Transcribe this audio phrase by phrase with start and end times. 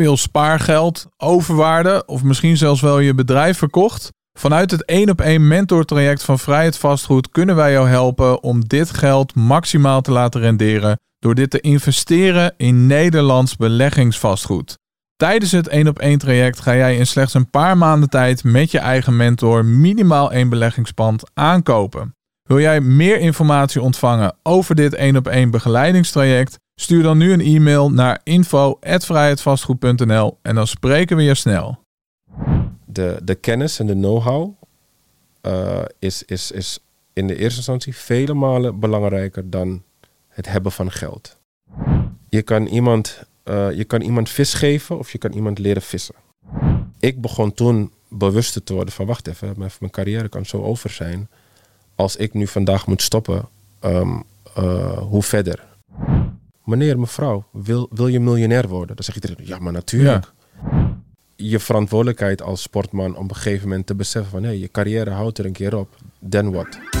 [0.00, 4.08] veel spaargeld, overwaarde of misschien zelfs wel je bedrijf verkocht?
[4.38, 8.90] Vanuit het 1 op 1 mentortraject van Vrijheid Vastgoed kunnen wij jou helpen om dit
[8.90, 14.78] geld maximaal te laten renderen door dit te investeren in Nederlands beleggingsvastgoed.
[15.16, 18.70] Tijdens het 1 op 1 traject ga jij in slechts een paar maanden tijd met
[18.70, 22.14] je eigen mentor minimaal één beleggingspand aankopen.
[22.42, 26.58] Wil jij meer informatie ontvangen over dit 1 op 1 begeleidingstraject?
[26.80, 31.78] Stuur dan nu een e-mail naar info@vrijheidvastgoed.nl en dan spreken we je snel.
[32.84, 34.52] De, de kennis en de know-how
[35.42, 36.78] uh, is, is, is
[37.12, 39.82] in de eerste instantie vele malen belangrijker dan
[40.28, 41.38] het hebben van geld.
[42.28, 46.14] Je kan iemand, uh, je kan iemand vis geven of je kan iemand leren vissen.
[46.98, 51.28] Ik begon toen bewust te worden van wacht even, mijn carrière kan zo over zijn.
[51.94, 53.48] Als ik nu vandaag moet stoppen,
[53.80, 54.22] um,
[54.58, 55.68] uh, hoe verder?
[56.70, 58.96] Meneer, mevrouw, wil, wil je miljonair worden?
[58.96, 60.32] Dan zeg je ja, maar natuurlijk.
[60.62, 60.98] Ja.
[61.36, 64.70] Je verantwoordelijkheid als sportman om op een gegeven moment te beseffen van hé, hey, je
[64.70, 65.96] carrière houdt er een keer op.
[66.28, 66.99] Then what?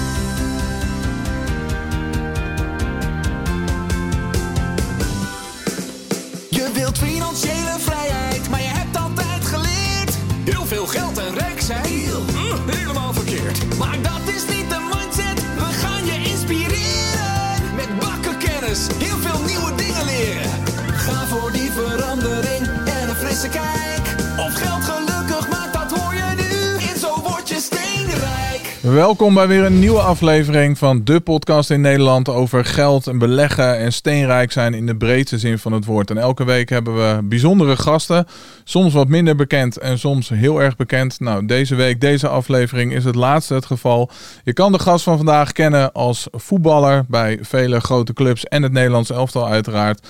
[28.82, 33.78] Welkom bij weer een nieuwe aflevering van de podcast in Nederland over geld en beleggen
[33.78, 36.10] en steenrijk zijn in de breedste zin van het woord.
[36.10, 38.26] En elke week hebben we bijzondere gasten,
[38.64, 41.20] soms wat minder bekend en soms heel erg bekend.
[41.20, 44.10] Nou, deze week, deze aflevering is het laatste het geval.
[44.44, 48.72] Je kan de gast van vandaag kennen als voetballer bij vele grote clubs en het
[48.72, 50.06] Nederlands elftal uiteraard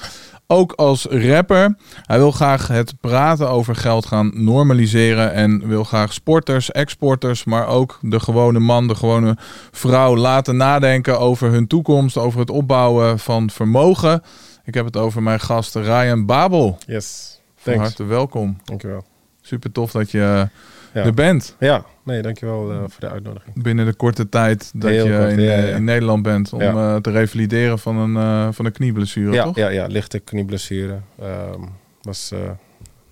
[0.51, 1.75] ook als rapper.
[2.03, 7.67] Hij wil graag het praten over geld gaan normaliseren en wil graag sporters, exporters, maar
[7.67, 9.37] ook de gewone man, de gewone
[9.71, 14.23] vrouw laten nadenken over hun toekomst, over het opbouwen van vermogen.
[14.65, 16.79] Ik heb het over mijn gast Ryan Babel.
[16.87, 18.59] Yes, Van harte welkom.
[18.65, 19.05] Dankjewel.
[19.41, 20.49] Super tof dat je
[20.95, 21.05] ja.
[21.05, 21.57] er bent.
[21.59, 23.63] Ja, nee, dankjewel uh, voor de uitnodiging.
[23.63, 25.77] Binnen de korte tijd dat Heel je kort, in, ja, eh, ja.
[25.77, 29.57] in Nederland bent om eh, te revalideren van een, eh, van een knieblessure, Ja, toch?
[29.57, 30.99] ja, ja, lichte knieblessure.
[31.21, 31.63] Ehm
[32.03, 32.57] was een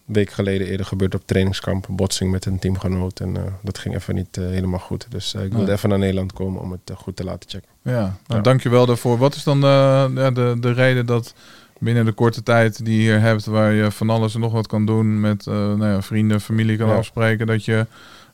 [0.05, 1.89] week geleden eerder gebeurd op trainingskamp.
[1.89, 3.21] Een botsing met een teamgenoot.
[3.21, 5.07] En dat ging even niet helemaal goed.
[5.11, 7.69] Dus ik wilde even naar Nederland komen om het goed te laten checken.
[7.83, 9.19] Ja, nou, dankjewel daarvoor.
[9.19, 11.35] Wat is dan ja, de, de reden dat
[11.79, 14.67] binnen de korte tijd die je hier hebt, waar je van alles en nog wat
[14.67, 16.95] kan doen met eh, nou ja, vrienden, familie kan Ja.
[16.95, 17.87] afspreken, dat je,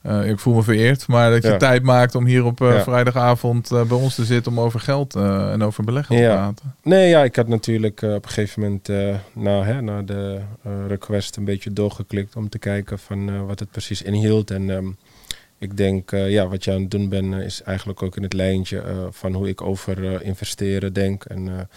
[0.04, 1.56] eh, ik voel me vereerd, maar dat je Ja.
[1.56, 2.82] tijd maakt om hier op eh, Ja.
[2.82, 6.74] vrijdagavond eh, bij ons te zitten om over geld en over beleggen te praten.
[6.82, 8.88] Nee, ja, ik had natuurlijk op een gegeven moment
[9.32, 10.40] na, hè, na de
[10.88, 14.50] request een beetje doorgeklikt om te kijken van wat het precies inhield.
[14.50, 14.86] En ehm,
[15.58, 18.82] ik denk, ja, wat je aan het doen bent, is eigenlijk ook in het lijntje
[19.10, 21.24] van hoe ik over investeren denk.
[21.24, 21.68] En,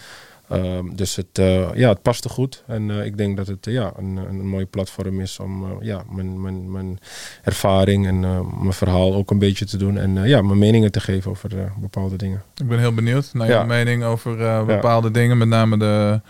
[0.48, 2.62] eh, ehm, dus het, eh, ja, het paste goed.
[2.66, 6.02] En eh, ik denk dat het eh, ja, een, een mooi platform is om ja,
[6.10, 6.98] mijn, mijn, mijn
[7.42, 8.20] ervaring en
[8.60, 9.98] mijn verhaal ook een beetje te doen.
[9.98, 11.50] En ja, mijn meningen te geven over
[11.80, 12.42] bepaalde dingen.
[12.56, 13.60] Ik ben heel benieuwd naar Ja.
[13.60, 16.20] je mening over bepaalde dingen, met name de,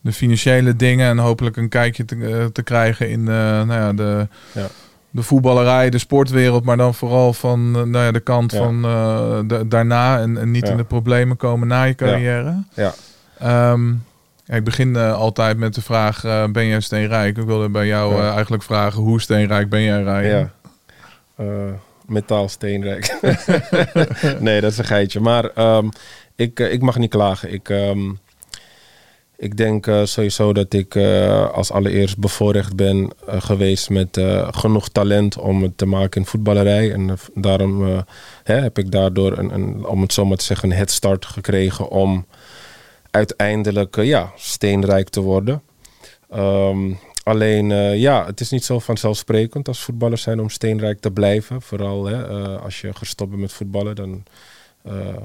[0.00, 4.66] de financiële dingen en hopelijk een kijkje te, te krijgen in nou ja, de, Ja.
[5.10, 8.58] de voetballerij, de sportwereld, maar dan vooral van nou ja, de kant Ja.
[8.58, 8.82] van
[9.48, 10.70] de- daarna en, en niet Ja.
[10.70, 12.62] in de problemen komen na je carrière.
[12.74, 12.94] Ja.
[13.42, 13.90] Ehm,
[14.46, 17.36] ik begin eh, altijd met de vraag, eh, ben jij steenrijk?
[17.36, 18.20] Ik wilde bij jou Ja.
[18.20, 20.50] eh, eigenlijk vragen, hoe steenrijk ben jij, Ryan?
[21.36, 21.74] Ja.
[22.06, 23.18] Metaal steenrijk.
[24.38, 25.20] nee, dat is een geitje.
[25.20, 25.88] Maar ehm,
[26.36, 27.52] ik, ik mag niet klagen.
[27.52, 28.10] Ik, ehm,
[29.36, 30.96] ik denk sowieso dat ik
[31.52, 34.20] als allereerst bevoorrecht ben geweest met
[34.50, 36.92] genoeg talent om het te maken in voetballerij.
[36.92, 38.04] En daarom
[38.42, 41.88] hè, heb ik daardoor, een, een, om het zo maar te zeggen, een headstart gekregen
[41.88, 42.26] om
[43.12, 45.62] uiteindelijk eh, ja, steenrijk te worden.
[46.30, 46.92] Ehm,
[47.22, 51.62] alleen, eh, ja, het is niet zo vanzelfsprekend als voetballer zijn om steenrijk te blijven.
[51.62, 54.22] Vooral hè, eh, als je gestopt bent met voetballen, dan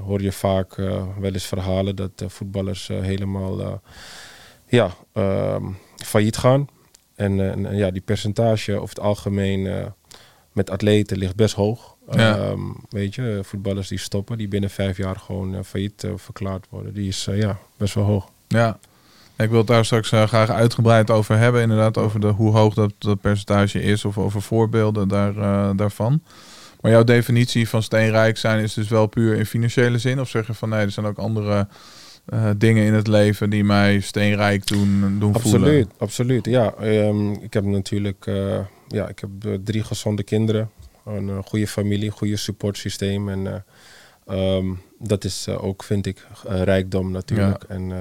[0.04, 0.76] hoor je vaak
[1.20, 3.82] wel eens verhalen dat voetballers helemaal
[4.68, 5.64] ja, ehm,
[5.96, 6.68] failliet gaan.
[7.16, 9.92] En, en, ja, die percentage over het algemeen
[10.52, 11.97] met atleten ligt best hoog.
[12.12, 12.38] Ja.
[12.38, 12.60] Ehm,
[12.90, 16.94] weet je, voetballers die stoppen, die binnen vijf jaar gewoon eh, failliet eh, verklaard worden,
[16.94, 18.30] die is eh, ja, best wel hoog.
[18.48, 18.80] Ja.
[19.38, 21.62] Ik wil het daar straks graag uitgebreid over hebben.
[21.62, 24.06] Inderdaad, over de, hoe hoog dat, dat percentage is.
[24.06, 25.34] Of over voorbeelden daar,
[25.76, 26.22] daarvan.
[26.82, 30.20] Maar jouw definitie van steenrijk zijn is dus wel puur in financiële zin?
[30.20, 31.68] Of zeg je van nee, er zijn ook andere
[32.58, 35.92] dingen in het leven die mij steenrijk doen, doen Absoluut, voelen.
[35.98, 36.46] absoluut.
[36.46, 38.26] Ja, ehm, ik heb natuurlijk
[38.88, 40.70] ja, ik heb drie gezonde kinderen,
[41.08, 43.30] een eh, goede familie, goede supportsysteem.
[43.30, 47.64] En eh, ehm, dat is eh, ook, vind ik, rijkdom natuurlijk.
[47.64, 47.92] En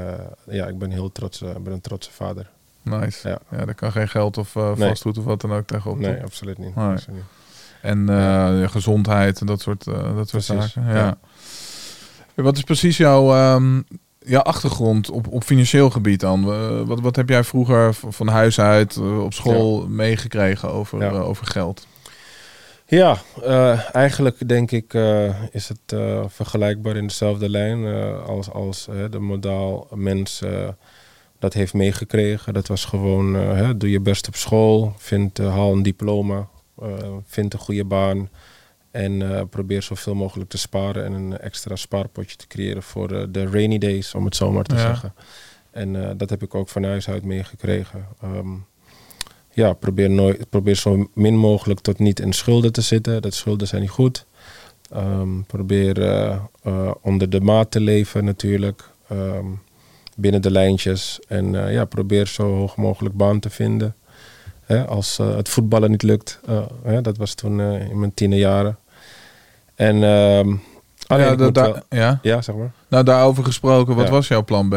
[0.51, 2.51] ja, ik ben heel trots, ik ben een trotse vader.
[2.83, 3.29] Nice.
[3.29, 3.39] Ja.
[3.51, 3.65] Ja.
[3.65, 4.89] daar kan geen geld of Nee.
[4.89, 5.99] vastgoed of wat dan ook tegenop.
[5.99, 6.75] Nee, absoluut niet.
[6.75, 6.87] Nee.
[6.87, 7.27] absoluut niet.
[7.81, 10.93] En gezondheid en dat soort, dat soort Precies, zaken.
[10.93, 11.19] Ja.
[12.35, 12.43] ja.
[12.43, 13.61] Wat is precies jouw,
[14.19, 16.45] jouw achtergrond op, op financieel gebied dan?
[16.87, 21.87] Wat, wat heb jij vroeger van huis uit op school meegekregen over, over geld?
[22.89, 27.85] Ja, eh, eigenlijk denk ik eh, is het eh, vergelijkbaar in dezelfde lijn
[28.23, 30.43] als, als de modaal mens
[31.39, 32.55] dat heeft meegekregen.
[32.55, 36.49] Dat was gewoon, hè, doe je best op school, vind, haal een diploma,
[37.25, 38.29] vind een goede baan
[38.91, 43.79] en probeer zoveel mogelijk te sparen en een extra spaarpotje te creëren voor de rainy
[43.79, 44.81] days, om het zo maar te Ja.
[44.81, 45.15] zeggen.
[45.71, 48.07] En dat heb ik ook van huis uit meegekregen.
[48.23, 48.49] Ehm,
[49.57, 53.23] ja, probeer, nooit, probeer zo min mogelijk tot niet in schulden te zitten.
[53.23, 54.27] Dat schulden zijn niet goed.
[54.91, 58.89] Ehm, probeer eh, eh, onder de maat te leven natuurlijk.
[59.09, 59.45] Ehm,
[60.17, 61.19] binnen de lijntjes.
[61.29, 63.95] En eh, ja, probeer zo hoog mogelijk baan te vinden.
[64.65, 66.41] Hè, als het voetballen niet lukt.
[66.83, 68.79] Hè, dat was toen in mijn tienerjaren.
[69.75, 70.55] En ehm
[71.07, 72.19] alleen ja, ik dat- moet daar- wel- ja?
[72.23, 72.73] ja, zeg maar.
[72.89, 74.11] Nou, daarover gesproken, wat Ja.
[74.13, 74.75] was jouw plan B?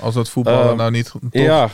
[0.00, 1.10] Als dat voetballen nou niet...
[1.10, 1.68] Toch, Ja,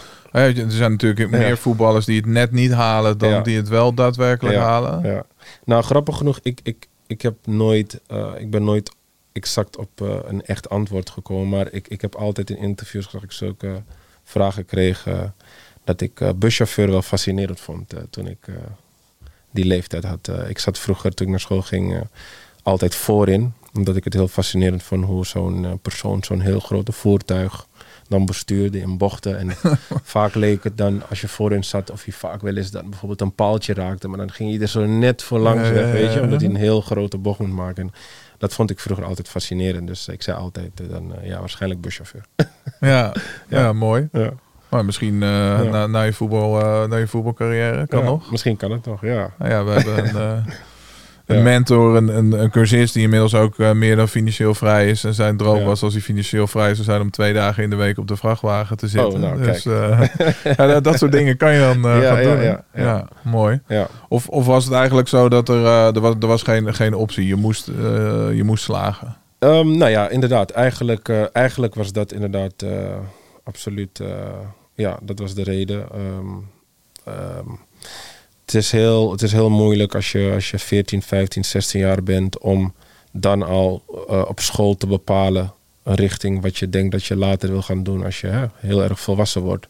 [0.44, 1.38] er zijn natuurlijk Ja.
[1.38, 3.40] meer voetballers die het net niet halen dan Ja.
[3.40, 5.02] die het wel daadwerkelijk halen.
[5.12, 5.24] Ja.
[5.64, 8.94] Nou, grappig genoeg, ik, ik, ik heb nooit, eh, ik ben nooit
[9.32, 11.48] exact op eh, een echt antwoord gekomen.
[11.48, 13.82] Maar ik, ik heb altijd in interviews dat ik zulke
[14.24, 15.06] vragen kreeg.
[15.06, 15.20] eh,
[15.84, 18.46] dat ik buschauffeur wel fascinerend vond toen ik
[19.50, 20.30] die leeftijd had.
[20.48, 22.00] Ik zat vroeger toen ik naar school ging
[22.62, 23.52] altijd voorin.
[23.74, 27.66] Omdat ik het heel fascinerend vond hoe zo'n persoon zo'n heel grote voertuig
[28.08, 29.38] dan bestuurde in bochten.
[29.38, 29.50] En
[30.02, 33.20] vaak leek het dan, als je voorin zat, of je vaak wel eens dan bijvoorbeeld
[33.20, 34.08] een paaltje raakte.
[34.08, 36.20] Maar dan ging je er zo net voor langs weg, weet je.
[36.20, 37.82] Omdat hij een heel grote bocht moet maken.
[37.82, 37.92] En
[38.38, 39.86] dat vond ik vroeger altijd fascinerend.
[39.86, 42.24] Dus ik zei altijd eh, dan, eh, ja, waarschijnlijk buschauffeur.
[42.80, 43.14] Ja,
[43.48, 43.72] ja.
[43.72, 44.08] Mooi.
[44.12, 44.32] ja.
[44.68, 48.30] Maar misschien eh, na, na, je voetbal, eh, na je voetbalcarrière, kan Ja, nog.
[48.30, 49.30] Misschien kan het nog, ja.
[49.38, 50.44] Nou ja, we hebben een,
[51.26, 55.04] een mentor, een, een, een cursist die inmiddels ook eh, meer dan financieel vrij is.
[55.04, 57.76] En zijn droom was als hij financieel vrij zou zijn om twee dagen in de
[57.76, 59.12] week op de vrachtwagen te zitten.
[59.12, 60.02] Oh, nou, dus eh,
[60.56, 62.42] ja, dat, dat soort dingen kan je dan eh, Ja, gaan doen.
[62.42, 62.82] ja, ja.
[62.82, 63.08] ja.
[63.22, 63.60] mooi.
[63.68, 63.88] ja.
[64.08, 67.26] Of, of was het eigenlijk zo dat er, er was, er was geen, geen optie,
[67.26, 67.66] je moest,
[68.34, 69.16] je moest slagen?
[69.38, 70.50] Ehm, nou ja, inderdaad.
[70.50, 72.64] Eigenlijk, eigenlijk was dat inderdaad
[73.44, 74.00] absoluut.
[74.74, 75.86] ja, dat was de reden.
[75.92, 76.26] Ehm,
[77.04, 77.48] ehm,
[78.46, 82.02] het, is heel, het is heel moeilijk als je, als je 14, 15, 16 jaar
[82.02, 82.74] bent om
[83.12, 85.52] dan al eh, op school te bepalen
[85.82, 88.82] een richting wat je denkt dat je later wil gaan doen als je hè, heel
[88.82, 89.66] erg volwassen wordt.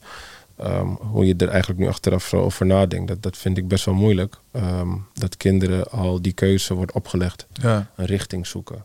[0.57, 3.85] Ehm, hoe je er eigenlijk nu achteraf zo over nadenkt, dat, dat vind ik best
[3.85, 4.37] wel moeilijk.
[4.53, 8.85] Ehm, dat kinderen al die keuze wordt opgelegd Ja, een richting zoeken.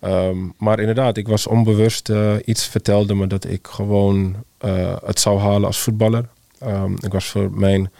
[0.00, 2.08] Ehm, maar inderdaad, ik was onbewust.
[2.08, 6.28] eh, iets vertelde me dat ik gewoon eh, het zou halen als voetballer.
[7.00, 7.90] Ik was voor mijn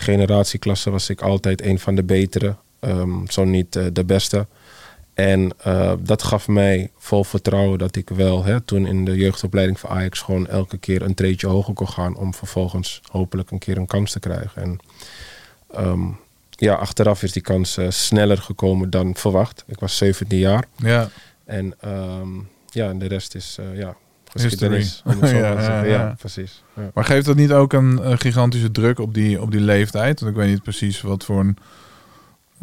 [0.00, 2.54] generatieklasse was ik altijd een van de betere.
[2.80, 4.46] ehm, zo niet eh, de beste.
[5.14, 9.80] En eh, dat gaf mij vol vertrouwen dat ik wel hè, toen in de jeugdopleiding
[9.80, 13.76] van Ajax gewoon elke keer een treetje hoger kon gaan om vervolgens hopelijk een keer
[13.76, 14.62] een kans te krijgen.
[14.62, 14.78] En
[15.74, 16.06] ehm,
[16.50, 19.64] ja, achteraf is die kans eh, sneller gekomen dan verwacht.
[19.66, 20.64] Ik was 17 jaar.
[20.76, 21.08] ja.
[21.44, 22.28] En ehm,
[22.70, 23.96] ja, en de rest is ja,
[24.32, 24.50] History.
[24.50, 25.02] geschiedenis.
[25.04, 25.36] Om het zo
[25.70, 26.62] Ja, ja, precies.
[26.94, 30.20] Maar geeft dat niet ook een, eh, gigantische druk op die, op die leeftijd?
[30.20, 31.56] Want ik weet niet precies wat voor een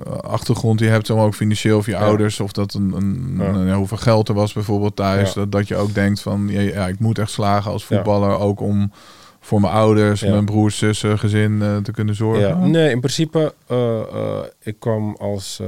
[0.04, 3.98] eh, achtergrond je hebt, maar ook financieel of je ouders, of dat een, een, hoeveel
[3.98, 5.34] geld er was bijvoorbeeld thuis.
[5.34, 8.92] Dat, dat je ook denkt van ja, ik moet echt slagen als voetballer, ook om
[9.40, 12.72] voor mijn ouders, mijn broers, zussen, gezin eh, te kunnen zorgen.
[12.72, 15.62] Nee, in principe, eh, ik kwam als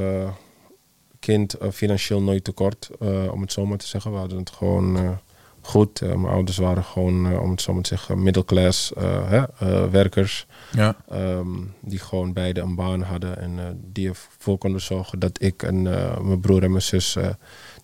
[1.20, 2.90] kind financieel nooit tekort,
[3.32, 4.12] om het zo maar te zeggen.
[4.12, 5.20] We hadden het gewoon
[5.70, 6.02] goed.
[6.02, 8.92] Eh, mijn ouders waren gewoon, eh, om het zo maar te zeggen, middelklas
[9.26, 10.46] hè, eh, werkers.
[10.72, 10.96] Ja.
[11.10, 11.48] Ehm,
[11.82, 15.82] die gewoon beide een baan hadden en die ervoor konden zorgen dat ik en
[16.22, 17.18] mijn broer en mijn zus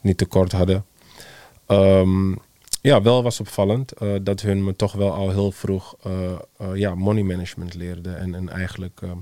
[0.01, 0.86] niet tekort hadden.
[1.65, 2.32] Ehm,
[2.82, 5.96] ja, wel was opvallend dat hun me toch wel al heel vroeg
[6.74, 8.18] ja, money management leerden.
[8.18, 9.18] En, en eigenlijk, ehm,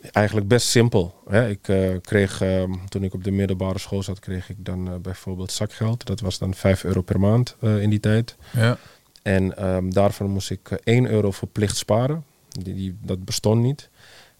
[0.00, 1.14] eigenlijk best simpel.
[1.28, 1.48] Hè?
[1.48, 4.94] Ik eh, kreeg, ehm, toen ik op de middelbare school zat, kreeg ik dan eh,
[4.96, 6.06] bijvoorbeeld zakgeld.
[6.06, 8.36] Dat was dan 5 euro per maand eh, in die tijd.
[8.52, 8.78] Ja.
[9.22, 12.24] En ehm, daarvan moest ik eh, 1 euro verplicht sparen.
[12.48, 13.90] Die, die, dat bestond niet.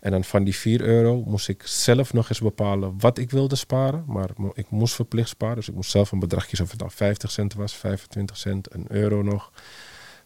[0.01, 3.57] En dan van die 4 euro moest ik zelf nog eens bepalen wat ik wilde
[3.57, 4.05] sparen.
[4.07, 5.57] Maar ik moest verplicht sparen.
[5.57, 8.75] Dus ik moest zelf een bedrag kiezen of het dan 50 cent was, 25 cent,
[8.75, 9.53] een euro nog.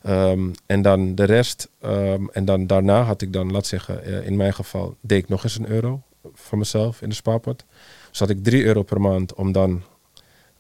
[0.05, 1.69] Ehm, en dan de rest.
[1.81, 5.29] ehm, en dan daarna had ik dan, laat zeggen, eh, in mijn geval deed ik
[5.29, 6.03] nog eens een euro
[6.35, 7.65] van mezelf in de spaarpot.
[8.11, 9.83] Dus had ik 3 euro per maand om dan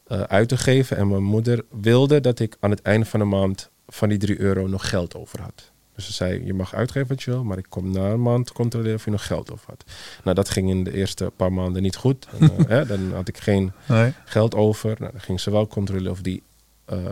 [0.07, 0.97] eh, uit te geven.
[0.97, 4.41] En mijn moeder wilde dat ik aan het einde van de maand van die 3
[4.41, 5.71] euro nog geld over had.
[5.95, 8.53] Dus ze zei, je mag uitgeven wat je wil, maar ik kom na een maand
[8.53, 9.85] controleren of je nog geld over had.
[10.25, 12.27] Nou, dat ging in de eerste paar maanden niet goed.
[12.39, 14.13] En, eh, hè, dan had ik geen Nee.
[14.25, 14.97] geld over.
[14.99, 16.43] Nou, dan ging ze wel controleren of die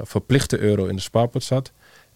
[0.02, 1.72] verplichte euro in de spaarpot zat.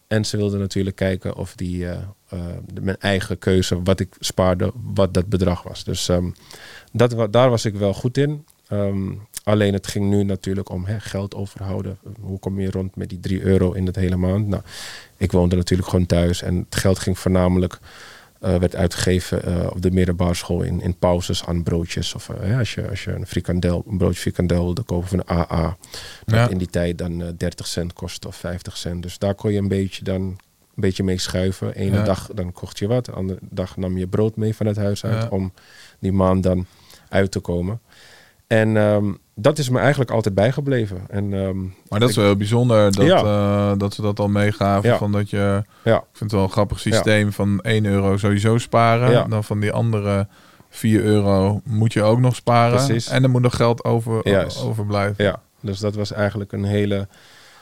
[0.07, 1.99] En ze wilde natuurlijk kijken of die, eh,
[2.29, 2.39] eh,
[2.83, 5.85] mijn eigen keuze, wat ik spaarde, wat dat bedrag was.
[5.85, 6.31] Dus ehm,
[6.93, 8.45] dat, daar was ik wel goed in.
[8.69, 11.99] Ehm, alleen het ging nu natuurlijk om geld overhouden.
[12.21, 14.47] Hoe kom je rond met die 3 euro in het hele maand?
[14.47, 14.63] Nou,
[15.17, 17.79] ik woonde natuurlijk gewoon thuis en het geld ging voornamelijk
[18.47, 22.15] eh, werd uitgegeven eh, op de middelbare school in, in pauzes aan broodjes.
[22.15, 25.19] Of eh, hè, als, je, als je een, frikandel, een broodje frikandel wilde kopen van
[25.19, 25.77] een AA.
[26.25, 26.49] Dat Ja.
[26.49, 29.03] in die tijd dan eh 30 cent kostte of 50 cent.
[29.03, 30.39] Dus daar kon je een beetje dan een
[30.75, 31.75] beetje mee schuiven.
[31.75, 32.05] Ene Ja.
[32.05, 35.05] dag dan kocht je wat, de andere dag nam je brood mee van het huis
[35.05, 35.29] uit Ja.
[35.29, 35.53] om
[35.99, 36.67] die maand dan
[37.09, 37.81] uit te komen.
[38.47, 41.01] En ehm, dat is me eigenlijk altijd bijgebleven.
[41.09, 43.17] En, ehm, Maar dat is wel heel bijzonder dat, Ja.
[43.71, 44.91] eh, dat ze dat al meegaven.
[44.91, 44.97] Ja.
[44.99, 48.59] Van dat je, ja, ik vind het wel een grappig systeem van 1 euro sowieso
[48.59, 49.31] sparen.
[49.31, 50.27] Dan van die andere
[50.71, 52.85] 4 euro moet je ook nog sparen.
[52.85, 53.09] Precies.
[53.09, 54.63] En er moet nog geld over, Juist.
[54.63, 55.25] overblijven.
[55.25, 57.09] Ja, dus dat was eigenlijk een hele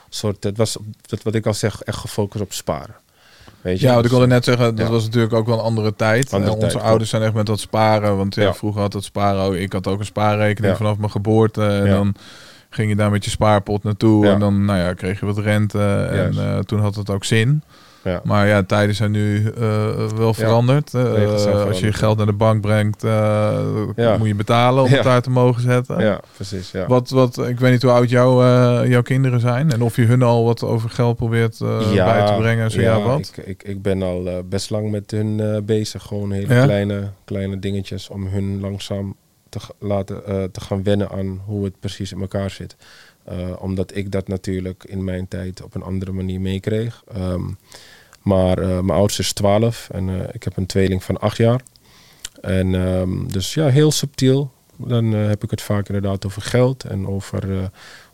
[0.08, 0.44] soort.
[0.44, 2.94] Het was dat wat ik al zeg, echt gefocust op sparen.
[3.64, 3.86] Weet je?
[3.86, 4.92] Ja, wat ik wilde net zeggen, dat Ja.
[4.92, 6.32] was natuurlijk ook wel een andere tijd.
[6.32, 8.16] Andere En onze tijd, ouders zijn echt met dat sparen.
[8.16, 9.54] Want ja, vroeger had dat sparen ook.
[9.54, 11.66] Ik had ook een spaarrekening vanaf mijn geboorte.
[11.66, 12.14] En dan
[12.70, 14.26] ging je daar met je spaarpot naartoe.
[14.26, 16.08] En dan nou ja, kreeg je wat rente.
[16.10, 17.62] En eh, toen had het ook zin.
[18.04, 18.20] Ja.
[18.24, 20.94] Maar ja, tijden zijn nu eh, wel veranderd.
[20.94, 21.78] Eh, zijn als je veranderd.
[21.78, 23.10] je geld naar de bank brengt, eh,
[23.96, 24.16] Ja.
[24.16, 26.00] moet je betalen om het daar te mogen zetten.
[26.00, 26.70] ja, precies.
[26.70, 26.86] Ja.
[26.86, 29.72] Wat, wat, ik weet niet hoe oud jouw, eh, jouw kinderen zijn.
[29.72, 32.70] En of je hun al wat over geld probeert bij te brengen.
[32.70, 33.32] Zo ja, wat.
[33.36, 36.02] Ik, ik, ik ben al best lang met hun bezig.
[36.02, 39.16] Gewoon hele kleine, kleine dingetjes om hun langzaam
[39.48, 42.76] te, laten, te gaan wennen aan hoe het precies in elkaar zit.
[43.24, 47.02] Eh, omdat ik dat natuurlijk in mijn tijd op een andere manier meekreeg.
[47.14, 47.42] Ehm,
[48.22, 51.60] maar eh, mijn oudste is 12 en eh, ik heb een tweeling van 8 jaar.
[52.40, 54.52] En ehm, dus ja, heel subtiel.
[54.76, 57.70] Dan heb ik het vaak inderdaad over geld en over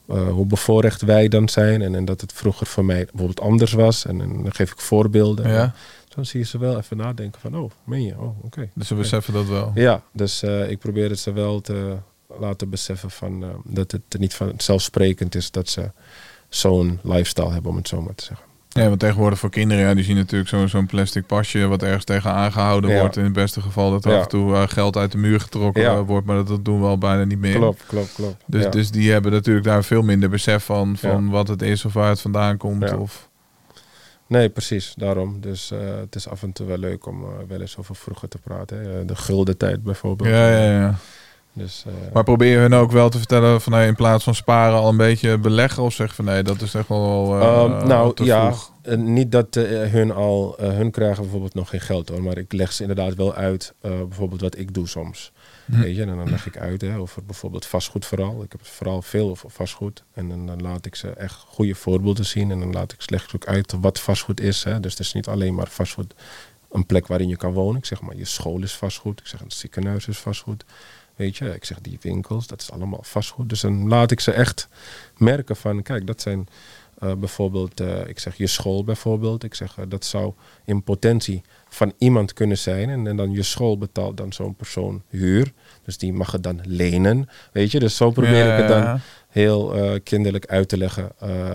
[0.07, 1.83] hoe bevoorrecht wij dan zijn.
[1.83, 4.07] En, en dat het vroeger voor mij bijvoorbeeld anders was.
[4.07, 5.51] En, en dan geef ik voorbeelden.
[5.51, 5.75] Ja.
[6.09, 8.19] Dan zie je ze wel even nadenken van, oh, meen je?
[8.19, 8.69] Oh, oké.
[8.75, 9.73] Dus ze beseffen dat wel.
[9.75, 11.97] Ja, dus ik probeer het ze wel te
[12.39, 15.91] laten beseffen van, eh, dat het niet vanzelfsprekend is dat ze
[16.49, 18.47] zo'n lifestyle hebben, om het zo maar te zeggen.
[18.69, 22.05] Ja, want tegenwoordig voor kinderen, ja, die zien natuurlijk zo- zo'n plastic pasje wat ergens
[22.05, 23.01] tegen aangehouden Ja.
[23.01, 23.17] wordt.
[23.17, 24.17] In het beste geval dat er Ja.
[24.17, 25.95] af en toe eh, geld uit de muur getrokken Ja.
[25.95, 27.55] eh, wordt, maar dat, dat doen we al bijna niet meer.
[27.57, 28.43] Klopt, klopt, klopt.
[28.47, 31.93] Dus, dus die hebben natuurlijk daar veel minder besef van, van wat het is of
[31.93, 32.93] waar het vandaan komt.
[32.97, 33.29] Of,
[34.27, 35.41] Nee, precies, daarom.
[35.41, 35.71] Dus
[36.01, 38.81] het is af en toe wel leuk om eh, wel eens over vroeger te praten.
[38.91, 39.05] Hè.
[39.05, 40.29] De gulden tijd bijvoorbeeld.
[40.31, 40.95] ja, ja, ja.
[41.53, 44.35] Dus, eh, Maar probeer je hun ook wel te vertellen van hey, in plaats van
[44.35, 47.87] sparen al een beetje beleggen of zeg van nee, dat is echt wel eh, Ehm,
[47.87, 48.73] nou te ja, vroeg.
[48.83, 52.73] eh, niet dat hun al, hun krijgen bijvoorbeeld nog geen geld hoor, maar ik leg
[52.73, 55.33] ze inderdaad wel uit, eh, bijvoorbeeld wat ik doe soms.
[55.65, 55.81] Hm.
[55.81, 58.43] Weet je, en dan leg ik uit hè, over bijvoorbeeld vastgoed vooral.
[58.43, 60.05] Ik heb het vooral veel over vastgoed.
[60.15, 62.51] En dan, dan laat ik ze echt goede voorbeelden zien.
[62.51, 64.65] En dan laat ik ik ook uit wat vastgoed is.
[64.65, 64.81] Hè.
[64.81, 66.15] Dus het is niet alleen maar vastgoed,
[66.71, 67.77] een plek waarin je kan wonen.
[67.77, 69.21] Ik zeg maar, je school is vastgoed.
[69.21, 70.65] Ik zeg, een ziekenhuis is vastgoed.
[71.21, 73.49] Weet je, ik zeg die winkels, dat is allemaal vastgoed.
[73.49, 74.69] Dus dan laat ik ze echt
[75.17, 76.49] merken van, kijk, dat zijn
[76.99, 79.45] eh, bijvoorbeeld, eh, ik zeg je school bijvoorbeeld.
[79.45, 80.33] Ik zeg, eh, dat zou
[80.65, 82.91] in potentie van iemand kunnen zijn.
[82.91, 85.53] En, en dan je school betaalt dan zo'n persoon huur.
[85.85, 87.29] Dus die mag het dan lenen.
[87.53, 89.75] Weet je, dus zo probeer Ja, ik het dan heel
[90.05, 91.13] kinderlijk uit te leggen.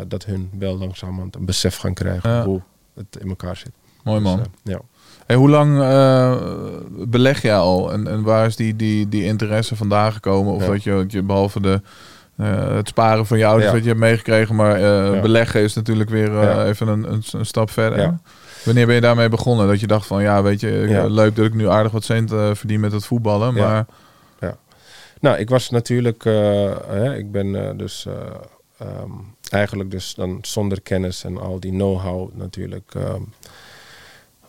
[0.07, 2.45] dat hun wel langzamerhand een besef gaan krijgen Ja.
[2.45, 2.61] hoe
[2.95, 3.71] het in elkaar zit.
[4.05, 4.37] Mooi man.
[4.37, 4.81] Dus, eh, ja.
[5.25, 6.35] Hey, hoe lang eh,
[7.07, 10.53] beleg jij al en, en waar is die, die, die interesse vandaan gekomen?
[10.53, 10.71] Of Ja.
[10.71, 11.81] dat je, dat je behalve de,
[12.37, 13.71] eh, het sparen van je ouders Ja.
[13.73, 15.21] wat je hebt meegekregen, maar eh, Ja.
[15.21, 16.65] beleggen is natuurlijk weer Ja.
[16.65, 17.99] even een, een, een stap verder.
[17.99, 18.19] Ja.
[18.65, 19.67] Wanneer ben je daarmee begonnen?
[19.67, 21.05] Dat je dacht van ja, weet je, Ja.
[21.05, 23.67] leuk dat ik nu aardig wat cent verdien met het voetballen, Ja.
[23.67, 23.85] maar
[25.19, 26.23] Nou, ik was natuurlijk,
[26.87, 28.13] hè, ik ben dus eh,
[28.87, 29.11] ehm,
[29.49, 33.21] eigenlijk dus dan zonder kennis en al die know-how natuurlijk ehm,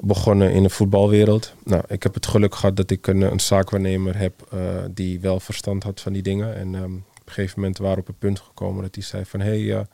[0.00, 1.52] begonnen in de voetbalwereld.
[1.64, 4.58] Nou, ik heb het geluk gehad dat ik een, een zaakwaarnemer heb eh,
[4.90, 6.56] die wel verstand had van die dingen.
[6.56, 9.24] En ehm, op een gegeven moment waren we op het punt gekomen dat hij zei
[9.24, 9.40] van...
[9.40, 9.84] hé, hey, eh,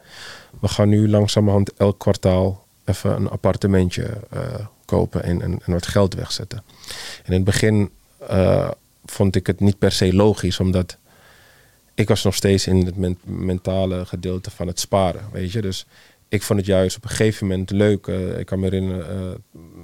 [0.61, 5.87] we gaan nu langzamerhand elk kwartaal even een appartementje eh, kopen en, en, en wat
[5.87, 6.63] geld wegzetten.
[7.25, 7.91] En in het begin
[9.05, 10.97] vond ik het niet per se logisch, omdat
[11.95, 15.61] ik was nog steeds in het men- mentale gedeelte van het sparen, weet je.
[15.61, 15.87] Dus
[16.33, 18.07] ik vond het juist op een gegeven moment leuk.
[18.07, 19.09] eh, ik kan me herinneren,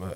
[0.00, 0.06] eh,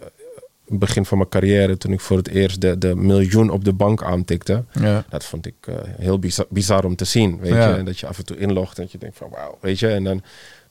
[0.67, 3.73] het begin van mijn carrière, toen ik voor het eerst de, de miljoen op de
[3.73, 4.65] bank aantikte.
[4.81, 5.05] Ja.
[5.09, 7.69] Dat vond ik eh, heel bizar, bizar om te zien, weet Ja.
[7.69, 7.75] je.
[7.77, 9.89] En dat je af en toe inlogt en dat je denkt van wauw, weet je.
[9.89, 10.23] En dan,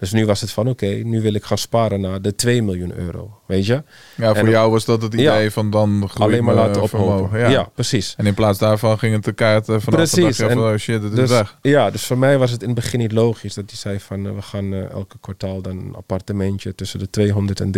[0.01, 2.93] dus nu was het van oké, nu wil ik gaan sparen naar de 2 miljoen
[2.95, 3.83] euro, weet je.
[4.15, 5.49] ja, voor En- jou was dat het idee Ja.
[5.49, 7.39] van dan Alleen maar laten ophopen.
[7.39, 7.47] Ja.
[7.49, 7.69] Ja.
[7.73, 8.13] precies.
[8.17, 9.99] En in plaats daarvan ging het de kaart eh, vanaf.
[10.11, 10.39] Precies.
[10.39, 11.57] En, en oh shit, het is Dus, weg.
[11.61, 14.25] ja, dus voor mij was het in het begin niet logisch dat hij zei van
[14.27, 17.71] eh, we gaan eh, elke kwartaal dan een appartementje tussen de 200 en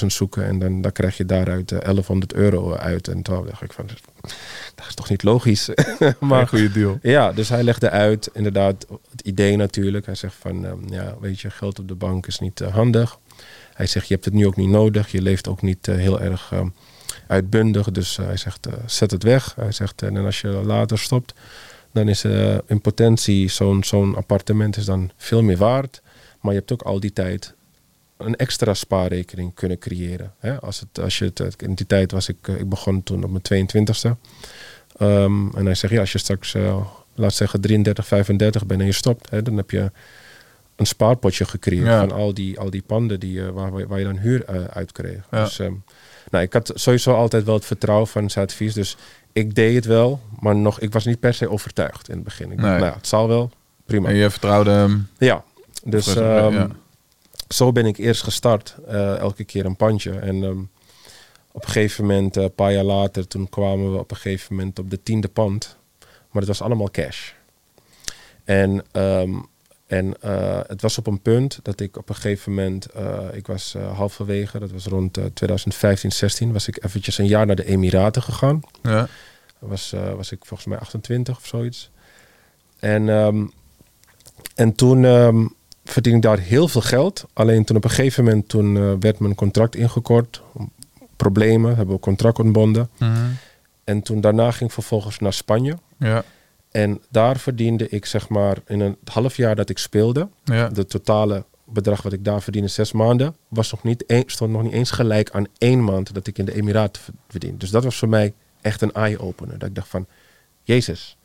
[0.00, 3.08] 300.000 zoeken en dan, dan krijg je daaruit eh, 1100 euro uit.
[3.08, 3.84] En toen dacht ik van
[4.78, 5.68] dat is toch niet logisch.
[6.18, 6.98] Maar een goede deal.
[7.02, 10.06] ja, dus hij legde uit inderdaad het idee natuurlijk.
[10.06, 13.18] Hij zegt van ehm, ja, weet je, geld op de bank is niet eh, handig.
[13.74, 15.10] Hij zegt je hebt het nu ook niet nodig.
[15.10, 16.68] Je leeft ook niet eh, heel erg ehm,
[17.26, 17.90] uitbundig.
[17.90, 19.54] Dus eh, hij zegt zet het weg.
[19.56, 21.34] Hij zegt en als je later stopt,
[21.92, 22.24] dan is
[22.66, 26.02] in potentie zo'n zo'n appartement is dan veel meer waard.
[26.40, 27.54] Maar je hebt ook al die tijd
[28.16, 30.32] een extra spaarrekening kunnen creëren.
[30.38, 30.60] Hè?
[30.60, 33.68] Als het, als je het, in die tijd was ik, ik begon toen op mijn
[33.68, 34.10] 22e.
[34.98, 36.80] Ehm, en hij zegt, ja, als je straks, eh,
[37.14, 39.90] laat zeggen, 33, 35 bent en je stopt, hè, dan heb je
[40.76, 41.98] een spaarpotje gecreëerd Ja.
[42.00, 44.92] van al die, al die panden die, eh, waar, waar je dan huur eh, uit
[44.92, 45.26] kreeg.
[45.30, 45.44] Ja.
[45.44, 45.72] Dus ehm,
[46.30, 48.74] nou, ik had sowieso altijd wel het vertrouwen van zijn advies.
[48.74, 48.96] Dus
[49.32, 52.50] ik deed het wel, maar nog, ik was niet per se overtuigd in het begin.
[52.50, 52.78] Ik dacht, Nee.
[52.78, 53.50] nou ja, het zal wel,
[53.84, 54.08] prima.
[54.08, 55.08] En je vertrouwde hem.
[55.18, 55.44] Ja,
[55.84, 56.68] dus ehm, ja.
[57.48, 58.74] zo ben ik eerst gestart.
[59.18, 60.10] elke keer een pandje.
[60.18, 60.68] En
[61.58, 64.54] op een gegeven moment, eh, een paar jaar later, toen kwamen we op een gegeven
[64.54, 65.76] moment op de tiende pand.
[66.30, 67.30] Maar het was allemaal cash.
[68.44, 69.34] En, ehm,
[69.86, 73.46] en eh, het was op een punt dat ik op een gegeven moment, eh, ik
[73.46, 77.56] was eh, halverwege, dat was rond eh, 2015, 16, was ik eventjes een jaar naar
[77.56, 79.08] de Emiraten gegaan Ja.
[79.58, 81.90] was, was ik volgens mij 28 of zoiets.
[82.78, 83.46] En, ehm,
[84.54, 85.46] en toen ehm
[85.84, 87.24] verdiende ik daar heel veel geld.
[87.32, 90.42] Alleen toen op een gegeven moment toen, werd mijn contract ingekort.
[91.18, 92.90] Problemen, hebben we contract ontbonden.
[92.98, 93.12] Mhm.
[93.84, 95.78] En toen daarna ging ik vervolgens naar Spanje.
[95.98, 96.24] Ja.
[96.70, 100.28] En daar verdiende ik zeg maar in een half jaar dat ik speelde.
[100.44, 100.68] Ja.
[100.68, 104.62] De totale bedrag wat ik daar verdiende, zes maanden, was nog niet een, stond nog
[104.62, 107.56] niet eens gelijk aan één maand dat ik in de Emiraten ver- verdiende.
[107.56, 109.58] Dus dat was voor mij echt een eye-opener.
[109.58, 110.06] Dat ik dacht van,
[110.62, 111.16] Jezus,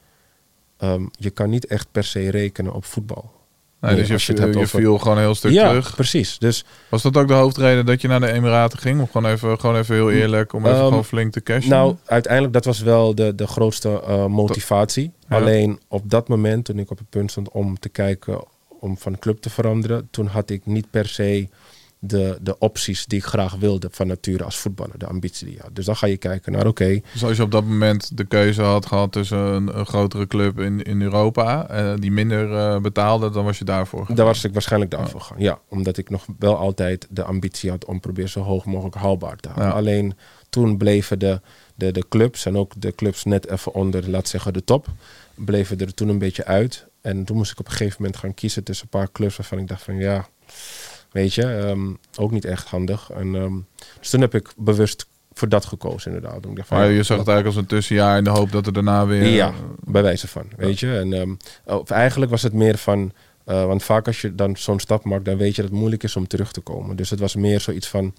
[0.78, 3.33] ehm, je kan niet echt per se rekenen op voetbal.
[3.90, 5.96] Nee, dus je, als je het hebt je viel gewoon een heel stuk ja, terug.
[5.96, 6.38] precies.
[6.40, 9.02] Dus Was dat ook de hoofdreden dat je naar de Emiraten ging?
[9.02, 11.70] Of gewoon even, gewoon even heel eerlijk, om even Ehm, gewoon flink te cashen?
[11.70, 15.12] nou, uiteindelijk dat was wel de, de grootste eh, motivatie.
[15.30, 15.36] Ja.
[15.36, 18.44] Alleen op dat moment, toen ik op het punt stond om te kijken
[18.80, 21.48] om van club te veranderen, toen had ik niet per se
[22.06, 25.62] de, de opties die ik graag wilde van nature als voetballer, de ambitie die je
[25.62, 25.76] had.
[25.76, 28.62] Dus dan ga je kijken naar, oké, Dus als je op dat moment de keuze
[28.62, 33.30] had gehad tussen een, een grotere club in, in Europa, eh, die minder eh, betaalde,
[33.30, 34.16] dan was je daarvoor gegaan.
[34.16, 35.40] daar was ik waarschijnlijk daarvoor gaan.
[35.40, 39.38] Ja, omdat ik nog wel altijd de ambitie had om proberen zo hoog mogelijk haalbaar
[39.38, 39.68] te houden.
[39.68, 39.78] Ja.
[39.78, 40.14] Alleen
[40.50, 41.42] toen bleven de,
[41.76, 44.88] de, de clubs en ook de clubs net even onder, laat zeggen, de top,
[45.36, 46.86] bleven er toen een beetje uit.
[47.02, 49.58] En toen moest ik op een gegeven moment gaan kiezen tussen een paar clubs waarvan
[49.58, 50.28] ik dacht van ja,
[51.14, 53.10] weet je, ehm, ook niet echt handig.
[53.10, 53.54] En, ehm,
[54.00, 56.70] dus toen heb ik bewust voor dat gekozen inderdaad.
[56.70, 59.06] Maar ja, je zag het eigenlijk als een tussenjaar in de hoop dat er daarna
[59.06, 59.26] weer...
[59.28, 60.98] ja, bij wijze van, weet je.
[60.98, 61.34] En, ehm,
[61.80, 63.12] of eigenlijk was het meer van,
[63.46, 66.04] eh, want vaak als je dan zo'n stap maakt, dan weet je dat het moeilijk
[66.04, 66.96] is om terug te komen.
[66.96, 68.14] Dus het was meer zoiets van,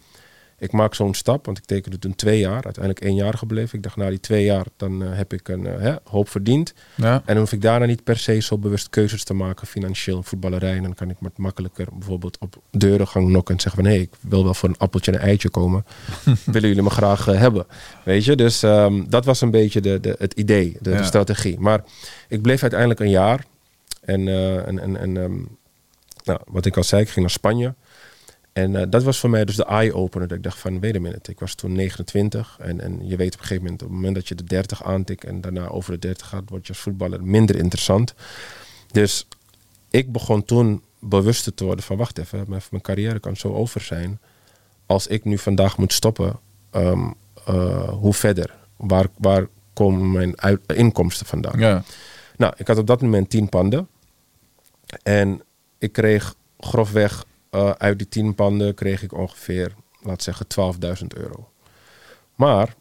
[0.64, 3.77] ik maak zo'n stap, want ik tekende toen twee jaar, uiteindelijk één jaar gebleven.
[3.77, 6.74] Ik dacht, na die twee jaar, dan eh, heb ik een eh, hoop verdiend.
[6.94, 7.14] Ja.
[7.14, 10.77] En dan hoef ik daarna niet per se zo bewust keuzes te maken, financieel, voetballerij.
[10.77, 13.92] En dan kan ik wat makkelijker bijvoorbeeld op deuren gaan knokken en zeggen van...
[13.92, 15.85] hé, ik wil wel voor een appeltje en een eitje komen.
[16.44, 17.66] Willen jullie me graag eh, hebben?
[18.05, 20.96] Weet je, dus ehm, dat was een beetje de, de, het idee, de, Ja.
[20.96, 21.61] de strategie.
[21.61, 21.85] Maar
[22.29, 23.44] ik bleef uiteindelijk een jaar.
[24.00, 24.29] En,
[24.66, 25.37] en, en, en ehm,
[26.24, 27.74] nou, wat ik al zei, ik ging naar Spanje.
[28.55, 30.29] En eh, dat was voor mij dus de eye-opener.
[30.29, 31.31] Dat ik dacht van, wait a minute.
[31.31, 32.57] Ik was toen 29.
[32.61, 34.85] En, en je weet op een gegeven moment, op het moment dat je de 30
[34.85, 35.25] aantikt...
[35.25, 38.14] en daarna over de 30 gaat, word je als voetballer minder interessant.
[38.90, 39.27] Dus
[39.90, 41.97] ik begon toen bewust te worden van...
[41.97, 44.19] wacht even, mijn, carrière kan zo over zijn.
[44.87, 46.38] Als ik nu vandaag moet stoppen,
[46.71, 47.11] ehm,
[47.47, 48.55] eh, hoe verder?
[48.77, 51.59] Waar, waar komen mijn uit- inkomsten vandaan?
[51.59, 51.83] Ja.
[52.37, 53.88] Nou, ik had op dat moment 10 panden.
[55.03, 55.43] En
[55.79, 61.49] ik kreeg grofweg eh, uit die 10 panden kreeg ik ongeveer, laat zeggen, 12.000 euro.
[62.35, 62.75] Maar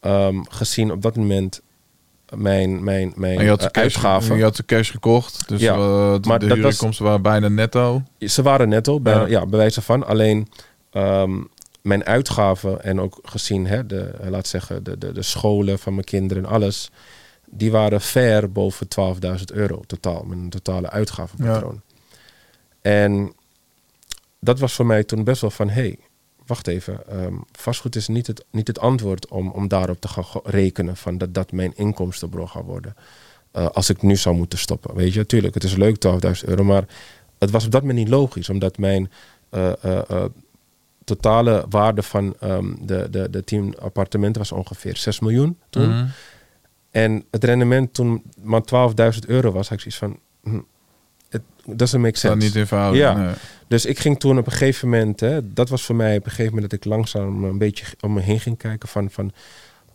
[0.00, 1.60] ehm, gezien op dat moment
[2.34, 4.36] mijn, mijn, mijn je had, eh, de cash, uitgaven.
[4.36, 8.02] je had de cash gekocht, dus Ja, eh, de, maar de huurinkomsten waren bijna netto.
[8.18, 9.26] Ze waren netto, bij, Ja.
[9.26, 9.46] ja.
[9.46, 10.06] bij wijze van.
[10.06, 10.48] Alleen,
[10.90, 11.42] ehm,
[11.82, 16.04] mijn uitgaven en ook gezien, hè, de, laat zeggen, de, de, de scholen van mijn
[16.04, 16.90] kinderen en alles,
[17.46, 21.80] die waren ver boven 12.000 euro totaal, mijn totale uitgavenpatroon.
[22.80, 23.32] En
[24.40, 25.98] dat was voor mij toen best wel van, hey,
[26.46, 30.24] wacht even, ehm, vastgoed is niet het, niet het antwoord om, om daarop te gaan
[30.44, 32.94] rekenen van dat dat mijn inkomstenbron gaat worden.
[33.50, 34.94] Eh, als ik nu zou moeten stoppen.
[34.94, 36.84] Weet je, tuurlijk, het is leuk 12.000 euro, maar
[37.38, 39.10] het was op dat moment niet logisch, omdat mijn
[39.48, 40.24] eh, eh,
[41.04, 45.88] totale waarde van ehm, de, de, de 10 appartementen was ongeveer 6 miljoen toen.
[45.88, 46.06] Mhm.
[46.90, 48.62] En het rendement toen maar
[49.14, 50.60] 12.000 euro was, had ik zoiets van, hm,
[51.30, 52.36] it doesn't make sense.
[52.36, 53.04] niet in verhouding.
[53.04, 53.12] Ja.
[53.16, 53.34] nee.
[53.68, 56.30] Dus ik ging toen op een gegeven moment, hè, dat was voor mij op een
[56.30, 59.32] gegeven moment dat ik langzaam een beetje om me heen ging kijken van, van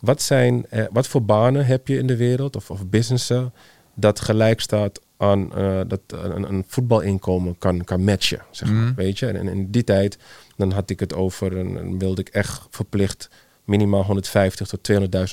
[0.00, 3.52] wat, zijn, eh, wat voor banen heb je in de wereld of, of businessen
[3.94, 8.94] dat gelijk staat aan eh, dat een, een voetbalinkomen kan, kan matchen, zeg maar, Mhm.
[8.94, 9.26] weet je.
[9.26, 10.18] En, en in die tijd,
[10.56, 13.28] dan had ik het over, en, en wilde ik echt verplicht
[13.64, 14.80] minimaal 150 tot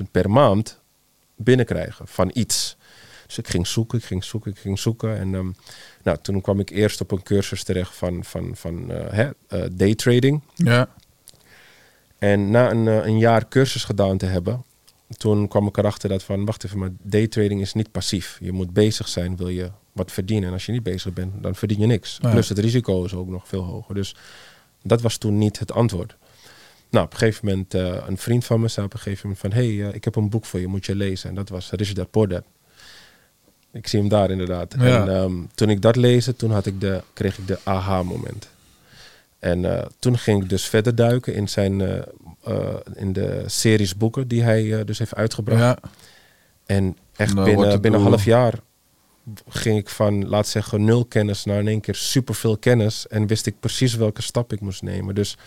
[0.03, 0.79] 200.000 per maand
[1.35, 2.77] binnenkrijgen van iets.
[3.27, 5.17] Dus ik ging zoeken, ik ging zoeken, ik ging zoeken.
[5.17, 5.49] En ehm,
[6.03, 9.69] nou, toen kwam ik eerst op een cursus terecht van, van, van eh, hè, eh,
[9.71, 10.41] daytrading.
[10.55, 10.89] Ja.
[12.17, 14.63] En na een, eh, een jaar cursus gedaan te hebben,
[15.17, 18.37] toen kwam ik erachter dat van, wacht even, maar daytrading is niet passief.
[18.41, 20.47] Je moet bezig zijn, wil je wat verdienen.
[20.47, 22.17] En als je niet bezig bent, dan verdien je niks.
[22.21, 22.31] Ja.
[22.31, 23.95] Plus het risico is ook nog veel hoger.
[23.95, 24.15] Dus
[24.83, 26.15] dat was toen niet het antwoord.
[26.91, 27.73] Nou, op een gegeven moment,
[28.07, 30.29] een vriend van me zei op een gegeven moment van, hey, eh, ik heb een
[30.29, 31.29] boek voor je, moet je lezen.
[31.29, 32.43] En dat was Rich Dad Poor Dad.
[33.73, 34.75] Ik zie hem daar inderdaad.
[34.79, 35.01] Ja.
[35.01, 38.49] En ehm, toen ik dat lezen, toen had ik de, kreeg ik de aha-moment.
[39.41, 41.97] En eh, toen ging ik dus verder duiken in, zijn, eh,
[42.43, 45.61] eh, in de series boeken die hij dus heeft uitgebracht.
[45.61, 45.77] ja.
[46.65, 48.53] En echt wordt binnen, binnen een half jaar
[49.47, 53.07] ging ik van, laat zeggen, nul kennis naar in één keer superveel kennis.
[53.07, 55.15] En wist ik precies welke stap ik moest nemen.
[55.15, 55.37] Dus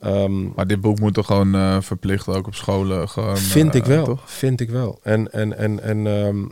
[0.00, 3.36] ehm, Maar dit boek moet toch gewoon verplicht ook op scholen gewoon...
[3.36, 4.30] vind ik wel, Toch?
[4.30, 4.98] vind ik wel.
[5.02, 6.44] En, en, en, en ehm,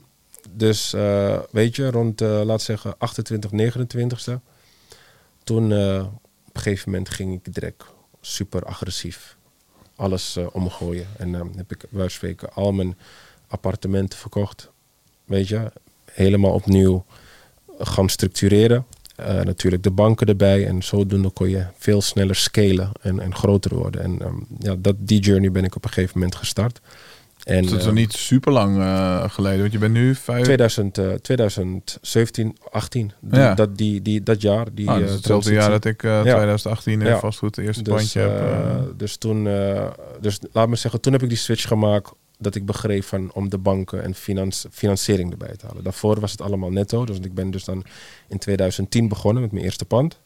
[0.61, 4.41] dus eh, weet je, rond, eh, laat zeggen, 28, 29ste.
[5.45, 6.05] Toen eh,
[6.47, 7.85] op een gegeven moment ging ik direct
[8.21, 9.37] super agressief
[9.97, 11.07] alles omgooien.
[11.19, 12.99] En dan heb ik van spreken al mijn
[13.47, 14.71] appartementen verkocht.
[15.25, 15.73] Weet je,
[16.05, 17.05] helemaal opnieuw
[17.79, 18.87] gaan structureren.
[19.43, 20.67] Natuurlijk de banken erbij.
[20.67, 24.03] En zodoende kon je veel sneller scalen en, en groter worden.
[24.03, 26.81] En ehm, ja, dat, die journey ben ik op een gegeven moment gestart.
[27.45, 28.75] En, Dus dat is eh, niet super lang
[29.33, 30.45] geleden, want je bent nu vijf...
[30.45, 33.13] 2000, eh, 2017, 18.
[33.21, 33.55] Die, Ja.
[33.55, 34.67] dat, die, die, dat jaar.
[34.75, 36.21] Die, Ah, eh, is hetzelfde jaar dat ik eh, Ja.
[36.23, 37.19] 2018 in Ja.
[37.19, 38.31] vastgoed het eerste dus, pandje heb.
[38.41, 38.77] eh, eh.
[38.97, 42.67] dus toen, eh, dus laat me zeggen, toen heb ik die switch gemaakt dat ik
[42.67, 45.85] begreep van om de banken en finans, financiering erbij te halen.
[45.85, 47.05] Daarvoor was het allemaal netto.
[47.05, 47.85] Dus ik ben dus dan
[48.29, 50.19] in 2010 begonnen met mijn eerste pand.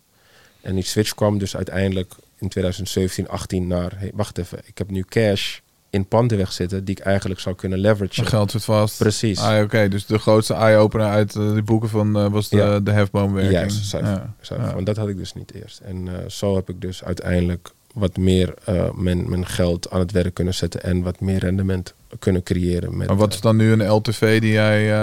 [0.60, 4.90] En die switch kwam dus uiteindelijk in 2017, 18 naar, hey, wacht even, ik heb
[4.90, 5.58] nu cash
[5.94, 8.14] in panden wegzitten die ik eigenlijk zou kunnen leveragen.
[8.16, 8.98] Mijn geld zit vast.
[8.98, 9.38] Precies.
[9.40, 12.80] Ah, Oké, dus de grootste eye-opener uit eh, die boeken van eh, was de, Ja.
[12.80, 13.54] de hefboomwerking.
[13.54, 13.90] Juist.
[13.92, 14.34] Ja.
[14.48, 14.74] Ja.
[14.74, 15.78] Want dat had ik dus niet eerst.
[15.80, 18.54] En eh, zo heb ik dus uiteindelijk wat meer
[18.94, 22.96] mijn, mijn geld aan het werk kunnen zetten en wat meer rendement kunnen creëren.
[22.96, 24.94] Met, Maar wat is dan nu een LTV die jij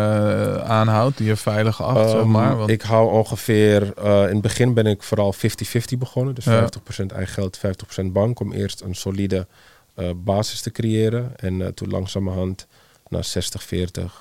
[0.63, 2.57] aanhoudt, die je veilig acht, zeg Ehm, maar?
[2.57, 6.35] Want, Ik hou ongeveer, in het begin ben ik vooral 50-50 begonnen.
[6.35, 6.59] Dus Ja.
[6.59, 8.39] 50% eigen geld, 50% bank.
[8.39, 9.47] Om eerst een solide
[10.01, 11.31] eh, basis te creëren.
[11.35, 12.67] En eh, toen langzamerhand
[13.09, 13.31] naar 60-40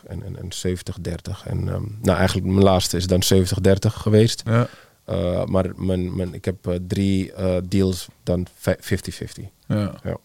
[0.07, 1.47] en, en, en 70-30.
[1.47, 3.43] En ehm, nou, eigenlijk mijn laatste is dan 70-30
[3.81, 4.43] geweest.
[4.47, 4.69] ja.
[5.11, 8.53] Uh, maar mijn, mijn, ik heb uh, drie uh, deals dan 50-50.
[9.67, 9.95] Ja.
[10.05, 10.17] Ja.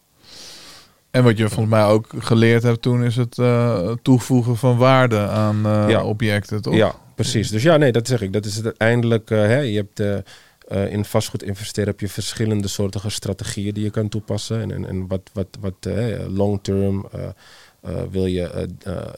[1.12, 5.18] En wat je volgens mij ook geleerd hebt toen is het uh, toevoegen van waarde
[5.28, 6.04] aan uh, Ja.
[6.04, 6.76] objecten, toch?
[6.76, 7.50] Ja, precies.
[7.50, 8.34] Dus ja, nee, dat zeg ik.
[8.34, 9.30] Dat is het uiteindelijk.
[9.30, 10.24] Uh, hè, je hebt
[10.72, 14.62] uh, in vastgoed investeren heb je verschillende soorten strategieën die je kan toepassen.
[14.62, 15.90] En, en, en wat, wat, wat
[16.28, 18.68] long term uh, wil je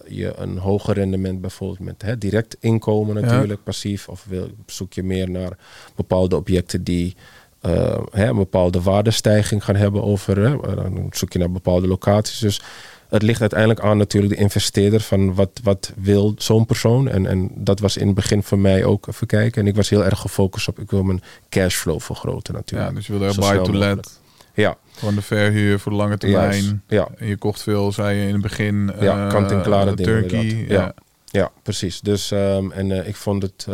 [0.07, 3.63] je een hoger rendement bijvoorbeeld met hè, direct inkomen natuurlijk, ja.
[3.63, 4.09] passief.
[4.09, 5.57] Of wil, zoek je meer naar
[5.95, 7.15] bepaalde objecten die
[8.11, 10.35] hè, een bepaalde waardestijging gaan hebben over.
[10.75, 12.39] Dan zoek je naar bepaalde locaties.
[12.39, 12.61] Dus
[13.09, 17.09] het ligt uiteindelijk aan natuurlijk de investeerder van wat, wat wil zo'n persoon.
[17.09, 19.61] En, en dat was in het begin voor mij ook even kijken.
[19.61, 22.89] En ik was heel erg gefocust op, ik wil mijn cashflow vergroten natuurlijk.
[22.89, 24.19] Ja, dus je wilde buy to let.
[24.53, 24.77] Ja.
[24.91, 26.83] Gewoon de verhuur voor de lange termijn.
[26.87, 27.07] Ja.
[27.17, 28.91] En je kocht veel, zei je in het begin.
[28.99, 30.27] Ja, uh, kant-en-klare dingen.
[30.27, 30.65] Turkey.
[30.67, 30.75] Ja.
[30.75, 30.93] ja.
[31.25, 31.51] Ja.
[31.63, 32.01] precies.
[32.01, 33.67] Dus um, en uh, ik vond het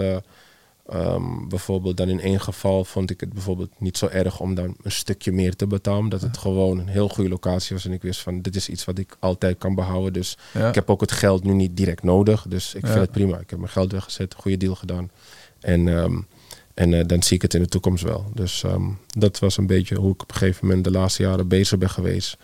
[0.93, 4.75] um, bijvoorbeeld dan in één geval vond ik het bijvoorbeeld niet zo erg om dan
[4.81, 6.09] een stukje meer te betalen.
[6.09, 7.85] Dat het gewoon een heel goede locatie was.
[7.85, 10.13] En ik wist van dit is iets wat ik altijd kan behouden.
[10.13, 10.67] Dus ja.
[10.67, 12.45] ik heb ook het geld nu niet direct nodig.
[12.47, 13.37] Dus ik vind het prima.
[13.39, 15.11] Ik heb mijn geld weggezet, goede deal gedaan.
[15.59, 16.27] En um,
[16.73, 18.31] En eh, dan zie ik het in de toekomst wel.
[18.33, 21.47] Dus ehm, dat was een beetje hoe ik op een gegeven moment de laatste jaren
[21.47, 22.37] bezig ben geweest.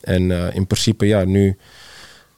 [0.00, 1.56] En eh, in principe, ja, nu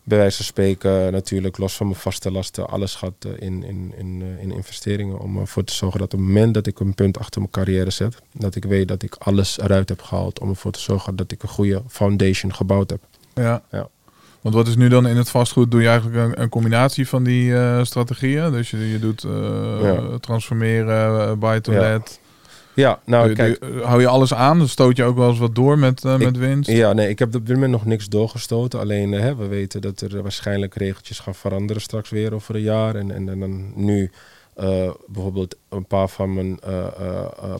[0.04, 3.94] bij wijze van spreken natuurlijk los van mijn vaste lasten alles gaat eh, in, in,
[3.98, 6.94] in, eh, in investeringen om ervoor te zorgen dat op het moment dat ik een
[6.94, 10.48] punt achter mijn carrière zet, dat ik weet dat ik alles eruit heb gehaald om
[10.48, 13.00] ervoor te zorgen dat ik een goede foundation gebouwd heb.
[13.34, 13.62] Ja.
[13.70, 13.88] Ja.
[14.40, 15.70] Want wat is nu dan in het vastgoed?
[15.70, 18.52] Doe je eigenlijk een, een combinatie van die eh, strategieën?
[18.52, 19.22] Dus je, je doet
[19.82, 20.18] Ja.
[20.20, 21.82] transformeren, buy to let.
[21.82, 22.23] Ja,
[22.74, 24.58] nou Doe- kijk, hou je alles aan?
[24.58, 26.70] Dan stoot je ook wel eens wat door met, eh, met winst?
[26.70, 28.80] Ja, nee, ik heb op dit moment nog niks doorgestoten.
[28.80, 32.60] Alleen eh, hè, we weten dat er waarschijnlijk regeltjes gaan veranderen straks weer over een
[32.60, 32.94] jaar.
[32.94, 34.10] En, en, en dan nu
[34.54, 36.58] eh, bijvoorbeeld een paar van mijn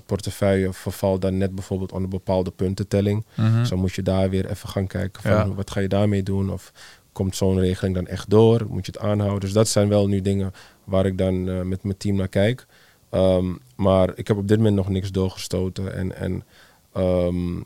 [0.06, 3.24] portefeuille vervalt dan net bijvoorbeeld onder bepaalde puntentelling.
[3.34, 3.58] Mhm.
[3.58, 5.54] Dus dan moet je daar weer even gaan kijken van Ja.
[5.54, 6.50] wat ga je daarmee doen?
[6.52, 6.72] Of
[7.12, 8.66] komt zo'n regeling dan echt door?
[8.68, 9.40] Moet je het aanhouden?
[9.40, 10.52] Dus dat zijn wel nu dingen
[10.84, 12.66] waar ik dan met mijn team naar kijk.
[13.10, 15.94] Ehm, maar ik heb op dit moment nog niks doorgestoten.
[15.94, 16.44] En, en
[16.92, 17.60] ehm,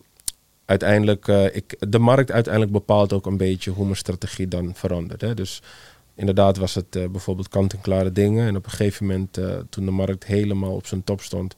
[0.69, 5.21] uiteindelijk, eh, ik, de markt uiteindelijk bepaalt ook een beetje hoe mijn strategie dan verandert.
[5.21, 5.35] Hè?
[5.35, 5.63] Dus
[6.15, 8.47] inderdaad was het eh, bijvoorbeeld kant-en-klare dingen.
[8.47, 11.57] En op een gegeven moment, eh, toen de markt helemaal op zijn top stond,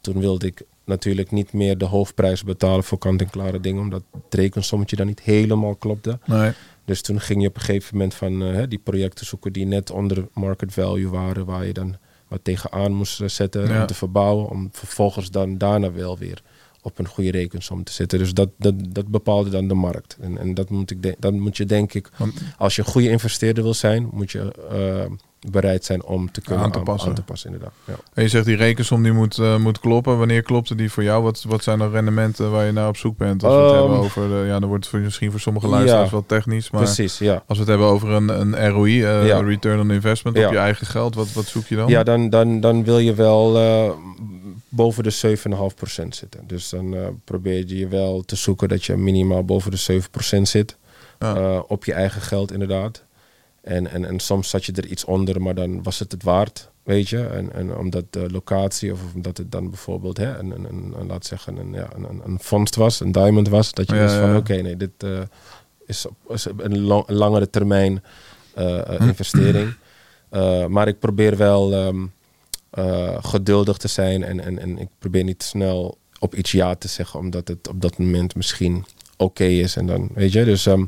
[0.00, 4.96] toen wilde ik natuurlijk niet meer de hoofdprijs betalen voor kant-en-klare dingen, omdat het rekensommetje
[4.96, 6.18] dan niet helemaal klopte.
[6.26, 6.52] Nee.
[6.84, 10.28] Dus toen ging je op een gegeven moment van die projecten zoeken die net onder
[10.32, 11.96] market value waren, waar je dan
[12.30, 13.80] wat tegenaan moest zetten Ja.
[13.80, 16.42] om te verbouwen, om vervolgens dan daarna wel weer
[16.82, 18.18] op een goede rekensom te zetten.
[18.18, 20.16] Dus dat, dat, dat bepaalde dan de markt.
[20.20, 23.08] En, en dat, moet ik dat moet je denk ik, Want- als je een goede
[23.10, 25.12] investeerder wil zijn, moet je eh,
[25.48, 27.08] bereid zijn om te kunnen Aan te passen.
[27.08, 27.74] aan te passen inderdaad.
[27.84, 27.94] Ja.
[28.14, 30.18] En je zegt die rekensom die moet, eh, moet kloppen.
[30.18, 31.22] Wanneer klopte die voor jou?
[31.22, 33.44] Wat, wat zijn de rendementen waar je naar op zoek bent?
[33.44, 36.04] Als we het Ehm, hebben over, de, ja, dan wordt het misschien voor sommige luisteraars
[36.04, 36.10] Ja.
[36.12, 36.70] wel technisch.
[36.70, 37.32] Maar Precies, ja.
[37.46, 39.40] als we het hebben over een, een ROI, eh, Ja.
[39.40, 41.88] Return on Investment op je eigen geld, wat, wat zoek je dan?
[41.88, 43.90] Ja, dan, dan, dan wil je wel eh,
[44.68, 46.40] boven de 7,5% zitten.
[46.46, 50.02] Dus dan eh, probeer je wel te zoeken dat je minimaal boven de
[50.38, 50.76] 7% zit.
[51.18, 53.02] Eh, op je eigen geld inderdaad.
[53.70, 56.70] En, en, en soms zat je er iets onder, maar dan was het het waard,
[56.82, 57.26] weet je.
[57.26, 61.06] En, en omdat de locatie of omdat het dan bijvoorbeeld, hè, een, een, een, een-
[61.06, 63.72] laat zeggen, een, ja, een, een, vondst was, een diamond was.
[63.72, 64.36] Dat je Ja, dus van, ja.
[64.36, 65.20] oké, nee, dit eh,
[65.86, 66.06] is,
[66.56, 68.02] een, langere termijn
[68.54, 69.72] eh, eh, investering.
[70.30, 72.06] Eh, maar ik probeer wel ehm,
[72.70, 76.88] eh, geduldig te zijn en, en, en ik probeer niet snel op iets ja te
[76.88, 78.84] zeggen, omdat het op dat moment misschien
[79.20, 79.76] oké is.
[79.76, 80.84] En dan, weet je, dus ehm,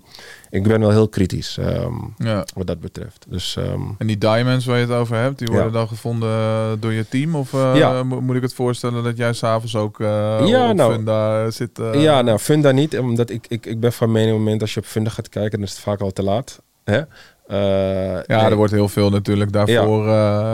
[0.50, 2.44] ik ben wel heel kritisch ehm, Ja.
[2.54, 3.24] wat dat betreft.
[3.28, 5.72] Dus ehm, En die diamonds waar je het over hebt, die worden Ja.
[5.72, 7.34] dan gevonden eh, door je team?
[7.36, 8.02] Of eh, Ja.
[8.02, 10.06] mo- moet ik het voorstellen dat jij s'avonds ook eh
[10.44, 11.80] Ja, nou, Funda zit?
[11.92, 14.74] ja, nou, Funda niet, omdat ik, ik, ik ben van mening, op het moment als
[14.74, 16.62] je op Funda gaat kijken, dan is het vaak al te laat.
[16.84, 17.00] Hè?
[17.48, 20.04] Ja, nee, er wordt heel veel natuurlijk daarvoor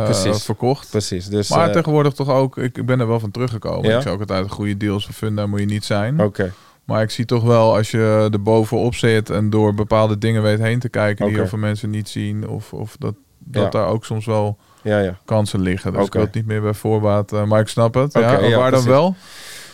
[0.05, 0.43] precies.
[0.45, 0.91] verkocht.
[0.91, 1.49] Precies, dus...
[1.51, 3.91] Maar tegenwoordig toch ook, ik ik ben er wel van teruggekomen.
[3.91, 3.97] Ja?
[3.97, 6.21] Ik zou ook altijd goede deals van Funda moet je niet zijn.
[6.21, 6.53] Oké,
[6.89, 10.59] Maar ik zie toch wel als je er bovenop zit en door bepaalde dingen weet
[10.59, 12.49] heen te kijken die heel veel mensen niet zien.
[12.49, 13.69] Of, of dat, dat Ja.
[13.71, 15.19] daar ook soms wel ja, ja.
[15.25, 15.91] kansen liggen.
[15.93, 16.17] Dus ik Oké.
[16.17, 17.33] wil het niet meer bij voorbaat.
[17.33, 18.13] eh, maar ik snap het.
[18.13, 19.15] Ja, waar dan wel?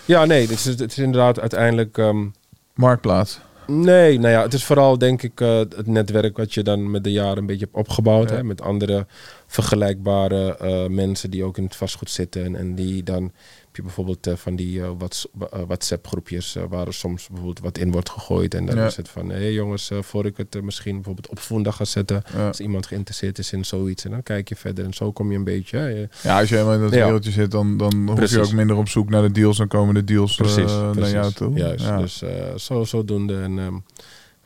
[0.04, 1.98] Ja, nee, het is, het is inderdaad uiteindelijk...
[1.98, 2.26] ehm,
[2.74, 3.40] Marktplaats.
[3.66, 7.04] Nee, nou ja, het is vooral denk ik eh, het netwerk wat je dan met
[7.04, 8.30] de jaren een beetje hebt opgebouwd.
[8.30, 9.06] Hè, met andere
[9.46, 12.44] vergelijkbare eh, mensen die ook in het vastgoed zitten.
[12.44, 13.32] En, en die dan
[13.76, 17.90] je bijvoorbeeld eh, van die eh, eh, WhatsApp-groepjes eh, waar er soms bijvoorbeeld wat in
[17.92, 18.54] wordt gegooid.
[18.54, 18.86] En dan Ja.
[18.86, 22.22] is het van, hé hey jongens, voor ik het misschien bijvoorbeeld op Funda ga zetten.
[22.34, 22.46] Ja.
[22.46, 24.04] Als iemand geïnteresseerd is in zoiets.
[24.04, 24.84] En dan kijk je verder.
[24.84, 25.78] En zo kom je een beetje.
[25.78, 28.76] hè, Ja, als je helemaal in dat wereldje zit, dan, dan hoef je ook minder
[28.76, 29.56] op zoek naar de deals.
[29.56, 31.12] Dan komen de deals Precies, naar precies.
[31.12, 31.56] jou toe.
[31.56, 31.98] Juist, Ja.
[31.98, 32.22] dus
[32.56, 33.40] zo, zodoende.
[33.40, 33.58] En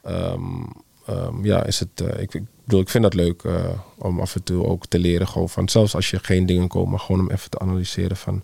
[0.02, 0.62] ehm,
[1.06, 3.42] ehm, ja, is het, ik, ik bedoel, ik vind dat leuk
[3.98, 5.28] om af en toe ook te leren.
[5.28, 8.42] Gewoon van, zelfs als je geen dingen koopt, maar gewoon om even te analyseren van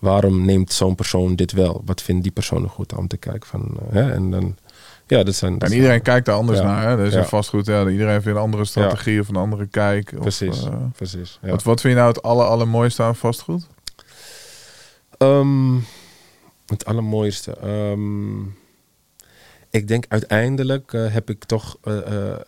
[0.00, 1.82] waarom neemt zo'n persoon dit wel?
[1.84, 4.12] Wat vindt die persoon er goed aan om te kijken van, eh, hè?
[4.12, 4.56] En dan,
[5.06, 5.52] ja, dat zijn.
[5.52, 6.64] dat En zijn- iedereen kijkt daar anders Ja.
[6.64, 6.88] naar.
[6.88, 6.96] Hè?
[6.96, 7.24] Dus Ja.
[7.24, 10.12] vastgoed, ja, iedereen heeft weer een andere strategie of een andere kijk.
[10.14, 11.38] Of, Precies, eh, precies.
[11.42, 11.50] Ja.
[11.50, 13.66] wat, wat vind je nou het aller, allermooiste aan vastgoed?
[15.18, 15.74] Ehm,
[16.66, 17.56] het allermooiste.
[17.56, 18.40] ehm,
[19.70, 21.76] ik denk uiteindelijk eh, heb ik toch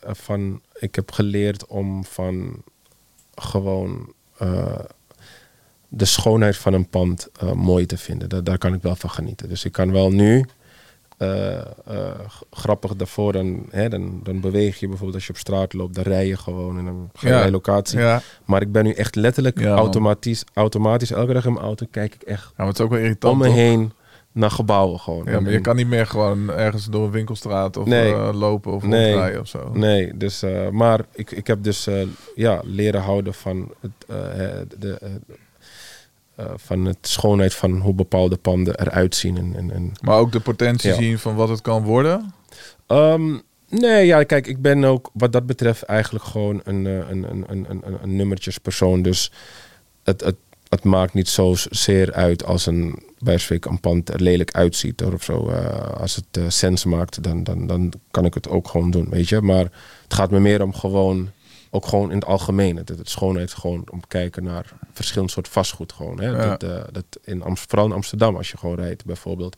[0.02, 0.60] van.
[0.78, 2.62] Ik heb geleerd om van
[3.34, 4.12] gewoon
[5.94, 8.28] de schoonheid van een pand eh, mooi te vinden.
[8.28, 9.48] Daar, daar kan ik wel van genieten.
[9.48, 10.44] Dus ik kan wel nu.
[11.18, 11.64] eh, eh,
[12.50, 16.04] grappig daarvoor, dan, hè, dan, dan beweeg je bijvoorbeeld als je op straat loopt, dan
[16.04, 17.50] rij je gewoon en dan ga je Ja.
[17.50, 17.98] locatie.
[17.98, 18.20] Ja.
[18.44, 22.14] Maar ik ben nu echt letterlijk Ja, automatisch, automatisch, elke dag in mijn auto kijk
[22.14, 23.32] ik echt ja, het is ook wel irritant.
[23.32, 23.54] om me toch?
[23.54, 23.92] heen
[24.32, 25.24] naar gebouwen gewoon.
[25.26, 28.14] Ja, maar je kan niet meer gewoon ergens door een winkelstraat of Nee.
[28.32, 29.10] lopen of Nee.
[29.10, 29.70] rondrijden of zo.
[29.72, 31.88] Nee, dus, maar ik, ik heb dus
[32.34, 33.90] ja, leren houden van het,
[34.78, 34.98] de,
[36.36, 39.36] eh, van het schoonheid van hoe bepaalde panden eruit zien.
[39.36, 40.96] En, en, en Maar ook de potentie Ja.
[40.96, 42.34] zien van wat het kan worden.
[42.86, 47.08] Ehm, nee, ja, kijk, ik ben ook wat dat betreft eigenlijk gewoon een, eh, een,
[47.30, 49.02] een, een, een, een- een nummertjespersoon.
[49.02, 49.32] Dus
[50.02, 50.36] het, het,
[50.68, 55.22] het maakt niet zozeer uit als een, bij een pand er lelijk uitziet hoor, of
[55.24, 55.48] zo.
[55.48, 59.06] Eh, als het eh, sens maakt, dan, dan, dan kan ik het ook gewoon doen,
[59.10, 59.40] weet je.
[59.40, 59.64] Maar
[60.02, 61.30] het gaat me meer om gewoon,
[61.74, 62.76] ook gewoon in het algemeen.
[62.76, 66.20] Het, het schoonheid gewoon om te kijken naar verschillend soort vastgoed gewoon.
[66.20, 66.26] Hè.
[66.28, 66.56] Ja.
[66.56, 69.56] Dat, eh, dat in Amst- vooral in Amsterdam, als je gewoon rijdt bijvoorbeeld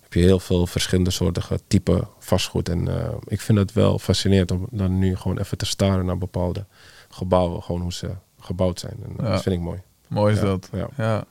[0.00, 2.68] heb je heel veel verschillende soorten type vastgoed.
[2.68, 6.18] En eh, ik vind het wel fascinerend om dan nu gewoon even te staren naar
[6.18, 6.64] bepaalde
[7.08, 8.96] gebouwen, gewoon hoe ze gebouwd zijn.
[9.04, 9.30] En eh, Ja.
[9.32, 9.80] dat vind ik mooi.
[10.06, 10.68] Mooi is Ja, dat.
[10.72, 10.88] ja.
[10.96, 11.24] Ja.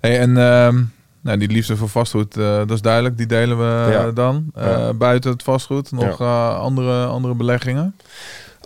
[0.00, 0.82] Hey, en ehm,
[1.20, 3.16] nou, die liefde voor vastgoed, eh, dat is duidelijk.
[3.16, 4.50] Die delen we eh, dan.
[4.54, 4.90] Eh.
[4.90, 7.96] Buiten het vastgoed nog eh, andere, andere beleggingen.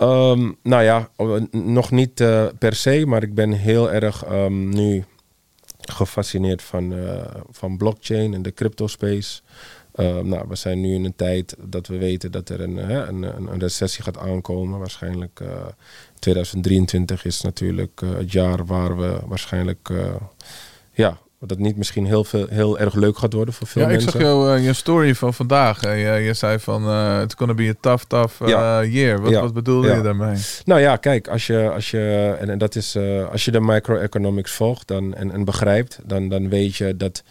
[0.03, 4.69] Ehm, nou ja, oh, nog niet eh, per se, maar ik ben heel erg ehm,
[4.69, 5.05] nu
[5.81, 9.41] gefascineerd van, eh, van blockchain en de crypto space.
[9.95, 13.07] Ehm, nou, we zijn nu in een tijd dat we weten dat er een, hè,
[13.07, 14.79] een, een, recessie gaat aankomen.
[14.79, 15.67] Waarschijnlijk eh
[16.19, 20.15] 2023 is natuurlijk eh, het jaar waar we waarschijnlijk, eh,
[21.43, 23.95] ja, dat niet misschien heel, veel, heel erg leuk gaat worden voor veel Ja, ik
[23.95, 24.13] mensen.
[24.13, 25.83] zag jou, eh, je story van vandaag.
[25.83, 28.85] Je, je zei van, eh it's gonna be a tough, tough eh, Ja.
[28.85, 29.21] year.
[29.21, 29.41] Wat, Ja.
[29.41, 30.37] wat bedoelde je daarmee?
[30.65, 32.97] Nou ja, kijk, als je, als je, en, en dat is,
[33.31, 37.23] als je de microeconomics volgt dan, en, en begrijpt, dan, dan weet je dat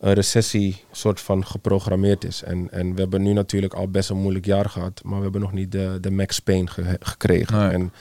[0.00, 2.42] een recessie soort van geprogrammeerd is.
[2.42, 5.40] En, en we hebben nu natuurlijk al best een moeilijk jaar gehad, maar we hebben
[5.40, 7.58] nog niet de, de max pain ge- gekregen.
[7.58, 7.68] Nee.
[7.70, 7.92] En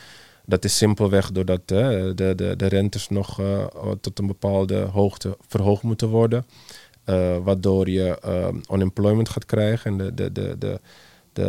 [0.46, 3.66] dat is simpelweg doordat de, de, de rentes nog eh,
[4.02, 6.46] tot een bepaalde hoogte verhoogd moeten worden.
[7.04, 9.92] Eh, waardoor je eh, unemployment gaat krijgen.
[9.92, 10.80] En de, de, de, de,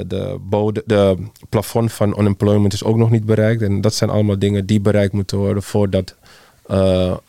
[0.06, 0.38] de,
[0.72, 1.16] de, de
[1.48, 3.62] plafond van unemployment is ook nog niet bereikt.
[3.62, 6.14] En dat zijn allemaal dingen die bereikt moeten worden voordat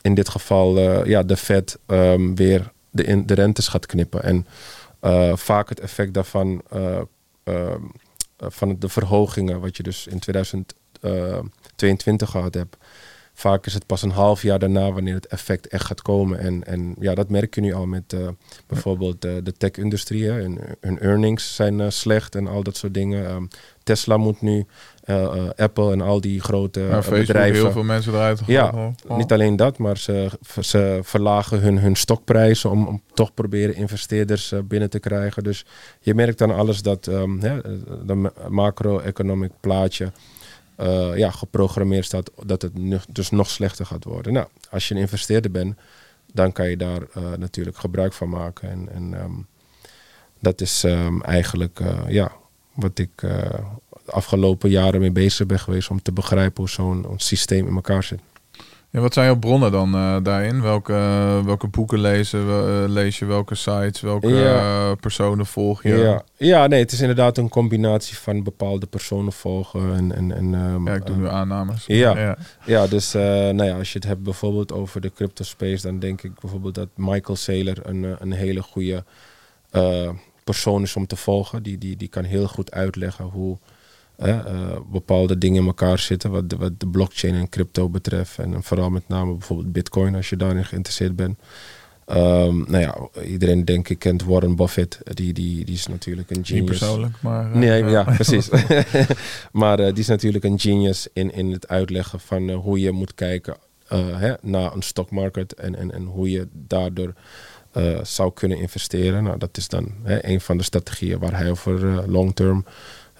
[0.01, 4.23] in dit geval ja, de Fed ehm, weer de, in, de rentes gaat knippen.
[4.23, 4.45] En
[5.37, 6.99] vaak het effect daarvan, eh,
[7.43, 7.83] ehm,
[8.37, 10.19] eh, van de verhogingen, wat je dus in
[11.77, 12.77] 2022 gehad hebt.
[13.33, 16.39] Vaak is het pas een half jaar daarna wanneer het effect echt gaat komen.
[16.39, 18.27] En, en ja, dat merk je nu al met eh,
[18.67, 20.29] bijvoorbeeld eh, de tech-industrie.
[20.29, 23.27] Hun, hun earnings zijn eh, slecht en al dat soort dingen.
[23.27, 23.45] Ehm,
[23.83, 24.65] Tesla moet nu,
[25.55, 27.61] Apple en al die grote bedrijven.
[27.61, 28.71] heel veel mensen eruit Ja.
[29.07, 29.17] Oh.
[29.17, 34.53] Niet alleen dat, maar ze, ze verlagen hun, hun stokprijzen om, om toch proberen investeerders
[34.63, 35.43] binnen te krijgen.
[35.43, 35.65] Dus
[36.01, 37.61] je merkt dan alles dat ehm, hè,
[38.05, 40.11] de ma- macro-economic plaatje
[40.77, 44.33] eh, ja, geprogrammeerd staat dat het nu, dus nog slechter gaat worden.
[44.33, 45.77] Nou, als je een investeerder bent,
[46.33, 48.69] dan kan je daar eh, natuurlijk gebruik van maken.
[48.69, 49.33] En, en ehm,
[50.39, 52.31] dat is ehm, eigenlijk eh, ja,
[52.73, 57.67] wat ik de afgelopen jaren mee bezig ben geweest om te begrijpen hoe zo'n systeem
[57.67, 58.19] in elkaar zit.
[58.89, 60.61] Ja, wat zijn jouw bronnen dan eh, daarin?
[60.61, 60.93] Welke,
[61.45, 63.25] welke boeken lezen, eh, lees je?
[63.25, 64.01] Welke sites?
[64.01, 64.55] Welke Ja.
[64.89, 65.95] eh, personen volg je?
[65.95, 66.23] Ja.
[66.37, 66.67] Ja.
[66.67, 69.95] nee, het is inderdaad een combinatie van bepaalde personen volgen.
[69.95, 71.85] En, en, en, ehm, Ja, ik doe eh, nu aannames.
[71.85, 72.17] ja.
[72.17, 72.37] ja.
[72.65, 75.99] Ja, dus eh, nou ja, als je het hebt bijvoorbeeld over de crypto space, dan
[75.99, 79.03] denk ik bijvoorbeeld dat Michael Saylor een, eh, een hele goede
[79.69, 80.09] eh,
[80.43, 81.63] persoon is om te volgen.
[81.63, 83.57] Die, die, die kan heel goed uitleggen hoe
[84.17, 84.39] eh,
[84.91, 88.39] bepaalde dingen in elkaar zitten, wat de, wat de blockchain en crypto betreft.
[88.39, 91.39] En vooral met name bijvoorbeeld Bitcoin, als je daarin geïnteresseerd bent.
[92.05, 94.99] Ehm, nou ja, iedereen denk ik kent Warren Buffett.
[95.03, 96.65] Die, die, die is natuurlijk een Niet genius.
[96.65, 97.51] persoonlijk, maar...
[97.51, 98.49] eh, Nee, ja, precies.
[99.51, 103.15] maar eh, die is natuurlijk een genius in, in het uitleggen van hoe je moet
[103.15, 103.55] kijken
[103.93, 107.13] hè, naar een stockmarket en, en, en hoe je daardoor
[108.01, 109.23] zou kunnen investeren.
[109.23, 112.65] Nou, dat is dan hè, een van de strategieën waar hij over long term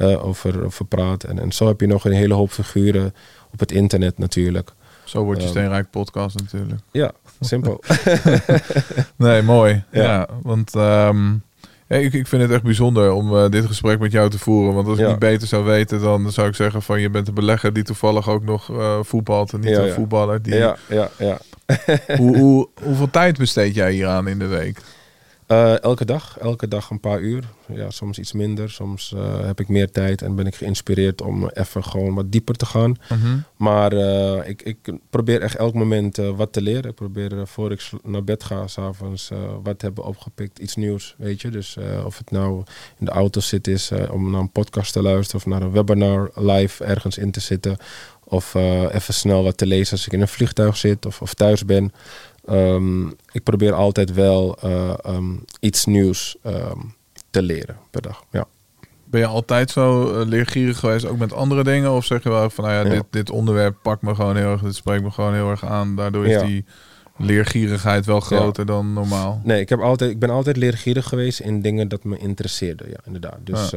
[0.05, 1.23] over, over praat.
[1.23, 3.13] En, en zo heb je nog een hele hoop figuren
[3.53, 4.69] op het internet natuurlijk.
[5.03, 6.81] Zo wordt je Ehm, Steenrijk podcast natuurlijk.
[6.91, 7.83] Ja, simpel.
[9.15, 9.83] Nee, mooi.
[9.91, 10.27] Ja, Ja.
[10.41, 11.33] want ehm,
[11.87, 14.73] ik, ik vind het echt bijzonder om eh, dit gesprek met jou te voeren.
[14.73, 17.33] Want als ik niet beter zou weten, dan zou ik zeggen van je bent een
[17.33, 19.93] belegger die toevallig ook nog eh, voetbalt en niet Ja, een ja.
[19.93, 20.41] voetballer.
[20.41, 21.37] Die, ja, ja, ja.
[22.17, 24.79] hoe, hoe, hoeveel tijd besteed jij hieraan in de week?
[25.47, 27.43] Eh, elke dag, elke dag een paar uur.
[27.67, 31.49] Ja, soms iets minder, soms eh, heb ik meer tijd en ben ik geïnspireerd om
[31.49, 32.95] even gewoon wat dieper te gaan.
[33.09, 33.37] Mhm.
[33.57, 34.77] Maar eh, ik, ik
[35.09, 36.89] probeer echt elk moment wat te leren.
[36.89, 39.31] Ik probeer voor ik naar bed ga s'avonds
[39.63, 41.49] wat hebben opgepikt, iets nieuws, weet je.
[41.49, 42.63] Dus of het nou
[42.99, 46.31] in de auto zit is om naar een podcast te luisteren of naar een webinar
[46.35, 47.77] live ergens in te zitten.
[48.23, 48.53] Of
[48.91, 51.91] even snel wat te lezen als ik in een vliegtuig zit of, of thuis ben.
[52.47, 56.79] Ehm, ik probeer altijd wel eh, ehm, iets nieuws ehm,
[57.29, 58.23] te leren per dag.
[58.31, 58.45] Ja.
[59.05, 61.91] Ben je altijd zo eh, leergierig geweest, ook met andere dingen?
[61.91, 62.95] Of zeg je wel van, nou ja, Ja.
[62.95, 65.95] Dit, dit onderwerp pakt me gewoon heel erg, dit spreekt me gewoon heel erg aan.
[65.95, 66.45] Daardoor is Ja.
[66.45, 66.65] die
[67.17, 69.41] leergierigheid wel groter dan normaal.
[69.43, 72.89] Nee, ik, heb altijd, ik ben altijd leergierig geweest in dingen dat me interesseerden.
[72.89, 73.37] Ja, inderdaad.
[73.43, 73.73] Dus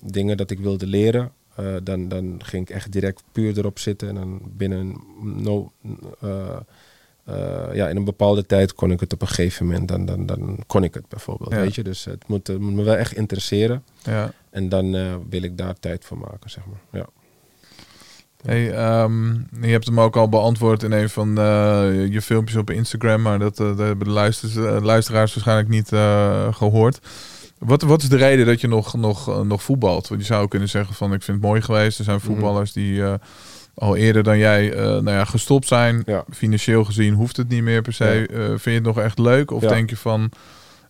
[0.00, 4.08] dingen dat ik wilde leren, eh, dan, dan ging ik echt direct puur erop zitten.
[4.08, 5.72] En dan binnen no,
[7.28, 10.26] eh, ja, in een bepaalde tijd kon ik het op een gegeven moment, dan, dan,
[10.26, 11.50] dan kon ik het bijvoorbeeld.
[11.50, 11.60] Ja.
[11.60, 11.82] Weet je?
[11.82, 13.84] Dus het moet, het moet me wel echt interesseren.
[14.02, 14.32] Ja.
[14.50, 17.00] En dan eh, wil ik daar tijd voor maken, zeg maar.
[17.00, 17.08] Ja.
[18.42, 22.70] Hey, ehm, je hebt hem ook al beantwoord in een van eh, je filmpjes op
[22.70, 26.98] Instagram, maar dat, dat hebben de luisters, eh, luisteraars waarschijnlijk niet eh, gehoord.
[27.58, 30.08] Wat, wat is de reden dat je nog, nog, nog voetbalt?
[30.08, 31.98] Want je zou kunnen zeggen van ik vind het mooi geweest.
[31.98, 33.02] Er zijn voetballers die
[33.78, 36.02] al eerder dan jij eh, nou ja, gestopt zijn.
[36.06, 36.24] Ja.
[36.30, 38.26] Financieel gezien hoeft het niet meer per se.
[38.30, 38.36] Ja.
[38.36, 39.50] Eh, vind je het nog echt leuk?
[39.50, 39.68] Of Ja.
[39.68, 40.30] denk je van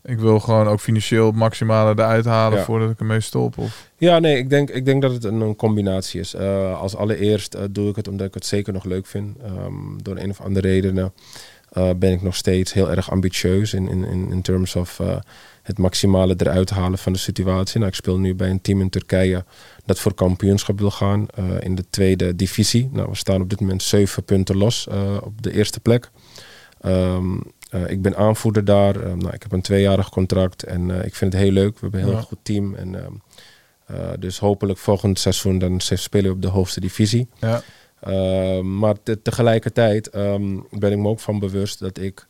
[0.05, 3.59] ik wil gewoon ook financieel het maximale eruit halen voordat ik ermee stop?
[3.59, 3.89] Of?
[3.97, 6.35] Ja, nee, ik denk, ik denk dat het een, een combinatie is.
[6.35, 9.37] Eh, als allereerst doe ik het omdat ik het zeker nog leuk vind.
[9.43, 9.73] Ehm,
[10.03, 11.13] door een of andere redenen
[11.73, 15.17] eh, ben ik nog steeds heel erg ambitieus in, in, in, in terms of eh,
[15.63, 17.79] het maximale eruit halen van de situatie.
[17.79, 19.45] Nou, ik speel nu bij een team in Turkije
[19.85, 22.89] dat voor kampioenschap wil gaan eh, in de tweede divisie.
[22.93, 24.87] Nou, we staan op dit moment zeven punten los
[25.23, 26.11] op de eerste plek.
[26.81, 27.37] Ehm,
[27.71, 28.97] eh, ik ben aanvoerder daar.
[28.97, 31.75] Eh, nou, ik heb een tweejarig contract en ik vind het heel leuk.
[31.75, 32.23] We hebben een heel Ja.
[32.23, 32.75] goed team.
[32.75, 33.13] En, ehm,
[33.87, 37.29] eh, dus hopelijk volgend seizoen dan spelen we op de hoogste divisie.
[37.41, 37.63] Ja.
[38.01, 42.27] Ehm, maar te- tegelijkertijd ehm, ben ik me ook van bewust dat ik,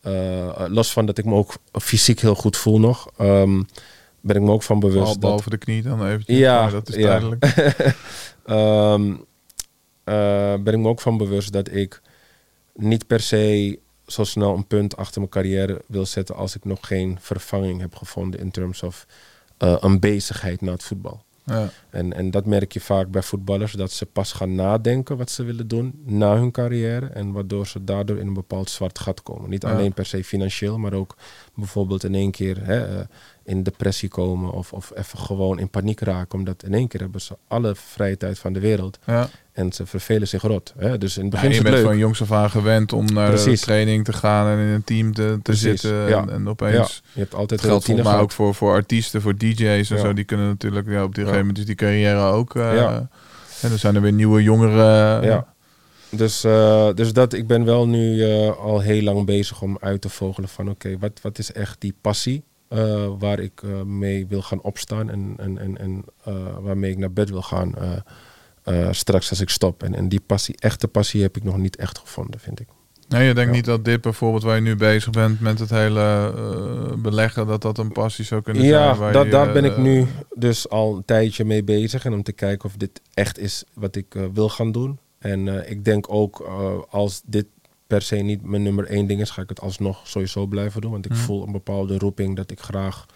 [0.00, 3.62] eh, los van dat ik me ook fysiek heel goed voel nog, ehm,
[4.20, 6.38] ben ik me ook van bewust dat boven de knie dan eventjes.
[6.38, 7.06] Ja, maar dat is ja.
[7.06, 7.44] tijdelijk.
[8.44, 9.14] Ehm,
[10.04, 12.00] eh, ben ik me ook van bewust dat ik
[12.74, 16.78] niet per se zo snel een punt achter mijn carrière wil zetten als ik nog
[16.80, 19.06] geen vervanging heb gevonden in terms of
[19.58, 21.22] eh, een bezigheid na het voetbal.
[21.46, 21.68] Ja.
[21.90, 25.42] En, en dat merk je vaak bij voetballers, dat ze pas gaan nadenken wat ze
[25.42, 27.06] willen doen na hun carrière.
[27.06, 29.50] En waardoor ze daardoor in een bepaald zwart gat komen.
[29.50, 29.72] Niet Ja.
[29.72, 31.16] alleen per se financieel, maar ook
[31.54, 33.06] bijvoorbeeld in één keer hè, eh,
[33.44, 34.52] in depressie komen.
[34.52, 36.38] Of, of even gewoon in paniek raken.
[36.38, 38.98] Omdat in één keer hebben ze alle vrije tijd van de wereld.
[39.06, 39.28] Ja.
[39.54, 40.74] En ze vervelen zich rot.
[40.78, 40.98] Hè.
[40.98, 41.84] Dus in het Ja, begin je bent leuk.
[41.84, 43.60] van jongs af aan gewend om naar Precies.
[43.60, 45.94] de training te gaan en in een team te, te zitten.
[46.08, 46.22] ja.
[46.22, 49.20] En, en Ja, opeens je hebt altijd het geldt volgens mij ook voor, voor artiesten,
[49.22, 50.02] voor DJ's en Ja.
[50.02, 50.12] zo.
[50.12, 51.30] Die kunnen natuurlijk ja, op die Ja.
[51.30, 52.56] gegeven moment is die carrière ook.
[52.56, 53.08] eh, Ja.
[53.60, 55.22] En dan zijn er weer nieuwe jongeren.
[55.24, 55.46] Ja.
[56.10, 60.00] Dus, eh, dus dat, ik ben wel nu eh, al heel lang bezig om uit
[60.00, 64.26] te vogelen van oké, wat, wat is echt die passie eh, waar ik eh, mee
[64.26, 67.74] wil gaan opstaan en, en, en, en eh, waarmee ik naar bed wil gaan
[68.64, 69.82] eh, straks als ik stop.
[69.82, 72.68] En, en die passie, echte passie heb ik nog niet echt gevonden, vind ik.
[73.08, 73.56] Nee, je denkt Ja.
[73.56, 77.62] niet dat dit bijvoorbeeld waar je nu bezig bent met het hele eh, beleggen, dat
[77.62, 78.98] dat een passie zou kunnen Ja, zijn?
[78.98, 82.04] waar dat, je, daar ben ik eh, nu dus al een tijdje mee bezig.
[82.04, 84.98] En om te kijken of dit echt is wat ik wil gaan doen.
[85.18, 86.40] En ik denk ook
[86.90, 87.46] als dit
[87.86, 90.90] per se niet mijn nummer één ding is, ga ik het alsnog sowieso blijven doen.
[90.90, 91.20] Want ik Mhm.
[91.20, 93.06] voel een bepaalde roeping dat ik graag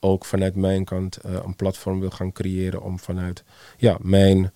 [0.00, 3.44] ook vanuit mijn kant een platform wil gaan creëren om vanuit
[3.76, 4.52] ja, mijn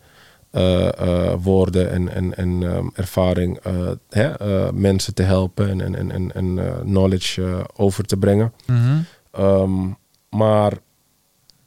[0.50, 6.32] eh, eh, woorden en, en, en ehm, ervaring eh, hè, mensen te helpen en, en,
[6.34, 8.52] en, knowledge over te brengen.
[8.66, 8.98] mhm.
[9.32, 9.92] Ehm,
[10.30, 10.72] maar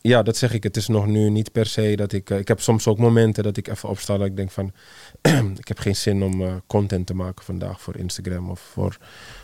[0.01, 0.63] ja, dat zeg ik.
[0.63, 2.29] Het is nog nu niet per se dat ik.
[2.29, 4.71] ik heb soms ook momenten dat ik even opsta dat ik denk van.
[5.61, 8.97] ik heb geen zin om content te maken vandaag voor Instagram of voor,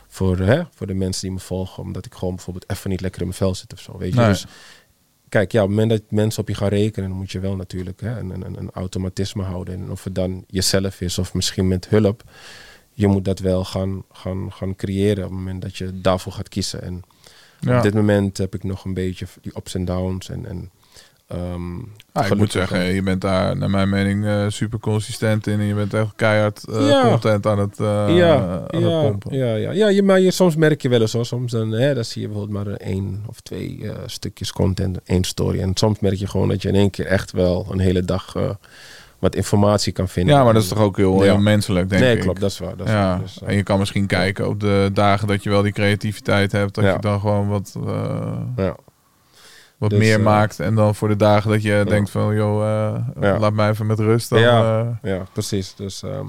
[0.08, 1.84] voor, hè, voor de mensen die me volgen.
[1.84, 3.98] Omdat ik gewoon bijvoorbeeld even niet lekker in mijn vel zit of zo.
[3.98, 4.20] Weet je?
[4.20, 4.28] Nee.
[4.28, 4.46] Dus
[5.30, 7.56] kijk, ja, op het moment dat mensen op je gaan rekenen, dan moet je wel
[7.56, 9.74] natuurlijk hè, een, een, een automatisme houden.
[9.74, 12.24] En of het dan jezelf is of misschien met hulp.
[12.94, 16.50] Je moet dat wel gaan, gaan, gaan creëren op het moment dat je daarvoor gaat
[16.50, 16.82] kiezen.
[16.82, 17.02] En
[17.60, 17.78] Ja.
[17.78, 20.30] op dit moment heb ik nog een beetje die ups en downs.
[20.30, 20.72] En, en,
[21.28, 21.76] ehm,
[22.12, 25.60] Ah, ik moet zeggen, je bent daar naar mijn mening eh, super consistent in.
[25.60, 27.08] En je bent echt keihard eh, Ja.
[27.10, 27.88] content aan het, ja,
[28.68, 29.38] aan ja, het pompen.
[29.38, 31.26] ja, ja, ja, je, maar je, soms merk je wel eens hoor.
[31.26, 35.60] Soms dan, hè, dan zie je bijvoorbeeld maar één of twee stukjes content, één story.
[35.60, 38.36] En soms merk je gewoon dat je in één keer echt wel een hele dag
[39.20, 40.36] wat informatie kan vinden.
[40.36, 41.24] Ja, maar dat is toch ook heel, Ja.
[41.32, 42.22] heel menselijk, denk nee, ik.
[42.22, 42.78] klopt, dat is waar.
[42.78, 43.20] Dat is ja, waar.
[43.20, 46.74] Dus, en je kan misschien kijken op de dagen dat je wel die creativiteit hebt,
[46.76, 46.94] dat Ja.
[46.94, 47.76] je dan gewoon wat,
[48.56, 48.76] ja.
[49.78, 50.60] Wat Dus, meer eh, maakt.
[50.60, 53.40] En dan voor de dagen dat je denkt van, joh, eh, Ja.
[53.40, 54.30] laat mij even met rust.
[54.30, 54.82] Dan, Ja.
[55.02, 55.76] eh, ja, precies.
[55.76, 56.26] Dus, ehm,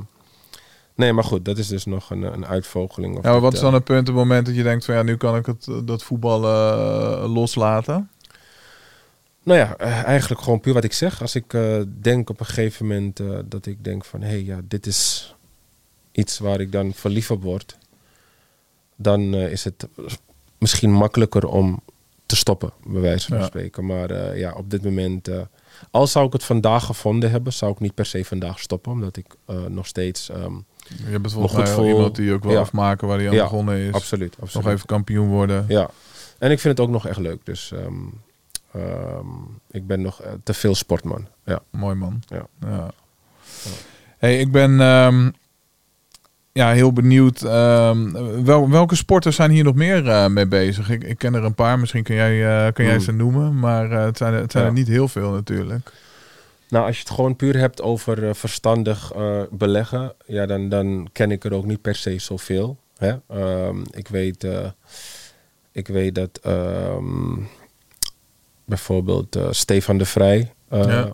[0.94, 3.16] nee, maar goed, dat is dus nog een, een uitvogeling.
[3.16, 5.02] Of ja, maar wat is dan het punt, het moment dat je denkt van, ja,
[5.02, 8.10] nu kan ik het, dat voetbal eh, loslaten?
[9.42, 11.20] Nou ja, eigenlijk gewoon puur wat ik zeg.
[11.22, 11.56] Als ik
[12.00, 14.20] denk op een gegeven moment dat ik denk van...
[14.20, 15.34] hé, hey, ja, dit is
[16.12, 17.76] iets waar ik dan verliefd op word...
[18.96, 19.88] dan is het
[20.58, 21.80] misschien makkelijker om
[22.28, 23.44] te stoppen, bij wijze van Ja.
[23.44, 23.86] spreken.
[23.86, 25.28] Maar eh, ja, op dit moment...
[25.28, 25.40] eh
[25.90, 27.52] al zou ik het vandaag gevonden hebben...
[27.52, 28.92] zou ik niet per se vandaag stoppen.
[28.92, 30.30] Omdat ik eh, nog steeds...
[30.30, 30.54] ehm,
[31.10, 31.86] Je goed mij voel.
[31.86, 32.58] iemand die ook wel Ja.
[32.60, 33.92] afmaken waar hij aan Ja, begonnen is.
[33.94, 34.64] Absoluut, absoluut.
[34.64, 35.64] Nog even kampioen worden.
[35.68, 35.90] Ja,
[36.38, 37.46] en ik vind het ook nog echt leuk.
[37.46, 37.94] Dus ehm,
[38.72, 39.26] ehm,
[39.70, 41.26] ik ben nog te veel sportman.
[41.44, 41.62] Ja.
[41.70, 42.22] Mooi man.
[42.26, 42.46] Ja.
[42.60, 42.90] Ja.
[44.18, 44.80] Hey, ik ben
[46.58, 47.42] ja, heel benieuwd.
[47.42, 48.12] ehm,
[48.44, 50.90] wel, welke sporters zijn hier nog meer eh, mee bezig?
[50.90, 51.78] Ik, ik ken er een paar.
[51.78, 53.58] Misschien kun jij, eh, kun jij ze noemen.
[53.58, 54.70] Maar eh, het zijn, er- het zijn Ja.
[54.70, 55.92] er niet heel veel natuurlijk.
[56.68, 61.08] Nou, als je het gewoon puur hebt over eh, verstandig eh, beleggen, ja, dan, dan
[61.12, 62.76] ken ik er ook niet per se zoveel.
[62.96, 63.14] Hè?
[63.28, 64.66] Ehm, ik, weet, eh,
[65.72, 67.36] ik weet dat ehm,
[68.64, 71.12] bijvoorbeeld eh, Stefan de Vrij eh, Ja.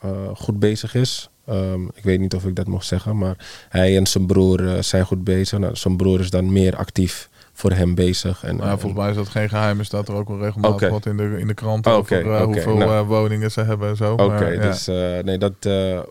[0.00, 1.30] eh, goed bezig is.
[1.48, 3.36] Ehm, ik weet niet of ik dat mag zeggen, maar
[3.68, 5.58] hij en zijn broer eh, zijn goed bezig.
[5.58, 8.44] Nou, zijn broer is dan meer actief voor hem bezig.
[8.44, 9.78] En, en- volgens mij is dat geen geheim.
[9.78, 12.76] Er staat er ook wel regelmatig wat in de, in de krant over eh, hoeveel
[12.76, 12.90] nou.
[12.90, 14.12] eh, woningen ze hebben en zo.
[14.12, 14.60] Oké, ja.
[14.60, 14.86] dus
[15.24, 15.62] nee, dat,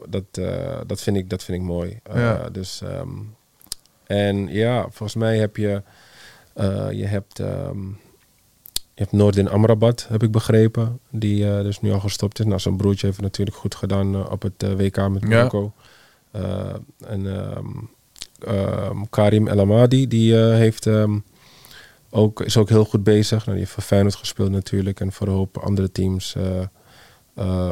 [0.10, 0.24] dat,
[0.88, 2.00] dat, vind ik, dat vind ik mooi.
[2.14, 2.50] Ja.
[2.52, 3.10] Dus, ehm,
[4.04, 5.82] en ja, volgens mij heb je,
[6.92, 7.78] je hebt, ehm,
[8.98, 12.46] je hebt Noordin Amrabat, heb ik begrepen, die eh, dus nu al gestopt is.
[12.46, 15.24] Nou, zijn broertje heeft het natuurlijk goed gedaan eh, op het eh, WK met.
[15.24, 15.74] Marokko.
[16.32, 16.74] Eh,
[17.08, 17.66] en ehm,
[18.40, 21.18] ehm, Karim El Amadi, die heeft ehm,
[22.10, 23.38] ook, is ook heel goed bezig.
[23.38, 26.36] Nou, die heeft voor Feyenoord gespeeld natuurlijk en voor een hoop andere teams.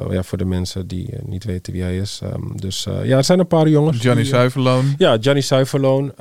[0.10, 2.22] ja, voor de mensen die niet weten wie hij is.
[2.56, 4.00] Dus ja, er zijn een paar jongens.
[4.00, 4.96] Gianni Zuiverloon.
[4.98, 6.14] Ja, Gianni Zuiverloon.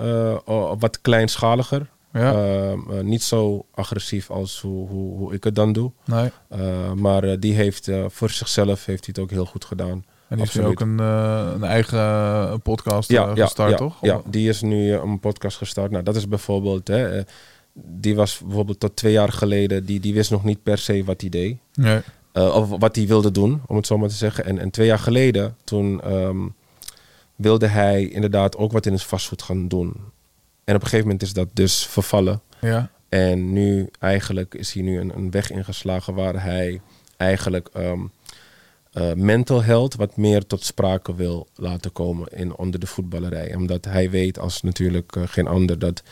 [0.78, 1.90] wat kleinschaliger.
[2.20, 2.32] Ja.
[2.32, 5.92] Ehm, eh, niet zo agressief als hoe, hoe, hoe ik het dan doe.
[6.04, 6.30] nee.
[6.48, 10.04] Eh, maar eh, die heeft eh, voor zichzelf heeft hij het ook heel goed gedaan.
[10.28, 10.80] En die is nu absoluut.
[10.80, 10.98] ook een,
[11.54, 13.96] een eigen podcast gestart, ja, toch?
[14.00, 15.90] Ja, die is nu een podcast gestart.
[15.90, 17.22] Nou, dat is bijvoorbeeld, hè,
[17.72, 21.20] die was bijvoorbeeld tot twee jaar geleden, die, die wist nog niet per se wat
[21.20, 21.56] hij deed.
[21.74, 22.00] Nee.
[22.32, 24.44] Of wat hij wilde doen, om het zo maar te zeggen.
[24.44, 26.46] En, en twee jaar geleden, toen ehm,
[27.36, 29.94] wilde hij inderdaad ook wat in het vastgoed gaan doen.
[30.64, 32.40] En op een gegeven moment is dat dus vervallen.
[32.60, 32.90] Ja.
[33.08, 36.80] En nu eigenlijk is hij nu een, een weg ingeslagen waar hij
[37.16, 38.00] eigenlijk ehm,
[38.92, 43.54] eh, mental health wat meer tot sprake wil laten komen in, onder de voetballerij.
[43.54, 46.02] Omdat hij weet als natuurlijk eh, geen ander dat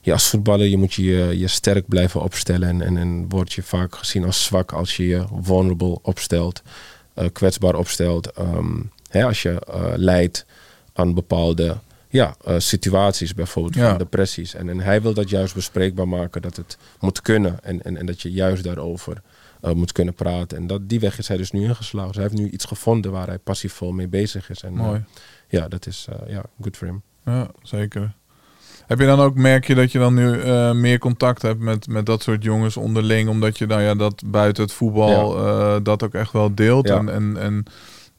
[0.00, 2.68] je als voetballer je moet je, je sterk blijven opstellen.
[2.68, 6.62] En, en, en word je vaak gezien als zwak als je je vulnerable opstelt,
[7.14, 8.32] eh, kwetsbaar opstelt.
[8.32, 8.80] Ehm,
[9.10, 9.58] hè, als je
[9.96, 10.46] leidt
[10.92, 11.78] aan bepaalde
[12.14, 13.88] ja, eh, situaties, bijvoorbeeld Ja.
[13.88, 14.54] van depressies.
[14.54, 17.58] En, en hij wil dat juist bespreekbaar maken, dat het moet kunnen.
[17.62, 19.22] En, en, en dat je juist daarover
[19.60, 20.58] eh, moet kunnen praten.
[20.58, 22.12] En dat, die weg is hij dus nu ingeslagen.
[22.12, 24.62] Dus hij heeft nu iets gevonden waar hij passievol mee bezig is.
[24.62, 25.04] En, eh, Mooi.
[25.48, 27.02] ja, dat is ja, good for him.
[27.24, 28.14] Ja, zeker.
[28.86, 30.36] Heb je dan ook, merk je dat je dan nu
[30.74, 34.62] meer contact hebt met, met dat soort jongens onderling, omdat je nou ja, dat buiten
[34.62, 36.88] het voetbal dat ook echt wel deelt?
[36.88, 36.98] Ja.
[36.98, 37.64] En, en, en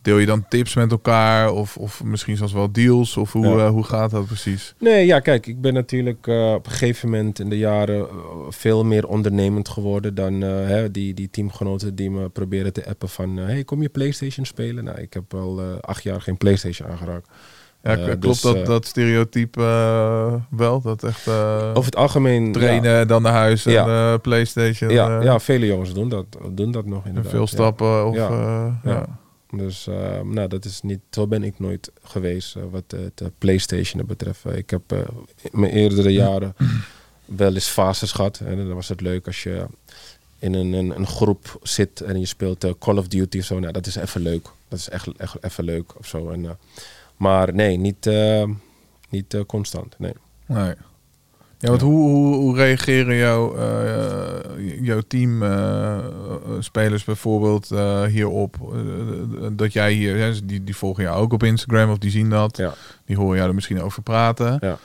[0.06, 3.18] deel je dan tips met elkaar of, of misschien zelfs wel deals?
[3.18, 3.66] Of hoe, Ja.
[3.66, 4.74] eh, hoe gaat dat precies?
[4.80, 8.06] Nee, ja, kijk, ik ben natuurlijk eh, op een gegeven moment in de jaren eh,
[8.49, 13.38] veel meer ondernemend geworden dan hè, die, die teamgenoten die me proberen te appen van,
[13.38, 14.84] hey, kom je PlayStation spelen?
[14.84, 17.28] Nou, ik heb al acht jaar geen PlayStation aangeraakt.
[17.84, 19.60] Ja, Eh, klopt dus, dat, dat stereotype
[20.49, 20.82] wel?
[20.82, 22.51] Dat echt Over het algemeen.
[22.51, 24.18] trainen, dan naar huis en Ja.
[24.18, 24.89] Playstation.
[24.91, 27.32] Ja, ja, vele jongens doen dat, doen dat nog en inderdaad.
[27.32, 27.45] veel ja.
[27.47, 28.06] stappen.
[28.08, 29.20] Of, Ja.
[29.58, 33.28] Dus eh, nou, dat is niet, zo ben ik nooit geweest eh, wat het eh,
[33.38, 34.45] PlayStation betreft.
[34.45, 34.91] Ik heb
[35.41, 36.56] in mijn eerdere jaren
[37.26, 38.39] wel eens fases gehad.
[38.39, 39.66] En dan was het leuk als je
[40.39, 43.60] in een, een, een groep zit en je speelt Call of Duty of zo.
[43.60, 44.47] Nou, dat is even leuk.
[44.68, 46.30] Dat is echt, echt even leuk of zo.
[46.30, 46.58] En,
[47.16, 48.10] maar nee, niet,
[49.10, 49.95] niet constant.
[49.99, 50.14] Nee.
[50.45, 50.74] Nee.
[51.60, 58.56] Ja, want hoe, hoe, hoe reageren jouw, eh, jouw teamspelers bijvoorbeeld eh, hierop?
[58.74, 62.30] Eh, dat jij hier, hè, die, die volgen jou ook op Instagram of die zien
[62.30, 62.58] dat.
[62.58, 62.74] Ja.
[63.06, 64.58] Die horen jou er misschien over praten.
[64.62, 64.78] Ja.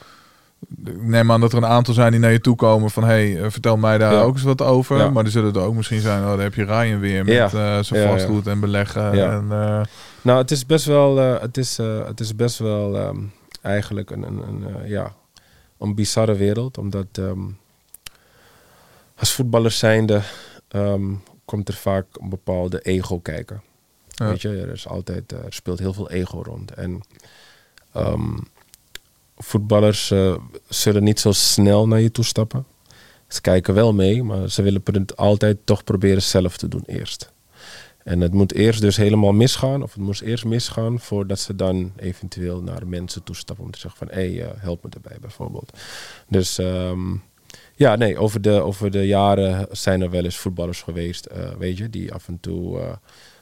[0.84, 3.04] Ik neem aan dat er een aantal zijn die naar je toe komen van...
[3.04, 4.20] hey, eh, vertel mij daar Ja.
[4.20, 5.12] ook eens wat over.
[5.12, 6.22] Maar er zullen er ook misschien zijn...
[6.22, 9.12] oh, daar heb je Ryan weer met eh, zijn vastgoed en beleggen.
[9.12, 9.80] En, eh,
[10.22, 13.16] Nou, het is best wel, eh, het is, eh, het is best wel ehm,
[13.62, 15.12] eigenlijk een, een, een, eh, ja,
[15.80, 16.78] een bizarre wereld.
[16.78, 17.40] Omdat ehm,
[19.14, 20.22] als voetballer zijnde
[20.68, 21.14] ehm,
[21.44, 23.62] komt er vaak een bepaalde ego kijken.
[24.08, 24.28] Ja.
[24.28, 26.74] Weet je, er, is altijd, eh, er speelt heel veel ego rond.
[26.74, 27.00] En
[27.92, 28.38] ehm,
[29.36, 30.36] voetballers eh,
[30.68, 32.66] zullen niet zo snel naar je toe stappen.
[33.28, 37.32] Ze kijken wel mee, maar ze willen het altijd toch proberen zelf te doen eerst.
[38.04, 41.92] En het moet eerst dus helemaal misgaan, of het moest eerst misgaan, voordat ze dan
[41.96, 45.78] eventueel naar mensen toestappen om te zeggen van, hé, hey, eh, help me erbij bijvoorbeeld.
[46.28, 47.14] Dus ehm,
[47.74, 51.78] ja, nee, over de, over de jaren zijn er wel eens voetballers geweest, eh, weet
[51.78, 52.92] je, die af en toe eh,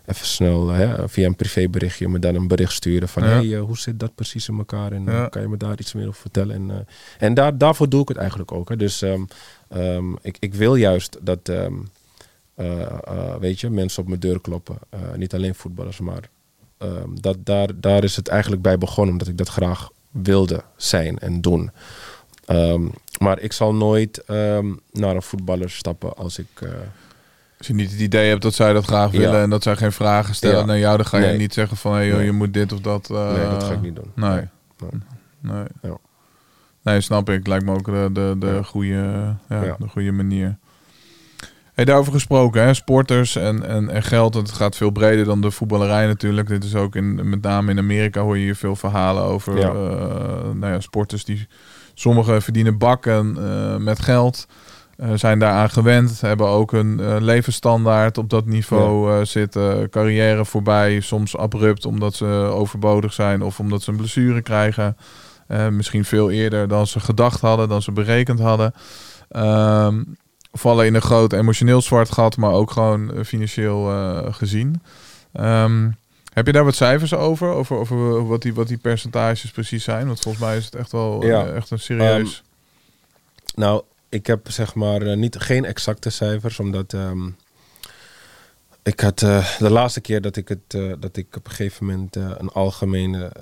[0.06, 3.28] even snel hè, via een privéberichtje me dan een bericht sturen van Ja.
[3.28, 5.28] hey, hoe zit dat precies in elkaar en Ja.
[5.28, 6.86] kan je me daar iets meer over vertellen en,
[7.18, 8.76] en daar, daarvoor doe ik het eigenlijk ook hè.
[8.76, 9.22] dus ehm,
[9.68, 11.52] ehm, ik, ik wil juist dat
[13.40, 16.28] weet je mensen op mijn deur kloppen Eh, niet alleen voetballers maar
[16.78, 21.18] ehm, dat, daar, daar is het eigenlijk bij begonnen omdat ik dat graag wilde zijn
[21.18, 21.70] en doen
[22.44, 22.88] Ehm,
[23.18, 26.70] maar ik zal nooit ehm, naar een voetballer stappen als ik eh,
[27.59, 29.18] Als je niet het idee hebt dat zij dat graag Ja.
[29.18, 30.64] willen en dat zij geen vragen stellen Ja.
[30.64, 31.36] naar jou, dan ga je Nee.
[31.38, 32.24] niet zeggen van hey, joh, Nee.
[32.26, 33.11] je moet dit of dat.
[33.11, 34.30] eh, nee dat ga ik niet doen Nee.
[34.30, 34.90] Nee.
[35.40, 35.64] Nee.
[35.82, 35.96] Ja.
[36.82, 37.46] Nee, snap ik.
[37.46, 39.76] Lijkt me ook de, de, de, goede, Ja.
[39.78, 40.56] de goede manier.
[41.79, 42.74] Hey, daarover gesproken, hè?
[42.74, 44.35] sporters en, en, en geld.
[44.35, 46.49] Het gaat veel breder dan de voetballerij natuurlijk.
[46.49, 49.68] Dit is ook in, met name in Amerika hoor je hier veel verhalen over Ja.
[49.68, 51.47] eh, nou ja, sporters die
[51.95, 54.47] sommigen verdienen bakken eh, met geld.
[54.97, 59.91] eh, zijn daaraan gewend, hebben ook een levensstandaard op dat niveau zitten.
[59.91, 64.97] Carrière voorbij, soms abrupt omdat ze overbodig zijn of omdat ze een blessure krijgen.
[65.70, 68.72] Misschien veel eerder dan ze gedacht hadden, dan ze berekend hadden.
[69.29, 70.03] Ehm,
[70.53, 74.82] vallen in een groot emotioneel zwart gat, maar ook gewoon eh, financieel eh, gezien.
[75.32, 75.90] Ehm,
[76.32, 77.49] heb je daar wat cijfers over?
[77.49, 80.07] Over, over wat, die, wat die percentages precies zijn?
[80.07, 81.46] Want volgens mij is het echt wel Ja.
[81.46, 82.42] eh, echt een serieus.
[83.55, 87.28] Nou, ik heb zeg maar niet, geen exacte cijfers, omdat ehm,
[88.82, 92.49] ik had de laatste keer dat ik het dat ik op een gegeven moment een
[92.49, 93.32] algemene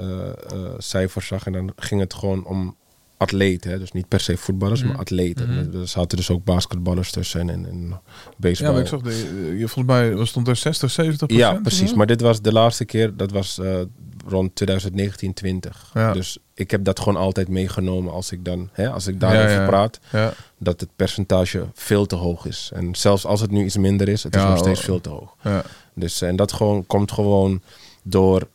[0.78, 2.76] cijfer zag en dan ging het gewoon om
[3.16, 3.78] atleten, hè?
[3.78, 4.88] dus niet per se voetballers, Mhm.
[4.90, 5.48] maar atleten.
[5.68, 5.80] Mhm.
[5.80, 8.00] Er zaten dus ook basketballers tussen en, en ja,
[8.36, 8.72] baseball.
[8.72, 11.94] maar ik zag, de, eh, je, volgens mij was stond er 60, 70 Ja, precies.
[11.94, 13.80] Maar dit was de laatste keer, dat was eh,
[14.26, 15.90] rond 2019, 20.
[15.94, 16.12] Ja.
[16.12, 19.60] Dus ik heb dat gewoon altijd meegenomen als ik dan, hè, als ik daarover Ja,
[19.60, 19.66] ja.
[19.66, 22.70] praat, Ja, dat het percentage veel te hoog is.
[22.74, 25.08] En zelfs als het nu iets minder is, het is Ja, nog steeds veel te
[25.08, 25.34] hoog.
[25.42, 25.64] ja.
[25.94, 27.60] Dus en dat gewoon, komt gewoon
[28.02, 28.48] door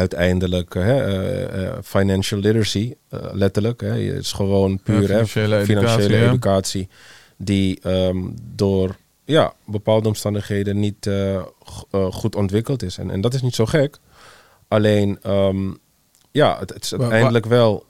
[0.00, 3.80] uiteindelijk hè, eh, eh, financial literacy, eh, letterlijk.
[3.80, 3.88] Hè.
[3.88, 6.88] Het is gewoon puur hè, financiële educatie, financiële educatie
[7.36, 8.18] die ehm,
[8.54, 11.10] door ja, bepaalde omstandigheden niet
[12.10, 12.98] goed ontwikkeld is.
[12.98, 13.98] En, en dat is niet zo gek.
[14.68, 15.70] Alleen, ehm,
[16.30, 17.84] ja, het, het is uiteindelijk wel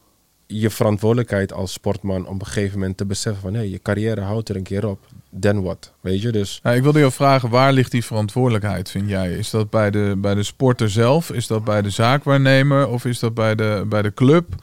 [0.53, 4.21] je verantwoordelijkheid als sportman om op een gegeven moment te beseffen van hé, je carrière
[4.21, 5.07] houdt er een keer op.
[5.41, 5.93] Then what?
[6.01, 9.33] Weet je, dus Nou, ik wilde je vragen, waar ligt die verantwoordelijkheid, vind jij?
[9.33, 11.31] Is dat bij de, bij de sporter zelf?
[11.31, 12.89] Is dat bij de zaakwaarnemer?
[12.89, 14.55] Of is dat bij de, bij de club?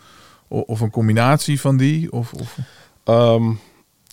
[0.48, 2.12] O- Of een combinatie van die?
[2.12, 2.58] Of, of...
[3.04, 3.52] Ehm,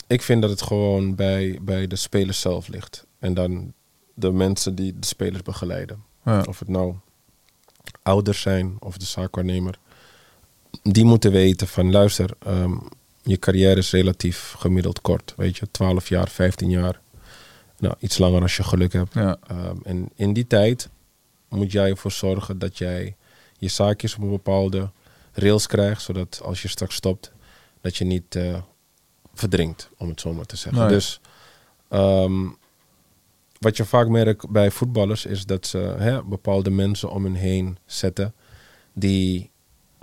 [0.07, 3.05] ik vind dat het gewoon bij, bij de spelers zelf ligt.
[3.19, 3.73] En dan
[4.13, 6.03] de mensen die de spelers begeleiden.
[6.25, 6.41] Ja.
[6.47, 6.93] Of het nou
[8.03, 9.79] ouders zijn of de zaakwaarnemer.
[10.91, 12.77] Die moeten weten van luister, ehm,
[13.23, 15.33] je carrière is relatief gemiddeld kort.
[15.37, 17.01] Weet je, 12 jaar, 15 jaar.
[17.77, 19.13] Nou, iets langer als je geluk hebt.
[19.13, 19.37] Ja.
[19.47, 20.89] Ehm, en in die tijd
[21.49, 23.15] moet jij ervoor zorgen dat jij
[23.57, 24.89] je zaakjes op een bepaalde
[25.33, 26.01] rails krijgt.
[26.01, 27.31] Zodat als je straks stopt,
[27.81, 28.61] dat je niet eh,
[29.33, 30.81] verdrinkt, om het zo maar te zeggen.
[30.81, 30.89] Nee.
[30.89, 31.19] Dus
[31.89, 32.47] ehm,
[33.59, 37.77] wat je vaak merkt bij voetballers is dat ze hè, bepaalde mensen om hen heen
[37.85, 38.33] zetten
[38.93, 39.49] die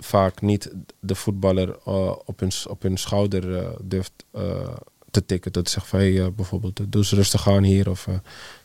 [0.03, 4.75] vaak niet de voetballer eh, op, hun, op hun schouder eh, durft eh,
[5.11, 5.51] te tikken.
[5.51, 8.07] Dat zegt van hey, bijvoorbeeld, doe eens rustig aan hier of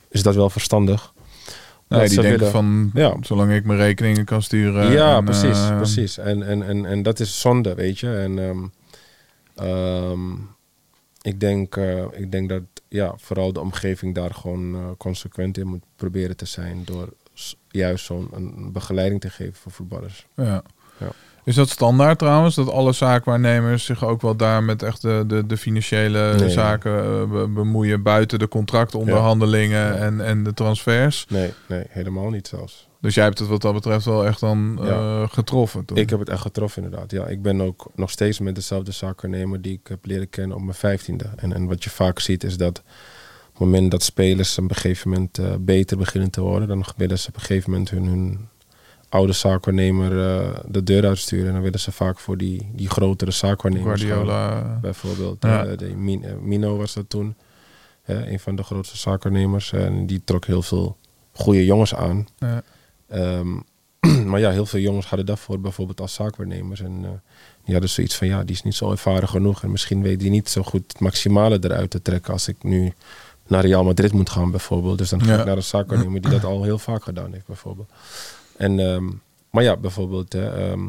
[0.08, 1.12] is dat wel verstandig?
[1.88, 3.16] Nee, Dat die denken willen- van, Ja.
[3.20, 4.92] zolang ik mijn rekeningen kan sturen.
[4.92, 6.18] ja, en, precies, precies.
[6.18, 8.14] En, en, en, en dat is zonde, weet je.
[8.16, 8.64] En ehm,
[9.54, 10.32] ehm,
[11.22, 11.76] ik, denk,
[12.12, 16.82] ik denk dat ja, vooral de omgeving daar gewoon consequent in moet proberen te zijn
[16.84, 17.12] door
[17.70, 20.26] juist zo'n een begeleiding te geven voor voetballers.
[20.36, 20.62] Ja.
[20.98, 21.10] Ja.
[21.48, 22.54] Is dat standaard trouwens?
[22.54, 26.50] Dat alle zaakwaarnemers zich ook wel daar met echt de, de, de financiële Nee.
[26.50, 29.94] zaken eh, be- bemoeien buiten de contractonderhandelingen Ja.
[29.94, 31.26] en, en de transfers?
[31.28, 32.88] Nee, nee, helemaal niet zelfs.
[33.00, 34.88] Dus jij hebt het wat dat betreft wel echt dan Ja.
[34.88, 35.96] eh, getroffen toen?
[35.96, 37.10] Ik heb het echt getroffen inderdaad.
[37.10, 40.62] Ja, ik ben ook nog steeds met dezelfde zaakwaarnemer die ik heb leren kennen op
[40.62, 41.24] mijn vijftiende.
[41.36, 44.74] En, en wat je vaak ziet is dat op het moment dat spelers op een
[44.76, 48.04] gegeven moment eh, beter beginnen te worden, dan willen ze op een gegeven moment hun,
[48.06, 48.48] hun
[49.08, 51.46] oude zaakwaarnemer eh, de deur uitsturen.
[51.46, 54.10] En dan willen ze vaak voor die, die grotere zaakwaarnemers gaan.
[54.10, 54.78] Guardiola.
[54.82, 55.64] Bijvoorbeeld, Ja.
[55.66, 57.34] eh, de Min- eh, Mino was dat toen.
[58.04, 59.72] een van de grootste zaakwaarnemers.
[59.72, 60.96] En die trok heel veel
[61.32, 62.26] goede jongens aan.
[62.38, 62.62] Ja.
[63.08, 63.48] Ehm,
[64.30, 66.80] maar ja, heel veel jongens hadden daarvoor bijvoorbeeld als zaakwaarnemers.
[66.80, 67.00] En
[67.64, 69.62] die hadden zoiets van, ja, die is niet zo ervaren genoeg.
[69.62, 72.92] En misschien weet die niet zo goed het maximale eruit te trekken als ik nu
[73.46, 74.98] naar Real Madrid moet gaan bijvoorbeeld.
[74.98, 75.38] Dus dan ga Ja.
[75.38, 77.90] ik naar een zaakwaarnemer die dat al heel vaak gedaan heeft bijvoorbeeld.
[78.58, 79.08] En, ehm,
[79.50, 80.88] maar ja, bijvoorbeeld, hè, ehm,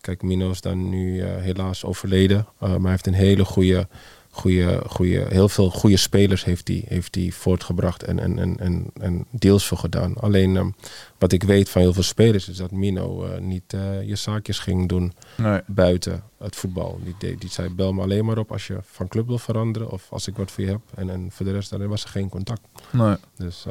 [0.00, 2.46] kijk, Mino is dan nu eh, helaas overleden.
[2.60, 3.88] Eh, maar hij heeft een hele goede
[4.34, 8.84] goede, goede, heel veel goede spelers heeft hij heeft die voortgebracht en, en, en, en,
[9.00, 10.14] en deals voor gedaan.
[10.14, 10.70] Alleen ehm,
[11.18, 13.64] wat ik weet van heel veel spelers is dat Mino eh, niet
[14.06, 15.60] je zaakjes ging doen Nee.
[15.66, 16.98] buiten het voetbal.
[17.04, 19.90] Die, deed- die zei bel me alleen maar op als je van club wil veranderen
[19.90, 20.80] of als ik wat voor je heb.
[20.94, 22.60] En, en voor de rest dan was er geen contact.
[22.92, 23.16] Nee.
[23.36, 23.64] Dus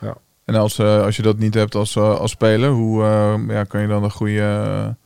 [0.00, 0.16] ja.
[0.48, 3.64] En als, eh, als je dat niet hebt als, eh, als speler, hoe eh, ja,
[3.64, 4.96] kan je dan een goede...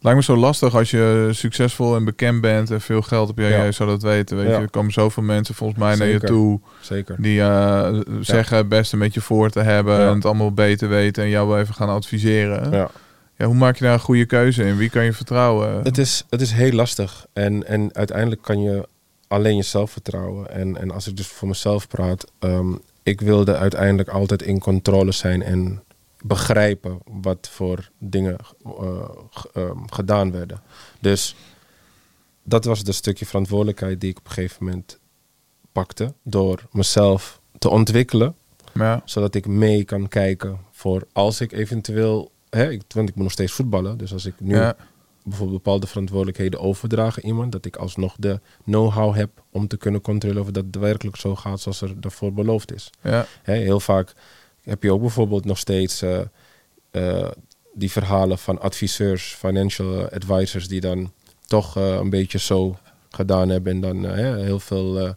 [0.00, 3.32] Lijkt me zo lastig als je succesvol en bekend bent en veel geld.
[3.34, 3.48] Ja, Ja.
[3.48, 4.36] jij zou dat weten.
[4.36, 4.52] Weet Ja.
[4.56, 6.60] je, er komen zoveel mensen volgens mij naar je toe.
[6.80, 7.16] Zeker.
[7.18, 7.38] Die
[8.20, 9.98] zeggen het beste met je voor te hebben.
[9.98, 11.22] En het allemaal beter weten.
[11.22, 12.70] En jou wel even gaan adviseren.
[12.72, 12.90] Ja.
[13.36, 13.46] Ja.
[13.46, 14.76] hoe maak je daar een goede keuze in?
[14.76, 15.82] Wie kan je vertrouwen?
[15.82, 17.26] Het is, het is heel lastig.
[17.32, 18.88] En, en uiteindelijk kan je
[19.28, 20.50] alleen jezelf vertrouwen.
[20.50, 22.72] En, en als ik dus voor mezelf praat, ehm,
[23.04, 25.82] ik wilde uiteindelijk altijd in controle zijn en
[26.22, 29.08] begrijpen wat voor dingen eh,
[29.52, 30.60] ehm, gedaan werden.
[31.00, 31.36] Dus
[32.42, 34.98] dat was het stukje verantwoordelijkheid die ik op een gegeven moment
[35.72, 38.34] pakte door mezelf te ontwikkelen
[38.74, 39.02] ja.
[39.04, 43.32] zodat ik mee kan kijken voor als ik eventueel, hè, ik, want ik moet nog
[43.32, 44.76] steeds voetballen, dus als ik nu Ja.
[45.24, 50.00] Bijvoorbeeld bepaalde verantwoordelijkheden overdragen aan iemand, dat ik alsnog de know-how heb om te kunnen
[50.00, 52.90] controleren of dat werkelijk zo gaat zoals er daarvoor beloofd is.
[53.02, 53.26] Ja.
[53.42, 54.12] Heel vaak
[54.62, 56.20] heb je ook bijvoorbeeld nog steeds eh,
[56.90, 57.30] eh,
[57.74, 61.12] die verhalen van adviseurs, financial advisors, die dan
[61.46, 62.76] toch eh, een beetje zo
[63.10, 65.10] gedaan hebben en dan heel veel, eh,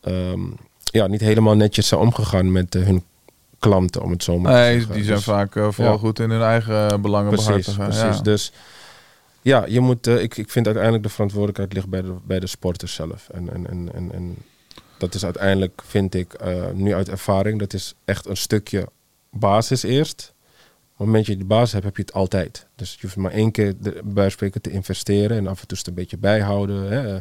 [0.00, 0.40] ehm,
[0.82, 3.04] ja, niet helemaal netjes zijn omgegaan met hun
[3.58, 4.94] klanten, om het zo maar te Nee, zeggen.
[4.94, 5.98] die zijn Dus- vaak vooral ja.
[5.98, 7.84] goed in hun eigen belangen Precies, behartigen.
[7.84, 8.16] precies.
[8.16, 8.22] Ja.
[8.22, 8.52] Dus
[9.44, 12.46] ja, je moet, eh, ik, ik vind uiteindelijk de verantwoordelijkheid ligt bij de, bij de
[12.46, 13.28] sporters zelf.
[13.28, 14.36] En, en, en, en, en
[14.98, 18.88] dat is uiteindelijk, vind ik, eh, nu uit ervaring, dat is echt een stukje
[19.30, 20.32] basis eerst.
[20.92, 22.66] Op het moment dat je die basis hebt, heb je het altijd.
[22.76, 25.78] Dus je hoeft maar één keer de, bij spreken te investeren en af en toe
[25.78, 26.90] het een beetje bijhouden.
[26.92, 27.18] Hè.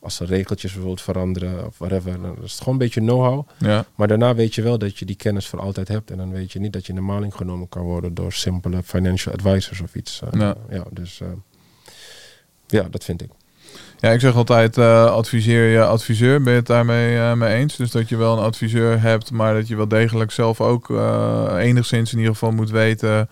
[0.00, 3.48] Als er regeltjes bijvoorbeeld veranderen of whatever, dan is het gewoon een beetje know-how.
[3.58, 3.84] ja.
[3.94, 6.10] Maar daarna weet je wel dat je die kennis voor altijd hebt.
[6.10, 8.82] En dan weet je niet dat je in de maling genomen kan worden door simpele
[8.82, 10.20] financial advisors of iets.
[10.22, 10.56] Eh, Ja.
[10.70, 10.84] ja.
[10.90, 11.20] dus
[12.66, 13.30] ja, dat vind ik.
[14.00, 16.42] Ja, ik zeg altijd, eh, adviseer je adviseur.
[16.42, 17.76] Ben je het daarmee eh, mee eens?
[17.76, 21.54] Dus dat je wel een adviseur hebt, maar dat je wel degelijk zelf ook eh,
[21.58, 23.28] enigszins in ieder geval moet weten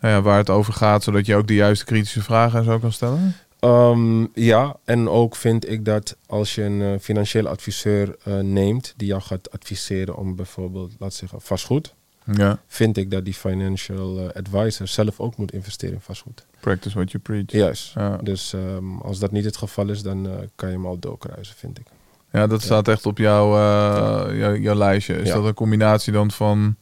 [0.00, 3.36] waar het over gaat, zodat je ook de juiste kritische vragen en zo kan stellen.
[3.60, 9.20] Ehm, ja, en ook vind ik dat als je een financiële adviseur neemt die jou
[9.20, 11.94] gaat adviseren om bijvoorbeeld, laat zeggen, vastgoed,
[12.24, 16.46] Ja, vind ik dat die financial eh, advisor zelf ook moet investeren in vastgoed.
[16.60, 17.50] practice what you preach.
[17.50, 17.92] Juist.
[17.94, 18.16] Ja.
[18.16, 21.56] Dus ehm, als dat niet het geval is, dan eh, kan je hem al doorkruisen,
[21.56, 21.86] vind ik.
[22.32, 25.14] Ja, dat staat echt op jouw, eh, jouw, jouw lijstje.
[25.14, 26.76] Is dat een combinatie dan van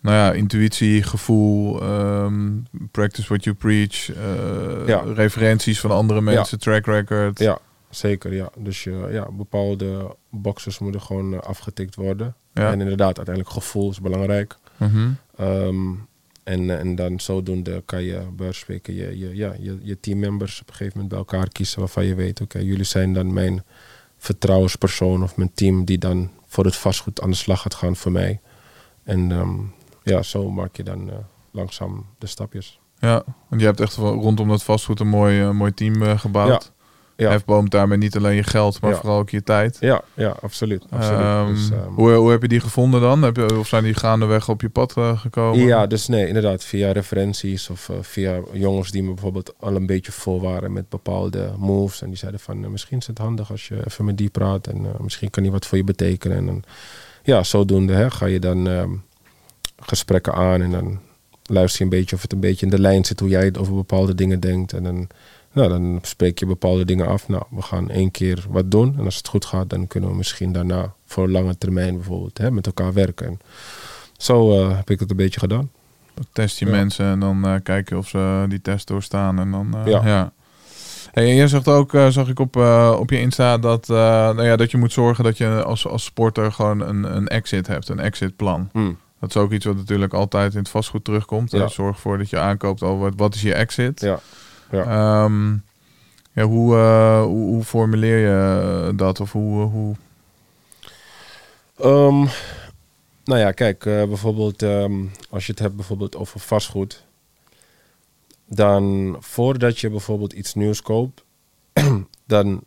[0.00, 2.50] nou ja, intuïtie, gevoel, ehm,
[2.90, 4.10] practice what you preach,
[5.14, 7.38] referenties van andere mensen, track record?
[7.38, 7.58] Ja,
[7.90, 8.34] zeker.
[8.34, 8.48] Ja.
[8.58, 12.34] Dus je, ja, bepaalde boxes moeten gewoon afgetikt worden.
[12.52, 14.56] En inderdaad, uiteindelijk gevoel is belangrijk.
[14.76, 15.10] Mhm.
[15.36, 15.92] Ehm,
[16.42, 19.78] en, eh, en dan zodoende kan je bij wijze van spreken je, je, ja, je,
[19.82, 23.12] je teammembers op een gegeven moment bij elkaar kiezen waarvan je weet, oké, jullie zijn
[23.12, 23.64] dan mijn
[24.18, 28.12] vertrouwenspersoon of mijn team die dan voor het vastgoed aan de slag gaat gaan voor
[28.12, 28.40] mij.
[29.02, 29.54] En ehm,
[30.02, 31.16] ja, zo maak je dan eh,
[31.50, 32.78] langzaam de stapjes.
[32.98, 36.72] Ja, want je hebt echt rondom dat vastgoed een mooi, eh, mooi team gebouwd.
[37.16, 37.30] Ja.
[37.30, 38.96] Hefboom daarmee niet alleen je geld, maar Ja.
[38.96, 39.76] vooral ook je tijd.
[39.80, 40.84] Ja, ja, absoluut.
[40.90, 41.20] absoluut.
[41.20, 43.22] Ehm, Dus, ehm, hoe, hoe heb je die gevonden dan?
[43.22, 45.66] Heb je, of zijn die gaandeweg op je pad eh, gekomen?
[45.66, 49.86] Ja, dus nee, inderdaad, via referenties of eh, via jongens die me bijvoorbeeld al een
[49.86, 52.02] beetje voor waren met bepaalde moves.
[52.02, 54.66] En die zeiden van, eh, misschien is het handig als je even met die praat
[54.66, 56.36] en misschien kan die wat voor je betekenen.
[56.36, 56.62] En dan,
[57.22, 58.90] ja, zodoende hè, ga je dan ehm,
[59.76, 61.00] gesprekken aan en dan
[61.46, 63.74] luister je een beetje of het een beetje in de lijn zit hoe jij over
[63.74, 64.72] bepaalde dingen denkt.
[64.72, 65.08] En dan,
[65.54, 67.28] nou, dan spreek je bepaalde dingen af.
[67.28, 70.16] Nou, we gaan één keer wat doen en als het goed gaat, dan kunnen we
[70.16, 73.26] misschien daarna voor lange termijn bijvoorbeeld hè, met elkaar werken.
[73.26, 73.38] En
[74.16, 75.70] zo eh, heb ik het een beetje gedaan.
[76.32, 76.70] Test je Ja.
[76.70, 79.38] mensen en dan eh, kijk je of ze die test doorstaan.
[79.38, 80.06] En dan, eh, ja.
[80.06, 80.32] Ja.
[81.12, 82.56] Hey, jij zegt ook, zag ik op,
[82.98, 86.52] op je Insta, dat, nou ja, dat je moet zorgen dat je als, als sporter
[86.52, 88.70] gewoon een, een exit hebt, een exitplan.
[89.20, 91.50] Dat is ook iets wat natuurlijk altijd in het vastgoed terugkomt.
[91.50, 91.68] Ja.
[91.68, 94.00] Zorg ervoor dat je aankoopt over wat, wat is je exit.
[94.00, 94.20] Ja.
[94.70, 94.82] Ja.
[94.82, 95.52] Ehm,
[96.32, 99.20] ja, hoe, eh, hoe, hoe formuleer je dat?
[99.20, 99.94] Of hoe, hoe...
[101.76, 102.26] Ehm,
[103.24, 107.04] nou ja, kijk, eh, bijvoorbeeld ehm, als je het hebt bijvoorbeeld over vastgoed,
[108.46, 111.24] dan voordat je bijvoorbeeld iets nieuws koopt,
[112.26, 112.62] dan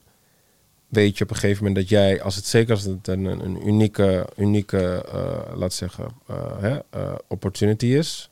[0.87, 3.67] weet je op een gegeven moment dat jij, als het zeker als het een, een,
[3.67, 8.29] unieke, unieke eh, laat zeggen, eh, hè, eh, opportunity is,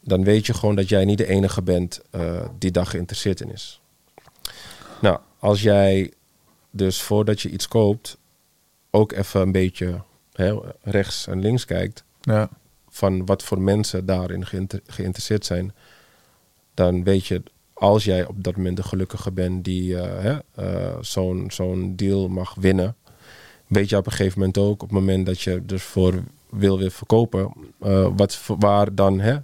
[0.00, 3.52] dan weet je gewoon dat jij niet de enige bent eh, die daar geïnteresseerd in
[3.52, 3.80] is.
[5.00, 6.12] Nou, als jij
[6.72, 8.18] Dus voordat je iets koopt,
[8.90, 12.48] ook even een beetje hè, rechts en links kijkt Ja.
[12.88, 15.74] van wat voor mensen daarin geïnter- geïnteresseerd zijn,
[16.74, 17.42] dan weet je,
[17.72, 22.54] als jij op dat moment de gelukkige bent die eh, eh, zo'n zo'n deal mag
[22.54, 22.96] winnen,
[23.66, 26.78] weet je op een gegeven moment ook, op het moment dat je dus voor wil
[26.78, 29.36] weer verkopen, eh, wat, waar dan hè,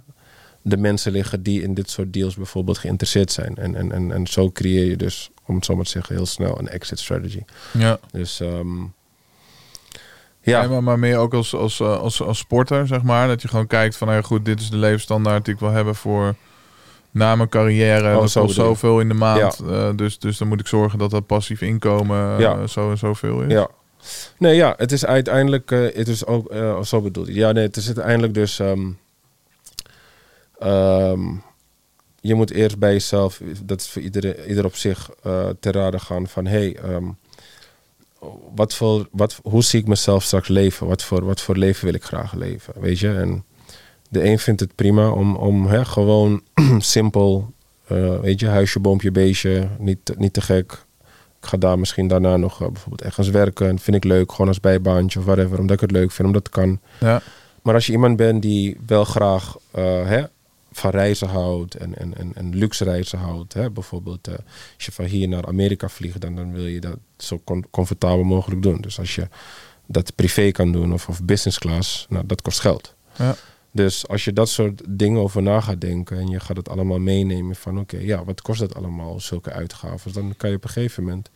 [0.69, 3.55] de mensen liggen die in dit soort deals bijvoorbeeld geïnteresseerd zijn.
[3.55, 6.25] En, en, en, en zo creëer je dus, om het zo maar te zeggen, heel
[6.25, 7.41] snel een exit strategy.
[7.71, 7.99] Ja.
[8.11, 8.77] Dus ehm,
[10.41, 13.27] Ja, ja, maar, maar meer ook als, als, eh, als, als sporter, zeg maar.
[13.27, 15.71] Dat je gewoon kijkt van, nou ja, goed, dit is de levensstandaard die ik wil
[15.71, 16.35] hebben voor
[17.11, 18.13] na mijn carrière.
[18.15, 18.53] Oh, dat zo je.
[18.53, 19.59] zoveel in de maand.
[19.69, 23.41] eh, dus, dus dan moet ik zorgen dat dat passief inkomen eh, zo en zoveel
[23.41, 23.51] is.
[23.51, 23.67] Ja.
[24.37, 26.53] Nee, ja, het is uiteindelijk, eh, het is ook,
[26.83, 27.27] zo bedoeld.
[27.27, 28.89] Ja, nee, het is uiteindelijk dus, ehm,
[30.59, 31.21] ehm,
[32.21, 35.99] je moet eerst bij jezelf, dat is voor iedereen, ieder op zich, eh ter rade
[35.99, 37.05] gaan van, hey, ehm,
[38.55, 40.87] wat voor, wat, hoe zie ik mezelf straks leven?
[40.87, 42.73] Wat voor, wat voor leven wil ik graag leven?
[42.79, 43.13] Weet je?
[43.13, 43.43] En
[44.09, 46.41] de een vindt het prima om, om hè, gewoon
[46.77, 47.53] simpel,
[47.87, 50.85] eh, weet je, huisje, boompje, beestje, niet, te- niet te gek.
[51.41, 53.67] Ik ga daar misschien daarna nog eh, bijvoorbeeld ergens werken.
[53.67, 55.59] En vind ik leuk, gewoon als bijbaantje of whatever.
[55.59, 56.79] Omdat ik het leuk vind, omdat het kan.
[56.99, 57.21] Ja.
[57.61, 59.55] Maar als je iemand bent die wel graag
[60.05, 60.23] hè,
[60.77, 63.53] van reizen houdt en, en, en, en luxe reizen houdt.
[63.53, 64.33] Hè, bijvoorbeeld eh,
[64.75, 68.23] als je van hier naar Amerika vliegt, dan, dan wil je dat zo com- comfortabel
[68.23, 68.81] mogelijk doen.
[68.81, 69.27] Dus als je
[69.85, 72.95] dat privé kan doen of, of business class, nou, dat kost geld.
[73.17, 73.35] Ja.
[73.71, 76.99] Dus als je dat soort dingen over na gaat denken en je gaat het allemaal
[76.99, 80.69] meenemen van oké, ja, wat kost dat allemaal, zulke uitgaven, dan kan je op een
[80.69, 81.29] gegeven moment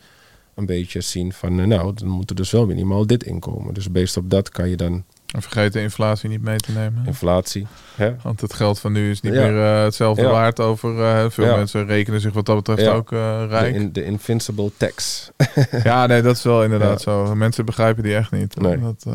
[0.54, 3.74] een beetje zien van eh, nou, dan moet er dus wel minimaal dit inkomen.
[3.74, 7.06] Dus based op dat kan je dan En vergeet de inflatie niet mee te nemen.
[7.06, 9.42] inflatie, hè, Want het geld van nu is niet Ja.
[9.48, 10.30] meer eh, hetzelfde Ja.
[10.30, 11.04] waard over...
[11.04, 11.56] eh, veel Ja.
[11.56, 13.76] mensen rekenen zich wat dat betreft ook eh, de, rijk.
[13.76, 15.30] in, de invincible tax.
[15.84, 17.36] Ja, nee, dat is wel inderdaad zo.
[17.36, 18.56] Mensen begrijpen die echt niet.
[18.60, 18.78] Nee.
[18.80, 19.06] Dat.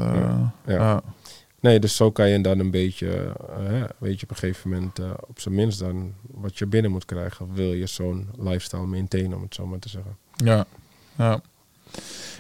[1.61, 3.33] Nee, dus zo kan je dan een beetje,
[3.99, 7.49] weet je, op een gegeven moment op zijn minst dan wat je binnen moet krijgen,
[7.55, 10.17] wil je zo'n lifestyle maintainen, om het zo maar te zeggen.
[10.37, 10.65] Ja,
[11.17, 11.41] ja.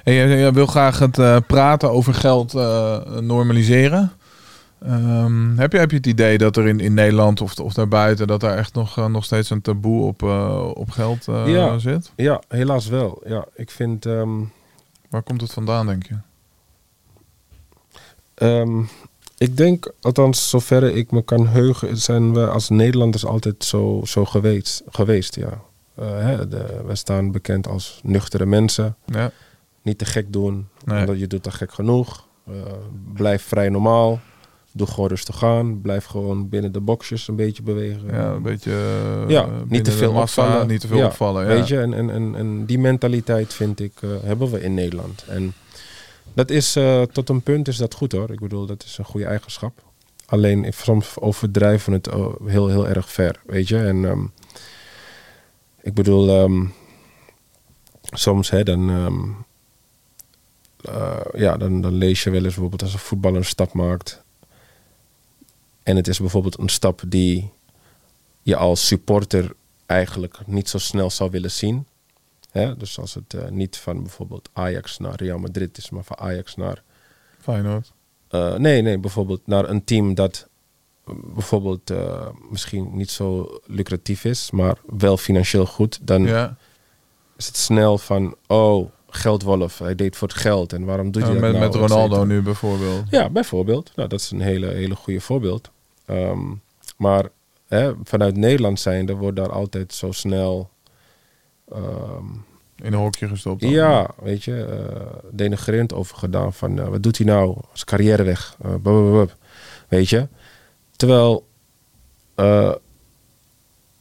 [0.05, 4.13] Jij, jij wil graag het eh, praten over geld eh, normaliseren.
[4.83, 8.27] Ehm, heb, je, heb je het idee dat er in, in Nederland of, of daarbuiten...
[8.27, 10.23] dat daar echt nog, eh, nog steeds een taboe op,
[10.77, 11.79] op geld Ja.
[11.79, 12.13] zit?
[12.17, 13.23] Ja, helaas wel.
[13.27, 14.31] Ja, ik vind, ehm,
[15.11, 16.15] Waar komt het vandaan, denk je?
[18.35, 18.81] ehm,
[19.39, 24.25] ik denk, althans zoverre ik me kan heugen, zijn we als Nederlanders altijd zo, zo
[24.25, 25.61] geweest, geweest, ja.
[26.01, 28.97] Hè, de, we staan bekend als nuchtere mensen.
[29.05, 29.31] Ja,
[29.87, 31.01] Niet te gek doen, Nee.
[31.01, 32.26] omdat je doet dat gek genoeg.
[32.47, 32.53] Eh,
[33.14, 34.20] blijf vrij normaal.
[34.72, 35.80] Doe gewoon rustig aan.
[35.80, 38.07] Blijf gewoon binnen de boxjes een beetje bewegen.
[38.12, 38.70] ja een beetje...
[39.24, 40.66] eh, Ja, niet te veel massa, opvallen.
[40.68, 41.49] Niet te veel Ja, opvallen, ja.
[41.49, 45.24] Weet je, en, en, en, en die mentaliteit vind ik, eh, hebben we in Nederland.
[45.28, 45.53] En
[46.34, 46.78] dat is,
[47.12, 48.30] tot een punt is dat goed hoor.
[48.30, 49.82] Ik bedoel, dat is een goede eigenschap.
[50.26, 52.11] Alleen soms overdrijven we het
[52.51, 53.78] heel, heel erg ver, weet je.
[53.78, 54.24] En ehm,
[55.82, 56.64] ik bedoel, ehm,
[58.03, 59.20] soms hè, dan, ehm,
[60.87, 64.24] eh, ja, dan, dan lees je wel eens bijvoorbeeld als een voetballer een stap maakt.
[65.82, 67.53] En het is bijvoorbeeld een stap die
[68.43, 69.55] je als supporter
[69.87, 71.87] eigenlijk niet zo snel zou willen zien.
[72.51, 72.76] Hè?
[72.76, 76.57] Dus als het eh, niet van bijvoorbeeld Ajax naar Real Madrid is, maar van Ajax
[76.57, 76.82] naar.
[77.41, 77.93] Feyenoord.
[78.28, 80.49] eh, nee, nee, bijvoorbeeld naar een team dat
[81.34, 81.93] bijvoorbeeld
[82.51, 85.99] misschien niet zo lucratief is, maar wel financieel goed.
[86.03, 86.57] Dan Ja,
[87.37, 91.33] is het snel van, oh, geldwolf, hij deed voor het geld en waarom doet hij
[91.33, 91.64] dat met, nou?
[91.64, 93.03] met et Ronaldo nu bijvoorbeeld.
[93.11, 93.93] Ja, bijvoorbeeld.
[93.97, 95.71] Nou, dat is een hele, hele goede voorbeeld.
[96.05, 96.41] Ehm,
[96.97, 97.29] maar
[97.69, 100.71] hè, vanuit Nederland zijnde wordt daar altijd zo snel...
[101.73, 102.25] ehm,
[102.83, 103.61] In een hokje gestopt.
[103.61, 103.71] dan.
[103.71, 106.53] ja, weet je, eh denigrerend over gedaan.
[106.53, 107.57] Van, eh, wat doet hij nou?
[107.73, 108.57] Zijn carrière weg.
[108.62, 109.23] Eh,
[109.89, 110.29] weet je?
[110.97, 111.47] Terwijl...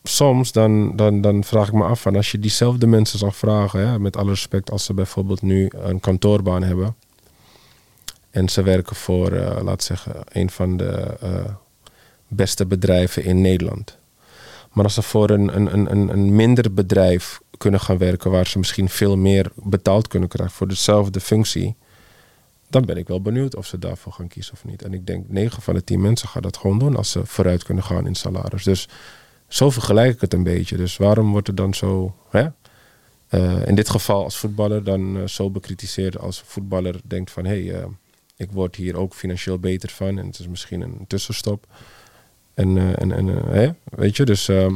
[0.08, 3.88] soms dan, dan, dan vraag ik me af van als je diezelfde mensen zou vragen,
[3.88, 6.96] hè, met alle respect, als ze bijvoorbeeld nu een kantoorbaan hebben
[8.30, 11.30] en ze werken voor, eh, laat zeggen, een van de eh,
[12.28, 13.98] beste bedrijven in Nederland.
[14.74, 18.58] Maar als ze voor een, een- een, een minder bedrijf kunnen gaan werken, waar ze
[18.58, 21.76] misschien veel meer betaald kunnen krijgen voor dezelfde functie,
[22.70, 24.82] dan ben ik wel benieuwd of ze daarvoor gaan kiezen of niet.
[24.84, 27.64] En ik denk 9 van de 10 mensen gaan dat gewoon doen als ze vooruit
[27.64, 28.64] kunnen gaan in salaris.
[28.64, 28.88] Dus
[29.48, 30.78] zo vergelijk ik het een beetje.
[30.78, 32.46] Dus waarom wordt er dan zo, hè?
[33.28, 37.66] eh, in dit geval als voetballer, dan eh, zo bekritiseerd als voetballer denkt van hé,
[37.66, 37.86] hey, eh,
[38.38, 41.66] ik word hier ook financieel beter van en het is misschien een tussenstop.
[42.54, 43.70] En, en, en hè?
[43.84, 44.74] weet je, dus ehm,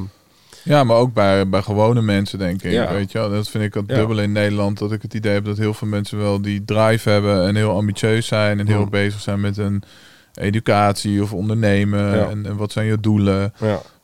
[0.63, 2.71] Ja, maar ook bij, bij gewone mensen, denk ik.
[2.71, 2.93] Ja.
[2.93, 3.29] Weet je wel?
[3.29, 3.95] Dat vind ik het Ja.
[3.95, 4.77] dubbel in Nederland.
[4.77, 7.75] Dat ik het idee heb dat heel veel mensen wel die drive hebben en heel
[7.75, 8.89] ambitieus zijn en heel Mm.
[8.89, 9.83] bezig zijn met een
[10.33, 12.15] educatie of ondernemen.
[12.17, 12.29] Ja.
[12.29, 13.53] En, en wat zijn je doelen?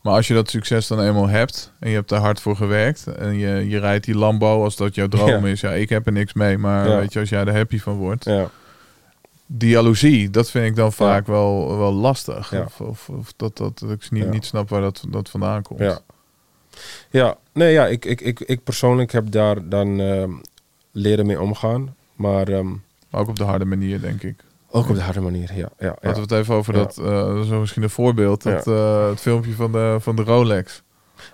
[0.05, 3.07] Maar als je dat succes dan eenmaal hebt en je hebt er hard voor gewerkt
[3.07, 5.51] en je, je rijdt die Lambo als dat jouw droom Ja.
[5.51, 5.61] is.
[5.61, 6.99] Ja, ik heb er niks mee, maar Ja.
[6.99, 8.25] weet je, als jij er happy van wordt.
[8.25, 8.49] ja.
[9.45, 12.53] Die jaloezie, dat vind ik dan vaak wel, wel lastig.
[12.53, 15.79] Of, of, of dat, dat, dat ik niet, niet snap waar dat, dat vandaan komt.
[15.79, 15.99] Ja.
[17.09, 20.31] Ja, nee, ja, ik, ik, ik, ik persoonlijk heb daar dan ehm,
[20.91, 21.95] leren mee omgaan.
[22.15, 22.67] Maar ehm,
[23.09, 24.39] Maar ook op de harde manier, denk ik.
[24.75, 25.55] Ook op de harde manier, ja.
[25.55, 25.95] ja, ja.
[26.01, 26.79] Laten we het even over Ja.
[26.83, 27.05] dat, eh,
[27.35, 28.71] dat is misschien een voorbeeld, dat, Ja.
[28.71, 30.83] eh, het filmpje van de, van de Rolex.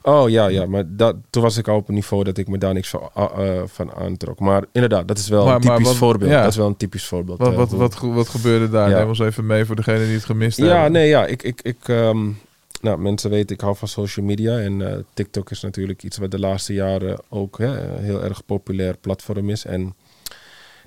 [0.02, 2.58] Oh ja, ja, maar dat, toen was ik al op een niveau dat ik me
[2.58, 4.40] daar niks van, ah, eh, van aantrok.
[4.40, 6.32] Maar inderdaad, dat is wel Maar- een typisch wat- voorbeeld.
[6.32, 6.42] ja.
[6.42, 7.38] Dat is wel een typisch voorbeeld.
[7.38, 8.90] Wat, eh, wat, wat, ge- wat gebeurde daar?
[8.90, 8.98] Ja.
[8.98, 10.92] Neem ons even mee voor degene die het gemist Ja, hebben.
[10.92, 12.30] nee, ja, ik, ik, ik ehm,
[12.82, 14.60] nou, mensen weten, ik hou van social media.
[14.60, 18.46] En eh, TikTok is natuurlijk iets wat de laatste jaren ook hè, een heel erg
[18.46, 19.66] populair platform is.
[19.66, 19.96] En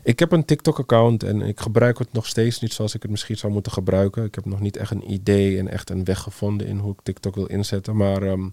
[0.05, 3.37] ik heb een TikTok-account en ik gebruik het nog steeds niet zoals ik het misschien
[3.37, 4.25] zou moeten gebruiken.
[4.25, 6.99] Ik heb nog niet echt een idee en echt een weg gevonden in hoe ik
[7.03, 7.97] TikTok wil inzetten.
[7.97, 8.47] Maar ehm,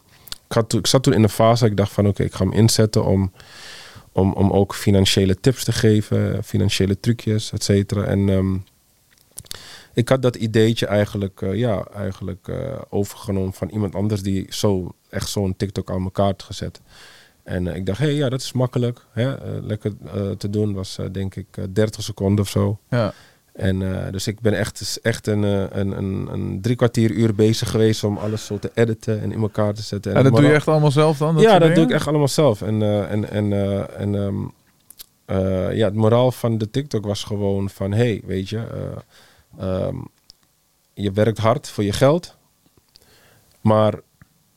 [0.48, 2.54] ik, had, ik zat toen in een fase, ik dacht van oké, ik ga hem
[2.54, 3.32] inzetten om,
[4.12, 8.04] om, om ook financiële tips te geven, financiële trucjes, et cetera.
[8.04, 8.58] En ehm,
[9.94, 14.96] ik had dat ideetje eigenlijk, eh, ja, eigenlijk eh, overgenomen van iemand anders die zo,
[15.10, 16.82] echt zo'n TikTok aan elkaar had gezet.
[17.52, 19.06] En eh, ik dacht, hé, hey, ja, dat is makkelijk.
[19.12, 19.36] Hè?
[19.36, 20.74] eh, lekker eh, te doen.
[20.74, 22.80] Was denk ik eh, 30 seconden of zo.
[22.90, 23.14] Ja.
[23.54, 28.04] En dus ik ben echt, echt een, een, een, een drie kwartier uur bezig geweest
[28.04, 30.16] om alles zo te editen en in elkaar te zetten.
[30.16, 31.38] En dat doe je echt allemaal zelf dan?
[31.38, 32.62] ja, dat doe ik echt allemaal zelf.
[32.62, 33.54] En, en, en,
[33.98, 34.44] en ehm,
[35.32, 37.92] eh, ja, het moraal van de TikTok was gewoon van...
[37.92, 38.58] hey, weet je,
[39.58, 39.96] eh, ehm,
[40.94, 42.38] je werkt hard voor je geld...
[43.62, 44.00] maar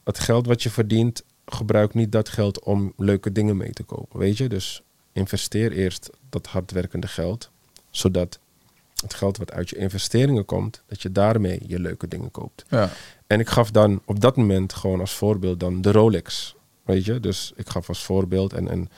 [0.05, 1.24] het geld wat je verdient...
[1.47, 4.49] gebruik niet dat geld om leuke dingen mee te kopen, weet je?
[4.49, 4.82] Dus
[5.12, 7.51] investeer eerst dat hardwerkende geld...
[7.90, 8.38] zodat
[9.03, 10.82] het geld wat uit je investeringen komt...
[10.86, 12.64] dat je daarmee je leuke dingen koopt.
[12.68, 12.90] Ja.
[13.26, 16.55] En ik gaf dan op dat moment gewoon als voorbeeld dan de Rolex.
[16.84, 18.88] Weet je, dus ik gaf als voorbeeld en, en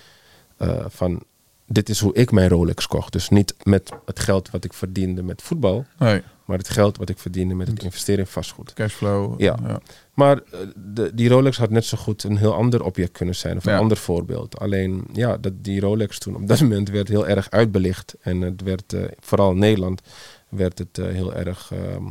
[0.56, 1.22] eh, van
[1.66, 3.12] dit is hoe ik mijn Rolex kocht.
[3.12, 7.08] Dus niet met het geld wat ik verdiende met voetbal, Nee, maar het geld wat
[7.08, 8.72] ik verdiende met het investeren in vastgoed.
[8.72, 9.40] cashflow.
[9.40, 9.80] Ja.
[10.14, 13.56] Maar eh, de, die Rolex had net zo goed een heel ander object kunnen zijn,
[13.56, 13.78] of een Ja.
[13.78, 14.58] ander voorbeeld.
[14.58, 18.14] Alleen ja, dat, die Rolex toen op dat moment werd heel erg uitbelicht.
[18.20, 20.00] En het werd, eh, vooral in Nederland,
[20.48, 21.70] werd het eh, heel erg.
[21.72, 22.04] ehm,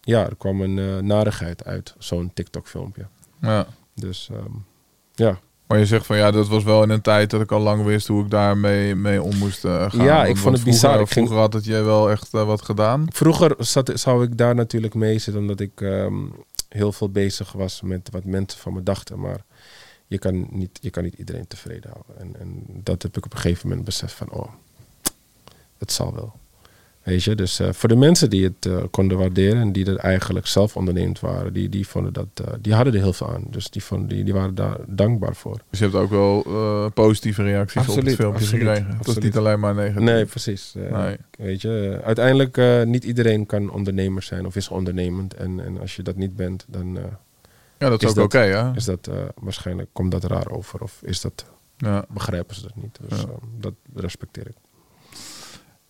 [0.00, 3.06] ja, er kwam een narigheid uit zo'n TikTok-filmpje.
[3.40, 3.66] Ja.
[3.94, 4.52] Dus ehm,
[5.14, 5.38] ja.
[5.68, 7.84] Maar je zegt van ja, dat was wel in een tijd dat ik al lang
[7.84, 10.04] wist hoe ik daarmee mee om moest eh, gaan.
[10.04, 10.90] Ja, ik Want- vond want het bizar.
[10.92, 13.06] Vroeger, ging- vroeger had het jij wel echt eh, wat gedaan.
[13.12, 16.14] Vroeger zat, zou ik daar natuurlijk mee zitten, omdat ik ehm,
[16.68, 19.20] heel veel bezig was met wat mensen van me dachten.
[19.20, 19.40] Maar
[20.06, 22.18] je kan niet, je kan niet iedereen tevreden houden.
[22.18, 24.48] En, en dat heb ik op een gegeven moment beseft van, oh,
[25.78, 26.32] het zal wel.
[27.08, 29.96] Weet je, dus eh, voor de mensen die het eh, konden waarderen en die er
[29.96, 33.44] eigenlijk zelf ondernemend waren, die, die, vonden dat, eh, die hadden er heel veel aan.
[33.50, 35.60] Dus die, vonden, die, die waren daar dankbaar voor.
[35.70, 38.86] Dus je hebt ook wel eh, positieve reacties op het filmpje absoluut, gekregen.
[38.86, 39.22] Het was absoluut.
[39.22, 40.00] niet alleen maar negatief.
[40.02, 40.74] Nee, precies.
[40.76, 41.16] Eh, Nee.
[41.38, 45.34] Weet je, uiteindelijk uh, niet iedereen kan ondernemer zijn of is ondernemend.
[45.34, 47.02] En, en als je dat niet bent, dan uh,
[47.78, 48.74] ja, dat is, is ook oké, hè?
[48.74, 51.44] is dat uh, waarschijnlijk komt dat raar over of is dat
[51.76, 52.04] Ja.
[52.08, 52.98] begrijpen ze dat niet.
[53.08, 53.26] Dus Ja.
[53.26, 54.54] uh, dat respecteer ik.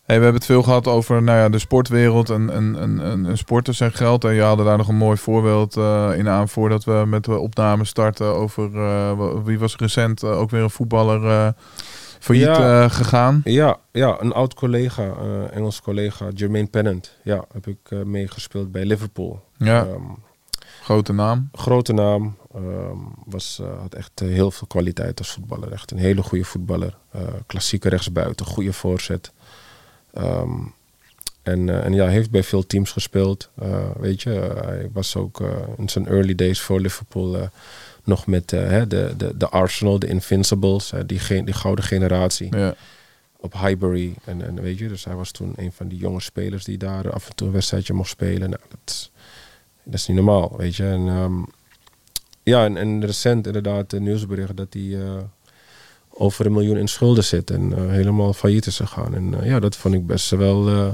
[0.09, 3.27] Hey, we hebben het veel gehad over nou ja, de sportwereld en, en, en, en,
[3.27, 4.25] en sporters en geld.
[4.25, 7.39] En je haalde daar nog een mooi voorbeeld uh, in aan voordat we met de
[7.39, 11.55] opname starten over uh, wie was recent uh, ook weer een voetballer
[12.21, 12.89] failliet Ja.
[12.89, 13.41] gegaan.
[13.45, 15.13] Ja, ja, een oud collega,
[15.53, 17.17] Engels collega, Jermaine Pennant.
[17.23, 19.43] Ja, heb ik meegespeeld bij Liverpool.
[19.57, 20.17] Ja, Um,
[20.83, 21.49] grote naam.
[21.53, 22.37] grote naam.
[22.57, 25.73] Um, was, had echt heel veel kwaliteit als voetballer.
[25.73, 26.97] Echt een hele goede voetballer.
[27.47, 29.33] klassieke rechtsbuiten, goede voorzet.
[30.19, 30.75] Um,
[31.43, 33.51] en, uh, en ja, hij heeft bij veel teams gespeeld.
[33.63, 35.41] Uh, weet je, uh, hij was ook
[35.77, 37.51] in zijn early days voor Liverpool
[38.05, 42.57] nog met de, de, de Arsenal, de Invincibles, die, die gouden generatie.
[42.57, 42.75] Ja.
[43.37, 44.15] Op Highbury.
[44.25, 47.13] En, en weet je, dus hij was toen een van die jonge spelers die daar
[47.13, 48.51] af en toe een wedstrijdje mocht spelen.
[48.51, 49.11] Nou, dat, is,
[49.83, 50.85] dat is niet normaal, weet je.
[50.85, 51.47] En, um,
[52.43, 54.99] ja, en, en recent inderdaad de nieuwsbericht dat hij
[56.21, 59.15] over een miljoen in schulden zit en uh, helemaal failliet is gegaan.
[59.15, 60.89] En uh, ja, dat vond ik best wel uh,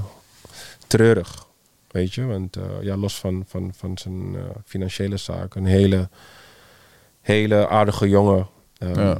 [0.86, 1.46] treurig,
[1.90, 2.24] weet je.
[2.24, 6.08] Want ja, los van, van, van zijn financiële zaken, een hele,
[7.20, 8.46] hele aardige jongen.
[8.78, 9.18] Um, ja.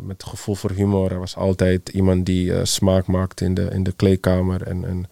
[0.00, 1.08] met gevoel voor humor.
[1.08, 4.62] Hij was altijd iemand die smaak maakte in de, in de kleedkamer.
[4.62, 5.06] En, en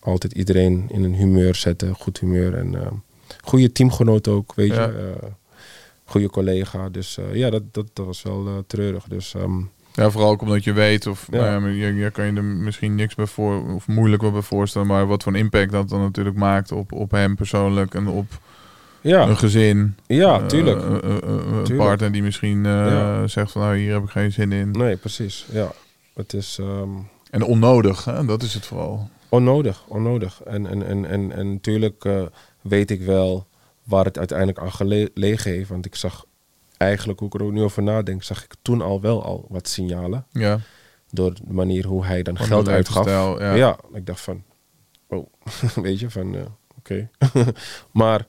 [0.00, 2.54] altijd iedereen in een humeur zette, goed humeur.
[2.54, 3.02] En
[3.40, 4.86] goede teamgenoot ook, weet Ja.
[4.86, 5.14] je.
[6.12, 6.88] Goede collega.
[6.88, 9.04] Dus eh, ja, dat, dat, dat was wel eh, treurig.
[9.08, 9.58] Dus ehm,
[9.92, 11.38] Ja, vooral ook omdat je weet, of Ja.
[11.58, 14.42] nou ja, je, je kan je er misschien niks bij voor, of moeilijk wel bij
[14.42, 18.08] voorstellen, maar wat voor een impact dat dan natuurlijk maakt op, op hem persoonlijk en
[18.08, 18.26] op
[19.00, 19.96] ja, een gezin.
[20.06, 20.82] ja, Eh, tuurlijk.
[21.68, 23.26] een partner die misschien Ja.
[23.26, 24.70] zegt van nou hier heb ik geen zin in.
[24.70, 25.46] Nee, precies.
[25.52, 25.72] Ja,
[26.14, 26.88] het is ehm,
[27.30, 28.24] En onnodig, hè?
[28.24, 29.08] dat is het vooral.
[29.28, 30.40] onnodig, onnodig.
[30.44, 32.08] En, en, en, en, en natuurlijk
[32.60, 33.46] weet ik wel
[33.92, 35.68] waar het uiteindelijk aan gelegen heeft.
[35.68, 36.24] Want ik zag
[36.76, 39.68] eigenlijk, hoe ik er ook nu over nadenk, zag ik toen al wel al wat
[39.68, 40.26] signalen.
[40.30, 40.60] Ja,
[41.10, 43.06] Door de manier hoe hij dan van geld uitgaf.
[43.38, 43.76] Ja.
[43.92, 44.42] ik dacht van,
[45.06, 45.26] oh,
[45.86, 46.42] weet je, van, eh,
[46.78, 47.08] oké.
[48.02, 48.26] maar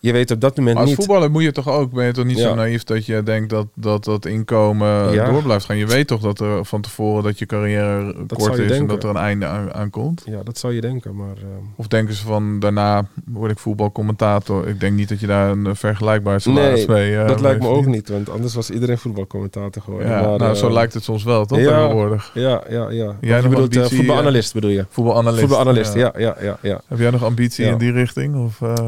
[0.00, 1.04] je weet op dat moment Maar als niet.
[1.04, 3.66] voetballer moet je toch ook, ben je toch niet zo naïef dat je denkt dat
[3.74, 5.30] dat, dat inkomen Ja.
[5.30, 5.76] door blijft gaan.
[5.76, 9.02] Je weet toch dat er van tevoren dat je carrière kort je is en dat
[9.02, 10.22] er een einde aan, aan komt.
[10.26, 14.68] Ja, dat zou je denken, maar ehm, Of denken ze van daarna word ik voetbalcommentator.
[14.68, 17.60] Ik denk niet dat je daar een eh, vergelijkbaar salaris nee, mee eh, dat lijkt
[17.62, 20.08] me ook niet, want anders was iedereen voetbalcommentator geworden.
[20.10, 21.58] Ja, maar, nou, eh, zo lijkt het soms wel, toch?
[21.58, 21.78] ja.
[21.80, 22.30] Tegenwoordig.
[22.34, 23.16] Ja, ja, ja.
[23.20, 24.86] Jij nog bedoelt eh, ambitie, voetbalanalist bedoel je?
[24.90, 25.40] Voetbalanalist.
[25.40, 26.80] Voetbalanalist, ja, ja, ja, ja.
[26.86, 28.44] Heb jij nog ambitie in die richting?
[28.44, 28.84] Of, eh,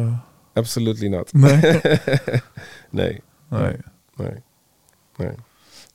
[0.59, 1.33] Absolutely not.
[1.33, 1.61] nee?
[2.91, 3.77] Nee, nee.
[4.17, 4.31] nee,
[5.17, 5.31] nee.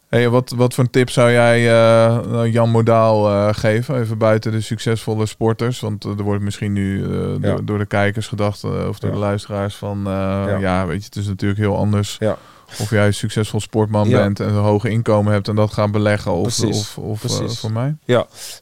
[0.10, 4.00] Hey, wat, wat voor een tip zou jij eh, nou, Jan Modaal eh, geven?
[4.02, 5.80] Even buiten de succesvolle sporters.
[5.80, 7.38] Want eh, er wordt misschien nu Ja.
[7.40, 9.16] door, door de kijkers gedacht, of door Ja.
[9.16, 10.02] de luisteraars van...
[10.06, 10.58] ja.
[10.58, 10.86] Ja.
[10.86, 12.38] weet je, het is natuurlijk heel anders Ja.
[12.80, 14.18] of jij een succesvol sportman Ja.
[14.18, 16.32] bent en een hoge inkomen hebt en dat gaan beleggen.
[16.32, 16.80] Of, Precies.
[16.80, 17.60] of, of Precies.
[17.60, 17.96] voor mij.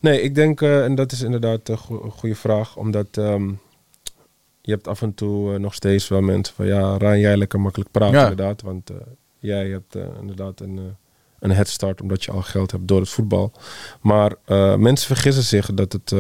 [0.02, 3.49] Nee, ik denk, en dat is inderdaad een go- een goede vraag, omdat ehm,
[4.62, 7.59] je hebt af en toe eh, nog steeds wel mensen van, ja, Rijn, jij lekker
[7.59, 8.30] makkelijk praten Ja.
[8.30, 8.95] inderdaad, want eh,
[9.39, 10.95] jij hebt eh, inderdaad een,
[11.39, 13.51] een head start omdat je al geld hebt door het voetbal.
[14.01, 14.36] Maar
[14.80, 16.14] mensen vergissen zich dat het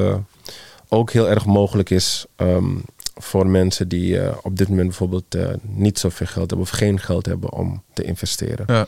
[0.87, 2.77] ook heel erg mogelijk is ehm,
[3.15, 7.51] voor mensen die op dit moment bijvoorbeeld niet zoveel geld hebben of geen geld hebben
[7.53, 8.65] om te investeren.
[8.67, 8.87] Ja.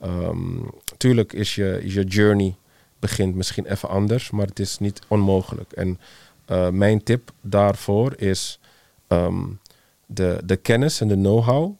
[0.00, 0.58] Ehm,
[0.96, 2.56] tuurlijk is je, is je journey
[2.98, 5.72] begint misschien even anders, maar het is niet onmogelijk.
[5.72, 5.98] En
[6.70, 8.58] mijn tip daarvoor is
[9.08, 9.44] ehm,
[10.06, 11.72] de, de kennis en de know-how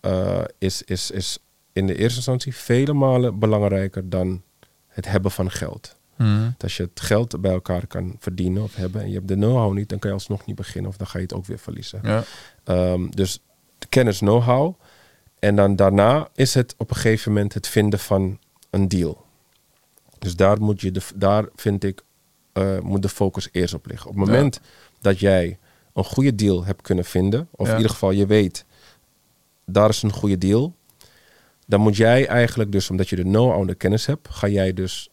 [0.00, 1.38] eh, is, is, is
[1.72, 4.42] in de eerste instantie vele malen belangrijker dan
[4.88, 5.96] het hebben van geld.
[6.16, 9.34] Want Als je het geld bij elkaar kan verdienen of hebben en je hebt de
[9.34, 11.58] know-how niet, dan kan je alsnog niet beginnen of dan ga je het ook weer
[11.58, 12.00] verliezen.
[12.02, 12.24] Ja.
[12.64, 13.40] Ehm, dus
[13.78, 14.74] de kennis, know-how.
[15.38, 18.38] En dan daarna is het op een gegeven moment het vinden van
[18.70, 19.24] een deal.
[20.18, 22.02] Dus daar, moet je de, daar vind ik,
[22.52, 24.10] eh, moet de focus eerst op liggen.
[24.10, 24.32] Op het Ja.
[24.32, 24.60] moment
[25.00, 25.58] dat jij
[25.96, 27.70] een goede deal hebt kunnen vinden, of Ja.
[27.72, 28.64] in ieder geval je weet,
[29.64, 30.74] daar is een goede deal.
[31.66, 35.08] Dan moet jij eigenlijk dus, omdat je de know-how de kennis hebt, ga jij dus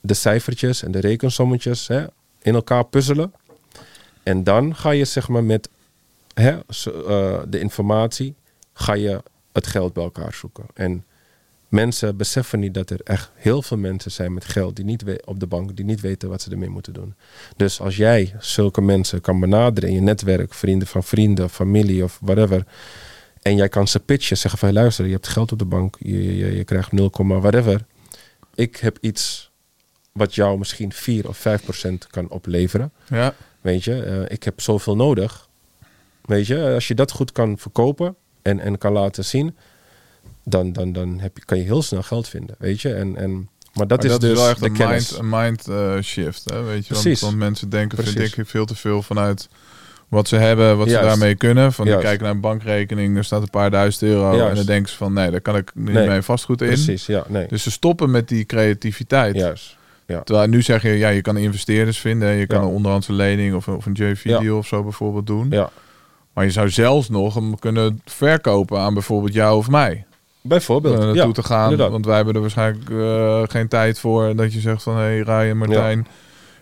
[0.00, 2.06] de cijfertjes en de rekensommetjes hè,
[2.42, 3.32] in elkaar puzzelen.
[4.22, 5.68] En dan ga je zeg maar met
[6.34, 8.34] hè, eh, de informatie,
[8.72, 10.66] ga je het geld bij elkaar zoeken.
[10.74, 11.04] En
[11.68, 15.22] mensen beseffen niet dat er echt heel veel mensen zijn met geld die niet we-
[15.24, 17.14] op de bank, die niet weten wat ze ermee moeten doen.
[17.56, 22.18] Dus als jij zulke mensen kan benaderen in je netwerk, vrienden van vrienden, familie of
[22.22, 22.64] whatever.
[23.42, 25.96] En jij kan ze pitchen, zeggen van "Hey, luister, je hebt geld op de bank,
[25.98, 27.10] je, je, je krijgt 0,
[27.40, 27.84] whatever.
[28.54, 29.50] Ik heb iets
[30.12, 32.92] wat jou misschien 4 of 5 procent kan opleveren.
[33.08, 33.34] Ja.
[33.60, 35.48] Weet je, eh, ik heb zoveel nodig.
[36.24, 39.56] Weet je, als je dat goed kan verkopen en, en kan laten zien,
[40.48, 42.54] dan, dan, dan heb je, kan je heel snel geld vinden.
[42.58, 44.88] Weet je, en, en, maar dat Maar is dat dus is wel echt de een
[44.88, 46.50] mind, een mind eh, shift.
[46.50, 46.62] Hè?
[46.62, 47.16] Weet je?
[47.20, 48.34] Want, mensen denken, vind Precies.
[48.36, 49.48] ik, veel te veel vanuit
[50.08, 51.72] wat ze hebben, wat ze daarmee kunnen.
[51.72, 54.36] Van die kijken naar een bankrekening, er staat een paar duizend euro.
[54.36, 54.48] Juist.
[54.50, 56.08] En dan denken ze van, nee, daar kan ik niet Nee.
[56.08, 56.66] mee vastgoed in.
[56.68, 57.46] Precies, ja, nee.
[57.48, 59.34] Dus ze stoppen met die creativiteit.
[59.36, 59.76] Juist.
[60.24, 62.28] Terwijl nu zeg je, ja, je kan investeerders vinden.
[62.34, 62.66] Je kan Ja.
[62.66, 64.52] een onderhandse lening of, een- of een JV-deal Ja.
[64.54, 65.46] of zo bijvoorbeeld doen.
[65.50, 65.70] Ja.
[66.32, 70.06] Maar je zou zelfs nog hem kunnen verkopen aan bijvoorbeeld jou of mij.
[70.48, 70.94] Bijvoorbeeld.
[70.94, 71.62] uh, naartoe ja, te gaan.
[71.62, 71.90] inderdaad.
[71.90, 75.20] Want wij hebben er waarschijnlijk eh, geen tijd voor dat je zegt van hé hey,
[75.20, 75.98] Ryan, Martijn,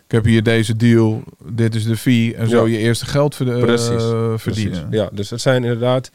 [0.05, 2.73] ik heb hier deze deal, dit is de fee en zo Ja.
[2.73, 4.89] je eerste geld Precies, eh, verdienen.
[4.89, 5.01] Precies.
[5.03, 6.11] Ja, dus het zijn inderdaad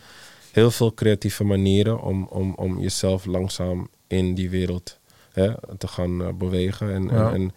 [0.52, 5.00] heel veel creatieve manieren om, om, om jezelf langzaam in die wereld
[5.32, 6.94] hè, te gaan bewegen.
[6.94, 7.28] En, Ja.
[7.28, 7.52] en, en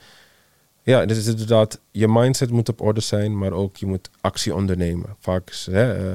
[0.83, 4.55] ja, het is inderdaad, je mindset moet op orde zijn, maar ook je moet actie
[4.55, 5.17] ondernemen.
[5.21, 6.15] Vaak is, hè,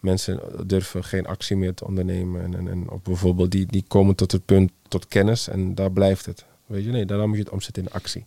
[0.00, 2.42] mensen durven geen actie meer te ondernemen.
[2.42, 5.92] En, en, en op bijvoorbeeld die, die komen tot het punt tot kennis en daar
[5.92, 6.44] blijft het.
[6.66, 8.24] Weet je, nee, daarna moet je het omzetten in actie.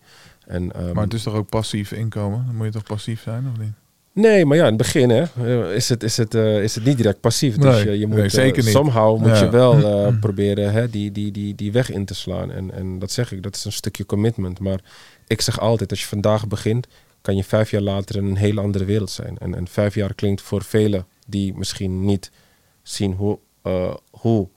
[0.48, 2.44] En, ehm, Maar het is toch ook passief inkomen?
[2.46, 3.72] Dan moet je toch passief zijn of niet?
[4.14, 6.84] Nee, maar ja, in het begin hè, eh, is, het, is, het, eh, is het
[6.84, 7.56] niet direct passief.
[7.56, 8.72] Dus je, je moet nee, eh, zeker niet.
[8.72, 9.44] somehow moet Ja.
[9.44, 9.74] je wel
[10.20, 12.52] proberen hè, die, die, die, die weg in te slaan.
[12.52, 14.60] En, en dat zeg ik, dat is een stukje commitment.
[14.60, 14.80] Maar
[15.28, 16.88] ik zeg altijd, als je vandaag begint,
[17.22, 19.38] kan je vijf jaar later in een hele andere wereld zijn.
[19.38, 22.32] En, en vijf jaar klinkt voor velen die misschien niet
[22.82, 24.48] zien hoe eh, hoe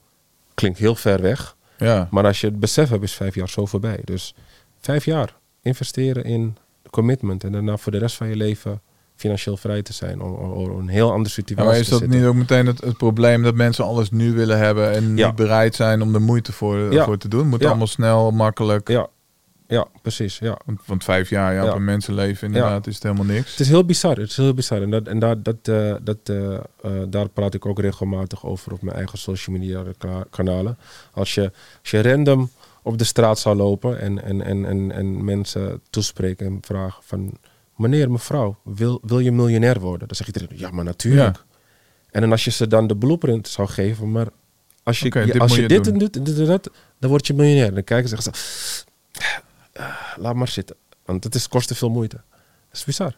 [0.53, 1.55] klinkt heel ver weg.
[1.77, 2.07] Ja.
[2.11, 3.99] Maar als je het besef hebt, is vijf jaar zo voorbij.
[4.03, 4.35] Dus
[4.79, 6.57] vijf jaar investeren in
[6.89, 7.43] commitment.
[7.43, 8.81] En daarna voor de rest van je leven
[9.15, 10.21] financieel vrij te zijn.
[10.21, 13.43] Om, een heel andere Ja, situatie maar is dat niet ook meteen het, het probleem
[13.43, 15.25] dat mensen alles nu willen hebben en Ja.
[15.27, 17.03] niet bereid zijn om er moeite voor, Ja.
[17.05, 17.47] voor te doen?
[17.47, 18.87] Moet allemaal snel, makkelijk.
[18.87, 19.07] Ja,
[19.67, 20.39] ja precies.
[20.39, 20.57] Ja.
[20.85, 21.69] Want, vijf jaar ja, Ja.
[21.69, 23.49] op een mensenleven inderdaad is het helemaal niks.
[23.51, 24.15] Het is heel bizar.
[24.17, 24.81] Het is heel bizar.
[24.81, 26.61] En, dat, en dat, dat, eh, dat, eh, eh,
[27.09, 30.77] daar praat ik ook regelmatig over op mijn eigen social media ka- kanalen.
[31.13, 32.49] Als je, als je random
[32.81, 37.37] op de straat zou lopen en, en, en, en, en mensen toespreken en vragen van...
[37.75, 40.07] Meneer, mevrouw, wil, wil je miljonair worden?
[40.07, 41.43] Dan zeg iedereen, ja, maar natuurlijk.
[42.11, 44.27] En dan als je ze dan de blueprint zou geven, maar
[44.83, 45.93] als je, je- dit als je je dit doen.
[45.93, 46.69] en dit en dit en dat,
[46.99, 47.73] dan word je miljonair.
[47.73, 48.31] Dan kijken ze
[49.77, 49.85] "Ah,
[50.15, 50.75] laat maar zitten.
[51.05, 52.15] Want het is, kost te veel moeite.
[52.69, 53.15] Dat is bizar.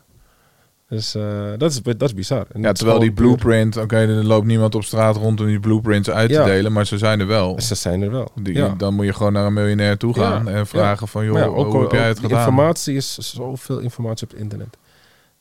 [0.89, 1.11] Dus
[1.57, 2.45] dat, is, dat is bizar.
[2.53, 6.09] En Ja, terwijl die blueprint, oké, er loopt niemand op straat rond om die blueprints
[6.09, 7.61] uit te delen, maar ze zijn er wel.
[7.61, 8.31] Ze zijn er wel.
[8.41, 8.73] Die, ja.
[8.77, 11.71] Dan moet je gewoon naar een miljonair toe gaan Ja, en vragen van, joh, ook,
[11.71, 12.39] hoe heb jij het gedaan?
[12.39, 14.77] informatie is zoveel informatie op het internet.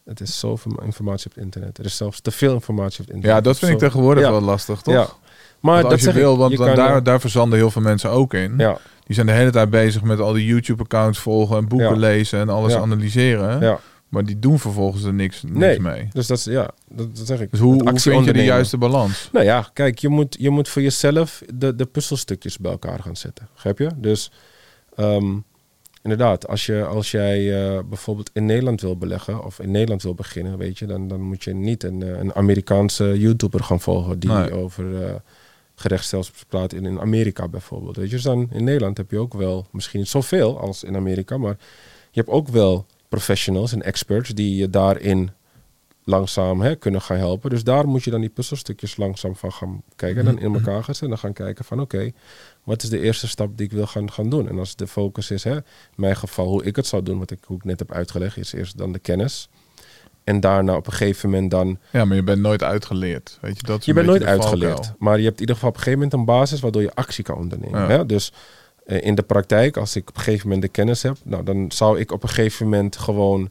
[0.05, 1.79] Het is zoveel informatie op het internet.
[1.79, 3.37] Er is zelfs te veel informatie op het internet.
[3.37, 5.19] Ja, dat vind ik tegenwoordig wel lastig, toch?
[5.61, 8.11] Maar Want dat je wil, want je dan kan, daar, daar verzanden heel veel mensen
[8.11, 8.55] ook in.
[8.59, 11.97] Ja, Die zijn de hele tijd bezig met al die YouTube-accounts volgen en boeken Ja.
[11.97, 12.79] lezen en alles Ja.
[12.81, 13.61] analyseren.
[13.61, 13.81] ja.
[14.09, 15.81] Maar die doen vervolgens er niks, niks Nee.
[15.81, 16.09] mee.
[16.13, 17.51] Dus dat is, ja, dat, dat zeg ik.
[17.51, 19.29] Dus hoe, hoe vind je de juiste balans?
[19.33, 23.17] Nou ja, kijk, je moet, je moet voor jezelf de, de puzzelstukjes bij elkaar gaan
[23.17, 23.49] zetten.
[23.55, 23.91] Begrijp je?
[23.97, 24.31] Dus
[24.97, 25.37] ehm,
[26.03, 30.15] inderdaad, als, je, als jij eh, bijvoorbeeld in Nederland wil beleggen of in Nederland wil
[30.15, 34.19] beginnen, weet je, dan, dan moet je niet een, eh, een Amerikaanse YouTuber gaan volgen
[34.19, 34.53] die Nee.
[34.53, 35.15] over eh
[35.79, 37.97] gerechtsstelsels praat in, in Amerika bijvoorbeeld.
[37.97, 40.97] Weet je, dus dan in Nederland heb je ook wel, misschien niet zoveel als in
[40.97, 41.57] Amerika, maar
[42.11, 45.31] je hebt ook wel professionals en experts die je daarin
[46.05, 47.51] langzaam hè, kunnen gaan helpen.
[47.51, 50.19] Dus daar moet je dan die puzzelstukjes langzaam van gaan kijken.
[50.19, 52.13] En dan in elkaar gaan zetten en dan gaan kijken van oké,
[52.65, 54.49] wat is de eerste stap die ik wil gaan, gaan doen?
[54.49, 55.63] En als de focus is, hè, in
[55.97, 58.53] mijn geval hoe ik het zou doen, wat ik, hoe ik net heb uitgelegd, is
[58.53, 59.49] eerst dan de kennis.
[60.29, 61.79] En daarna op een gegeven moment dan...
[61.91, 63.39] Ja, maar je bent nooit uitgeleerd.
[63.41, 64.73] Weet je, dat Je bent nooit uitgeleerd.
[64.73, 64.97] valkuil.
[64.99, 67.25] Maar je hebt in ieder geval op een gegeven moment een basis waardoor je actie
[67.25, 67.81] kan ondernemen.
[67.81, 67.89] Ja.
[67.89, 68.07] Hè?
[68.07, 68.33] Dus
[68.87, 71.73] eh, in de praktijk, als ik op een gegeven moment de kennis heb, nou, dan
[71.73, 73.51] zou ik op een gegeven moment gewoon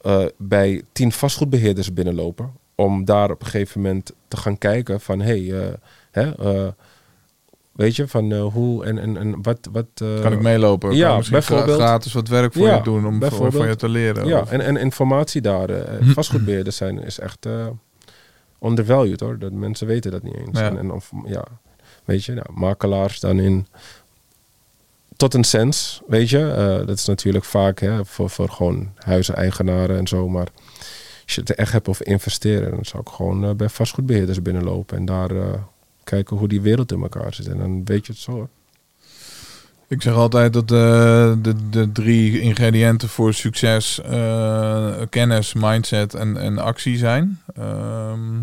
[0.00, 2.52] eh, bij tien vastgoedbeheerders binnenlopen.
[2.74, 5.74] Om daar op een gegeven moment te gaan kijken van hé, hey, eh,
[6.10, 6.32] hè,
[7.74, 9.58] weet je, van eh, hoe en, en, en wat.
[9.72, 10.88] wat eh, Kan ik meelopen?
[10.88, 11.76] Kan ja, ik misschien bijvoorbeeld.
[11.78, 14.26] gra- gratis wat werk voor Ja, je doen om voor, van je te leren?
[14.26, 15.70] Ja, Of- en, en informatie daar.
[15.70, 17.46] eh, vastgoedbeheerders zijn is echt
[18.62, 19.38] undervalued hoor.
[19.38, 20.58] Dat mensen weten dat niet eens.
[20.58, 20.66] Ja.
[20.68, 21.44] En, en of, ja,
[22.04, 23.66] weet je, nou, makelaars dan in
[25.16, 26.82] tot een sens, weet je.
[26.86, 30.28] Dat is natuurlijk vaak hè, voor, voor gewoon huizeneigenaren en zo.
[30.28, 30.48] Maar
[31.24, 35.04] als je het echt hebt over investeren, dan zou ik gewoon bij vastgoedbeheerders binnenlopen en
[35.04, 35.30] daar
[36.04, 37.48] kijken hoe die wereld in elkaar zit.
[37.48, 38.48] En dan weet je het zo.
[39.88, 46.36] Ik zeg altijd dat eh, de, de drie ingrediënten voor succes eh, kennis, mindset en,
[46.36, 47.40] en actie zijn.
[47.54, 48.42] Ehm,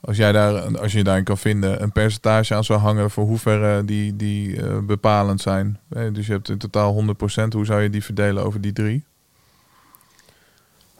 [0.00, 3.84] als, jij daar, als je daarin kan vinden een percentage aan zou hangen voor hoeverre
[3.84, 5.78] die, die eh, bepalend zijn.
[5.88, 7.04] Eh, dus je hebt in totaal
[7.48, 7.52] 100%.
[7.52, 9.04] Hoe zou je die verdelen over die drie?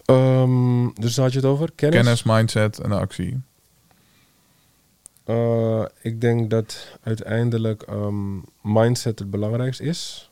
[0.04, 1.70] Ehm, dus daar had je het over?
[1.74, 2.00] Kennis?
[2.00, 3.40] Kennis, mindset en actie.
[5.24, 10.30] Eh, ik denk dat uiteindelijk ehm, mindset het belangrijkste is.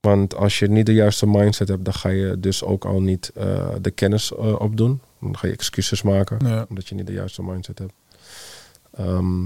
[0.00, 3.30] Want als je niet de juiste mindset hebt, dan ga je dus ook al niet
[3.34, 5.00] eh, de kennis eh, opdoen.
[5.20, 6.66] Dan ga je excuses maken, Ja.
[6.68, 7.92] omdat je niet de juiste mindset hebt.
[8.94, 9.44] Ehm,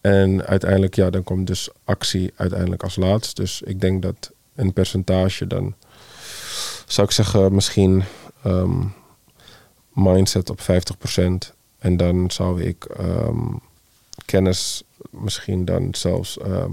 [0.00, 3.36] en uiteindelijk, ja, dan komt dus actie uiteindelijk als laatst.
[3.36, 5.74] Dus ik denk dat een percentage dan,
[6.86, 8.02] zou ik zeggen, misschien
[8.42, 8.84] ehm,
[9.92, 11.54] mindset op 50%.
[11.80, 13.52] En dan zou ik ehm,
[14.24, 16.72] kennis misschien dan zelfs ehm,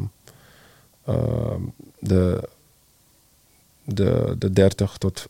[1.06, 1.62] ehm,
[2.00, 2.50] de,
[3.84, 5.30] de, de 30 tot 40%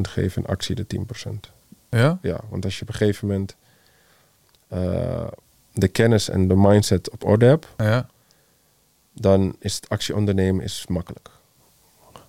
[0.00, 0.86] geven en actie de
[1.26, 1.30] 10%.
[1.90, 2.18] Ja?
[2.22, 3.54] Ja, want als je op een gegeven moment
[4.68, 5.26] eh,
[5.72, 8.08] de kennis en de mindset op orde hebt, Ja.
[9.12, 11.30] dan is het actie ondernemen is makkelijk.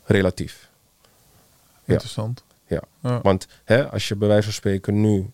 [0.04, 0.70] Relatief.
[1.86, 2.44] Interessant.
[2.68, 2.82] Ja.
[3.00, 3.22] Ja.
[3.22, 5.32] Want hè, als je bij wijze van spreken nu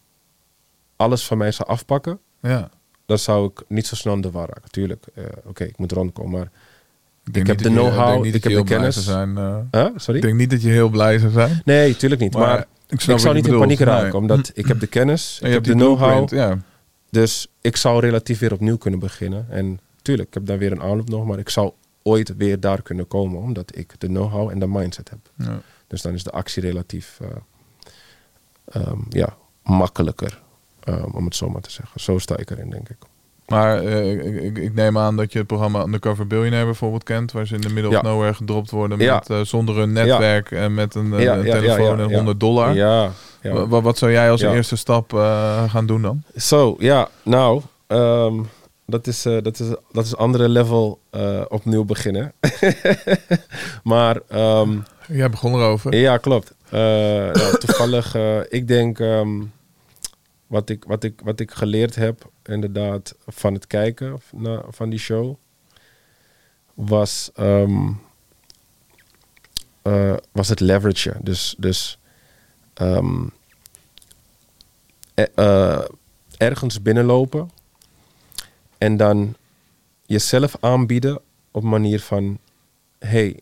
[0.96, 2.70] alles van mij zou afpakken, ja.
[3.06, 4.72] dan zou ik niet zo snel aan de war raken.
[4.72, 6.52] Tuurlijk, eh, oké, ik moet rondkomen, maar...
[7.32, 9.04] denk heb de know-how, ik heb de kennis.
[9.04, 9.58] Zijn, eh.
[9.72, 9.88] Huh?
[9.96, 10.20] Sorry?
[10.20, 11.62] ik denk niet dat je heel blij zou zijn.
[11.66, 12.34] Nee, tuurlijk niet.
[12.34, 14.14] Maar, ik, ik, zou niet in paniek raken, Nee.
[14.14, 16.30] omdat ik heb de kennis, En ik heb de know-how.
[16.30, 16.58] Ja.
[17.10, 19.46] Dus ik zou relatief weer opnieuw kunnen beginnen.
[19.50, 21.72] En tuurlijk, ik heb daar weer een aanloop nog, maar ik zou
[22.04, 25.20] ooit weer daar kunnen komen, omdat ik de know-how en de mindset heb.
[25.38, 25.62] Ja.
[25.88, 27.28] Dus dan is de actie relatief eh,
[28.82, 30.44] ehm, ja, makkelijker
[30.86, 32.00] Eh, om het zo maar te zeggen.
[32.00, 32.98] Zo sta ik erin, denk ik.
[33.48, 37.48] Maar eh, ik, ik, neem aan dat je het programma Undercover Billionaire bijvoorbeeld kent, waar
[37.48, 37.98] ze in de middle Ja.
[37.98, 39.14] of nowhere gedropt worden Ja.
[39.16, 41.10] met, eh, zonder een netwerk en met een,
[41.44, 42.16] telefoon en ja.
[42.16, 42.74] 100 dollar.
[42.76, 43.52] Ja, ja.
[43.54, 45.12] Wa- wa- Wat zou jij als eerste stap
[45.68, 46.24] gaan doen dan?
[46.36, 48.34] Zo, ja, nou, ehm,
[48.86, 51.00] dat, is, dat, is, dat is andere level
[51.50, 52.34] opnieuw beginnen.
[53.84, 54.70] maar ehm,
[55.08, 55.96] Jij begon erover.
[55.96, 56.54] ja, klopt.
[56.70, 58.16] Nou, toevallig,
[58.50, 59.42] ik denk ehm,
[60.48, 65.00] wat, ik, wat, ik, wat ik geleerd heb, inderdaad, van het kijken na, van die
[65.00, 65.36] show,
[66.74, 67.92] was, ehm,
[69.82, 71.20] eh, was het leveragen.
[71.24, 72.00] Dus, dus
[72.74, 73.26] ehm,
[75.14, 75.86] e- eh,
[76.38, 77.50] ergens binnenlopen
[78.78, 79.36] en dan
[80.06, 82.40] jezelf aanbieden op manier van:
[83.00, 83.40] hey,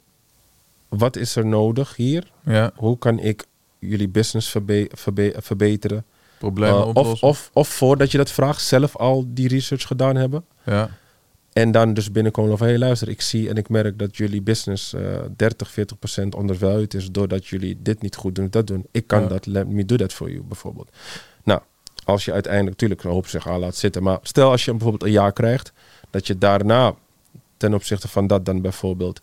[0.89, 2.31] wat is er nodig hier?
[2.45, 3.45] Ja, Hoe kan ik
[3.80, 6.05] jullie business verbe- verbe- verbeteren?
[6.44, 10.45] Problemen Uh, of, of, of voordat je dat vraagt, zelf al die research gedaan hebben.
[10.65, 10.90] ja.
[11.53, 14.41] En dan dus binnenkomen van, hé hey, luister, ik zie en ik merk dat jullie
[14.41, 15.02] business eh
[15.36, 18.86] 30, 40 procent ondervalued is doordat jullie dit niet goed doen, dat doen.
[18.91, 19.28] Ik kan Ja.
[19.28, 20.90] dat, let me do that for you, bijvoorbeeld.
[21.44, 21.61] Nou,
[22.06, 25.03] als je uiteindelijk, natuurlijk een hoop zich aan laat zitten, maar stel als je bijvoorbeeld
[25.03, 25.74] een jaar krijgt,
[26.10, 26.95] dat je daarna
[27.57, 29.22] ten opzichte van dat dan bijvoorbeeld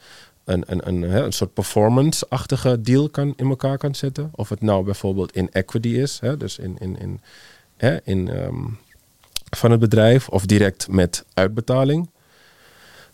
[0.52, 4.30] een, een, soort performance-achtige deal kan, in elkaar kan zetten.
[4.34, 7.20] Of het nou bijvoorbeeld in equity is, hè, dus in, in, in,
[7.76, 8.64] hè, in ehm,
[9.50, 12.08] van het bedrijf, of direct met uitbetaling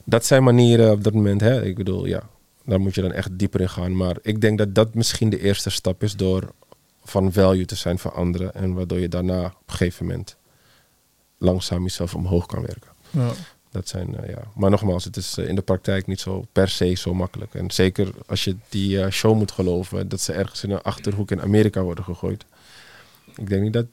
[0.08, 1.40] dat zijn manieren op dat moment.
[1.40, 1.64] Hè?
[1.64, 2.22] Ik bedoel, ja,
[2.64, 3.96] daar moet je dan echt dieper in gaan.
[3.96, 6.52] Maar ik denk dat dat misschien de eerste stap is door
[7.04, 8.54] van value te zijn voor anderen.
[8.54, 10.36] En waardoor je daarna op een gegeven moment
[11.38, 12.90] langzaam jezelf omhoog kan werken.
[13.10, 13.30] Ja.
[13.70, 14.38] Dat zijn, eh, ja.
[14.54, 17.54] Maar nogmaals, het is eh, in de praktijk niet zo per se zo makkelijk.
[17.54, 21.30] En zeker als je die eh, show moet geloven, dat ze ergens in een achterhoek
[21.30, 22.44] in Amerika worden gegooid.
[23.36, 23.86] Ik denk niet dat.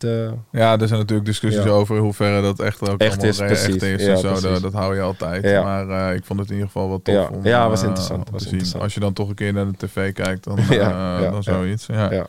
[0.51, 1.69] Ja, er zijn natuurlijk discussies Ja.
[1.69, 3.65] over in hoeverre dat echt ook Echt is, re- precies.
[3.75, 4.39] echt is Ja, en zo.
[4.51, 5.43] Dat, dat hou je altijd.
[5.43, 5.63] Ja.
[5.63, 7.27] Maar ik vond het in ieder geval wel tof Ja.
[7.31, 8.83] om, Ja, was interessant, was interessant.
[8.83, 11.85] Als je dan toch een keer naar de tv kijkt, dan, ja, dan zoiets.
[11.85, 12.11] Ja.
[12.11, 12.27] ja.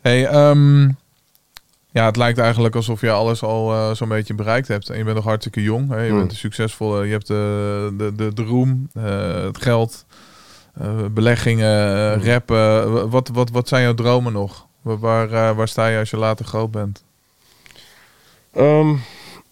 [0.00, 0.88] Hey, ehm,
[1.92, 4.90] ja, het lijkt eigenlijk alsof je alles al eh, zo'n beetje bereikt hebt.
[4.90, 5.88] En je bent nog hartstikke jong.
[5.90, 6.00] Hè?
[6.02, 6.18] Je Mm.
[6.18, 7.04] bent een succesvolle.
[7.06, 10.04] Je hebt de, de, de, de roem, eh, het geld,
[10.74, 12.22] eh, beleggingen, eh, Mm.
[12.22, 13.10] rappen.
[13.10, 14.66] Wat, wat, wat zijn jouw dromen nog?
[14.82, 17.04] Waar, waar, eh, waar sta je als je later groot bent?
[18.52, 18.94] Ehm,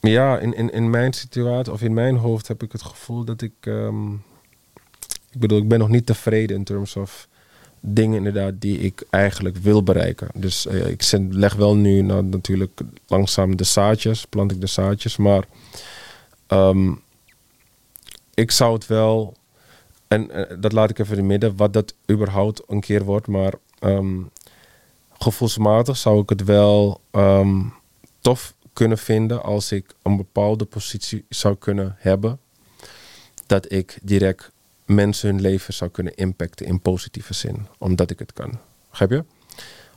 [0.00, 3.42] ja, in, in, in mijn situatie of in mijn hoofd heb ik het gevoel dat
[3.42, 3.52] ik.
[3.60, 4.12] ehm,
[5.32, 7.28] ik bedoel, ik ben nog niet tevreden in terms of
[7.80, 10.28] dingen inderdaad die ik eigenlijk wil bereiken.
[10.34, 15.16] Dus eh, ik leg wel nu nou, natuurlijk langzaam de zaadjes, plant ik de zaadjes,
[15.16, 15.44] maar
[16.46, 16.92] ehm,
[18.34, 19.36] ik zou het wel,
[20.08, 23.26] en eh, dat laat ik even in het midden, wat dat überhaupt een keer wordt,
[23.26, 24.22] maar ehm,
[25.18, 27.62] gevoelsmatig zou ik het wel ehm,
[28.20, 32.40] tof kunnen vinden als ik een bepaalde positie zou kunnen hebben.
[33.46, 34.49] Dat ik direct
[34.94, 37.66] mensen hun leven zou kunnen impacten in positieve zin.
[37.78, 38.58] Omdat ik het kan.
[38.90, 39.24] Begrijp je?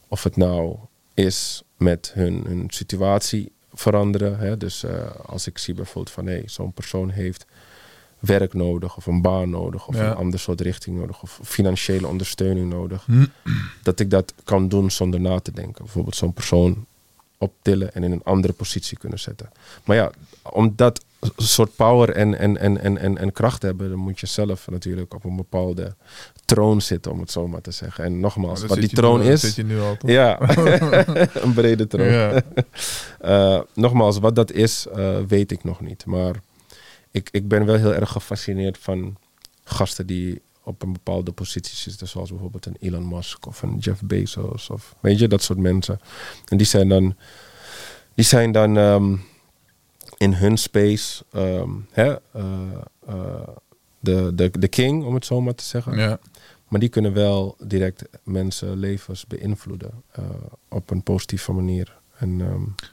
[0.07, 0.75] Of het nou
[1.13, 4.37] is met hun, hun situatie veranderen.
[4.37, 4.57] Hè?
[4.57, 7.45] Dus eh, als ik zie bijvoorbeeld van hé, zo'n persoon heeft
[8.19, 10.09] werk nodig of een baan nodig of Ja.
[10.09, 13.05] een ander soort richting nodig of financiële ondersteuning nodig.
[13.83, 15.83] Dat ik dat kan doen zonder na te denken.
[15.83, 16.85] Bijvoorbeeld zo'n persoon
[17.37, 19.49] optillen en in een andere positie kunnen zetten.
[19.83, 20.11] Maar ja,
[20.41, 21.03] om dat
[21.37, 25.13] soort power en, en, en, en, en, en kracht hebben, dan moet je zelf natuurlijk
[25.13, 25.95] op een bepaalde
[26.45, 28.03] troon zitten, om het zo maar te zeggen.
[28.03, 29.41] En nogmaals, Oh, wat die troon nu- is.
[29.41, 30.09] zit je nu al, toch?
[30.09, 30.39] Ja,
[31.43, 32.07] een brede troon.
[32.11, 32.41] Ja.
[33.19, 36.05] Eh, nogmaals, wat dat is, eh, weet ik nog niet.
[36.05, 36.35] Maar
[37.11, 39.15] ik, ik ben wel heel erg gefascineerd van
[39.63, 42.07] gasten die op een bepaalde positie zitten.
[42.07, 44.69] Zoals bijvoorbeeld een Elon Musk of een Jeff Bezos.
[44.69, 45.99] Of weet je, dat soort mensen.
[46.47, 47.15] En die zijn dan,
[48.15, 49.15] die zijn dan ehm,
[50.23, 52.43] in hun space ehm, hè, eh,
[53.07, 53.47] eh,
[53.99, 55.97] de, de, de king, om het zo maar te zeggen.
[55.97, 56.19] Ja.
[56.67, 60.23] Maar die kunnen wel direct mensen levens beïnvloeden eh,
[60.69, 62.01] op een positieve manier.
[62.17, 62.37] En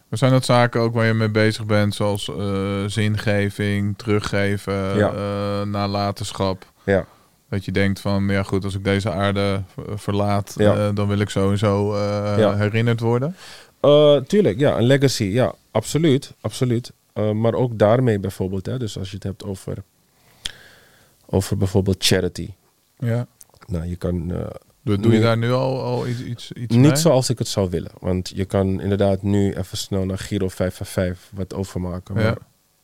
[0.09, 2.31] Maar zijn dat zaken ook waar je mee bezig bent, zoals
[2.87, 5.65] zingeving, teruggeven, Ja.
[5.65, 6.73] nalatenschap?
[6.85, 7.07] ja,
[7.49, 9.63] Dat je denkt van, ja goed, als ik deze aarde
[9.95, 10.93] verlaat, Ja.
[10.93, 11.97] dan wil ik sowieso
[12.39, 12.57] Ja.
[12.57, 13.37] herinnerd worden.
[14.27, 16.93] Tuurlijk, ja, een legacy, ja, absoluut, absoluut.
[17.13, 19.83] Eh, maar ook daarmee bijvoorbeeld, hè, dus als je het hebt over,
[21.27, 22.51] over bijvoorbeeld charity.
[22.99, 23.27] Ja.
[23.67, 24.47] Nou, je kan eh,
[24.83, 26.97] Doe, doe je Nu- daar nu al, al iets, iets, iets niet mee?
[26.97, 27.91] zoals ik het zou willen.
[27.99, 32.15] Want je kan inderdaad nu even snel naar Giro 555 wat overmaken.
[32.15, 32.37] Maar Ja.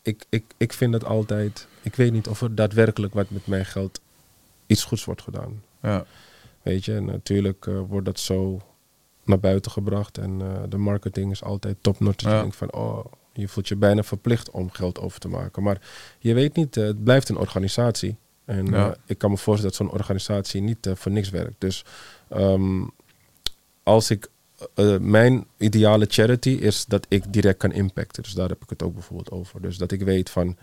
[0.02, 3.64] ik, ik, ik vind het altijd, ik weet niet of er daadwerkelijk wat met mijn
[3.66, 4.00] geld
[4.66, 5.62] iets goeds wordt gedaan.
[5.82, 6.04] Ja.
[6.62, 8.60] Weet je, en natuurlijk eh, wordt dat zo
[9.24, 10.18] naar buiten gebracht.
[10.18, 12.24] En eh, de marketing is altijd topnotch.
[12.24, 12.34] Ja.
[12.34, 13.04] Je denkt van, oh,
[13.36, 15.62] je voelt je bijna verplicht om geld over te maken.
[15.62, 15.80] Maar
[16.18, 18.16] je weet niet, eh, het blijft een organisatie.
[18.44, 18.90] En Ja.
[18.90, 21.54] eh, ik kan me voorstellen dat zo'n organisatie niet eh, voor niks werkt.
[21.58, 21.84] Dus
[22.28, 22.82] ehm,
[23.82, 24.28] als ik,
[25.00, 28.22] mijn ideale charity is dat ik direct kan impacten.
[28.22, 29.62] Dus daar heb ik het ook bijvoorbeeld over.
[29.62, 30.56] Dus dat ik weet van,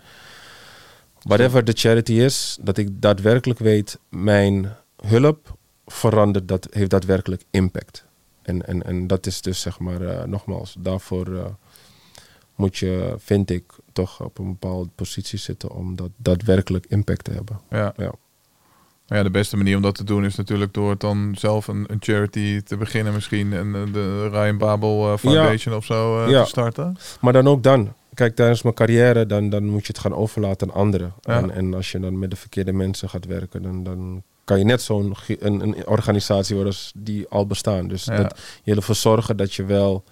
[1.21, 4.75] whatever de charity is, dat ik daadwerkelijk weet, mijn
[5.05, 8.05] hulp verandert, dat heeft daadwerkelijk impact.
[8.41, 11.55] En, en, en dat is dus zeg maar, nogmaals, daarvoor
[12.55, 13.63] moet je, vind ik,
[13.93, 17.59] toch op een bepaalde positie zitten om dat daadwerkelijk impact te hebben.
[17.69, 17.93] Ja.
[17.97, 18.11] Ja.
[19.05, 21.97] Ja, de beste manier om dat te doen is natuurlijk door dan zelf een, een
[21.99, 23.53] charity te beginnen misschien.
[23.53, 26.43] En eh, de Ryan Babel eh, Foundation of zo eh, Ja.
[26.43, 26.97] te starten.
[27.21, 27.93] Maar dan ook dan.
[28.13, 31.13] Kijk, tijdens mijn carrière, dan, dan moet je het gaan overlaten aan anderen.
[31.21, 31.37] Ja.
[31.37, 34.65] En, en als je dan met de verkeerde mensen gaat werken, dan, dan kan je
[34.65, 37.87] net zo'n een, een organisatie worden als die al bestaan.
[37.87, 40.03] Dus dat, je ervoor zorgen dat je wel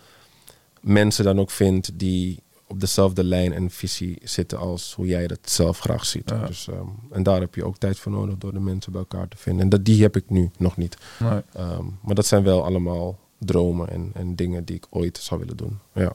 [0.81, 5.39] mensen dan ook vindt die op dezelfde lijn en visie zitten als hoe jij dat
[5.43, 6.29] zelf graag ziet.
[6.29, 6.45] Ja.
[6.45, 9.27] Dus, ehm, en daar heb je ook tijd voor nodig door de mensen bij elkaar
[9.27, 9.63] te vinden.
[9.63, 10.97] En dat, die heb ik nu nog niet.
[11.19, 11.41] Nee.
[11.53, 15.57] Ehm, maar dat zijn wel allemaal dromen en, en dingen die ik ooit zou willen
[15.57, 15.79] doen.
[15.93, 16.13] Ja.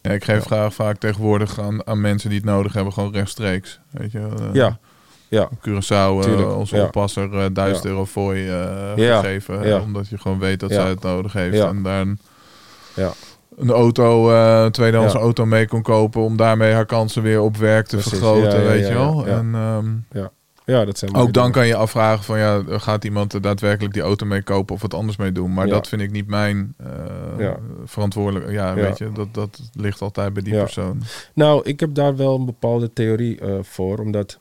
[0.00, 0.40] Ja, ik geef Ja.
[0.46, 3.80] graag vaak tegenwoordig aan, aan mensen die het nodig hebben, gewoon rechtstreeks.
[3.90, 4.78] Weet je, eh, Ja.
[5.28, 5.48] Ja.
[5.58, 7.90] Curaçao, Tuurlijk, onze oppasser, eh 1000 Ja.
[7.90, 9.82] euro voor je gegeven.
[9.82, 11.58] Omdat je gewoon weet dat zij het nodig heeft.
[11.60, 12.18] En
[12.94, 13.12] Ja.
[13.56, 14.30] Een auto,
[14.64, 15.18] een tweedehands Ja.
[15.20, 16.22] auto mee kon kopen.
[16.22, 18.50] Om daarmee haar kansen weer op werk te Precies, vergroten.
[18.50, 19.26] ja, ja, weet ja, je wel.
[19.26, 19.38] ja, ja.
[19.38, 20.20] En, ehm,
[20.64, 21.50] Ja, dat zijn ook dan dingen.
[21.50, 24.94] kan je afvragen van ja, gaat iemand er daadwerkelijk die auto mee kopen of wat
[24.94, 25.54] anders mee doen.
[25.54, 25.72] Maar Ja.
[25.72, 26.74] dat vind ik niet mijn
[27.38, 27.56] Ja.
[27.84, 28.50] verantwoordelijk.
[28.50, 28.74] Ja, Ja.
[28.74, 30.62] weet je, dat, dat ligt altijd bij die Ja.
[30.62, 31.02] persoon.
[31.34, 33.98] Nou, ik heb daar wel een bepaalde theorie eh, voor.
[33.98, 34.38] Omdat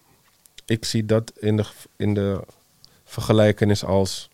[0.65, 1.63] ik zie dat in de,
[1.95, 2.39] in de
[3.05, 4.29] vergelijkenis als...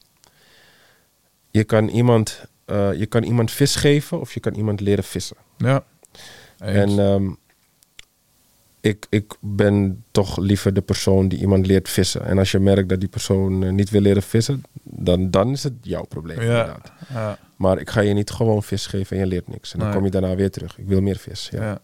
[1.51, 5.37] Je kan, iemand, eh, je kan iemand vis geven of je kan iemand leren vissen.
[5.57, 5.83] Ja.
[6.59, 6.91] Eens.
[6.91, 7.29] En ehm,
[8.81, 12.25] ik, ik ben toch liever de persoon die iemand leert vissen.
[12.25, 15.63] En als je merkt dat die persoon eh, niet wil leren vissen, dan, dan is
[15.63, 16.41] het jouw probleem.
[16.41, 16.43] Ja.
[16.59, 16.91] Inderdaad.
[17.13, 17.37] ja.
[17.55, 19.73] Maar ik ga je niet gewoon vis geven en je leert niks.
[19.73, 19.95] En dan Nee.
[19.97, 20.77] kom je daarna weer terug.
[20.77, 21.49] Ik wil meer vis.
[21.51, 21.79] Ja, Ja.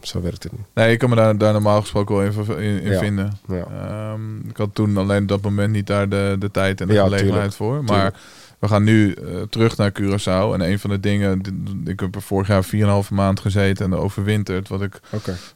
[0.00, 0.60] Zo werkt het niet.
[0.74, 2.14] Nee, ik kan me daar, daar normaal gesproken
[2.46, 3.32] wel in, in, vinden.
[3.48, 6.94] Ehm, ik had toen alleen op dat moment niet daar de, de tijd en de
[6.94, 7.52] gelegenheid tuurlijk.
[7.52, 7.84] voor.
[7.84, 8.16] Maar Tuurlijk.
[8.58, 10.52] We gaan nu eh, terug naar Curaçao.
[10.54, 11.40] En een van de dingen,
[11.84, 12.64] ik heb er vorig jaar
[13.04, 14.68] 4,5 maand gezeten en overwinterd.
[14.68, 15.00] Wat ik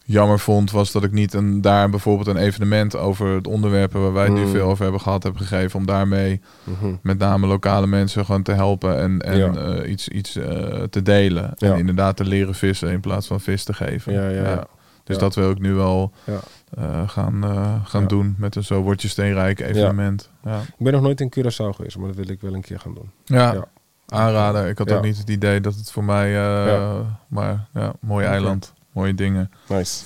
[0.04, 4.12] jammer vond, was dat ik niet een, daar bijvoorbeeld een evenement over het onderwerpen waar
[4.12, 4.50] wij het nu Mm.
[4.50, 5.78] veel over hebben gehad heb gegeven.
[5.78, 6.94] Om daarmee Mhm.
[7.02, 9.52] met name lokale mensen gewoon te helpen en, en Ja.
[9.54, 11.52] eh, iets, iets eh, te delen.
[11.56, 11.72] Ja.
[11.72, 14.12] En inderdaad te leren vissen in plaats van vis te geven.
[14.12, 14.66] Ja, ja, ja.
[15.04, 16.38] Dus dat wil ik nu wel Ja.
[16.78, 20.30] eh, gaan, eh, gaan doen met een Zo Word Je Steenrijk evenement.
[20.44, 20.60] Ja.
[20.60, 22.94] Ik ben nog nooit in Curaçao geweest, maar dat wil ik wel een keer gaan
[22.94, 23.10] doen.
[23.24, 23.52] Ja.
[23.52, 23.64] Ja.
[24.08, 24.68] aanraden.
[24.68, 24.96] Ik had Ja.
[24.96, 26.26] ook niet het idee dat het voor mij...
[26.26, 27.02] eh, Ja.
[27.28, 28.72] Maar ja, mooi eiland.
[28.92, 29.50] Mooie dingen.
[29.68, 30.04] Nice.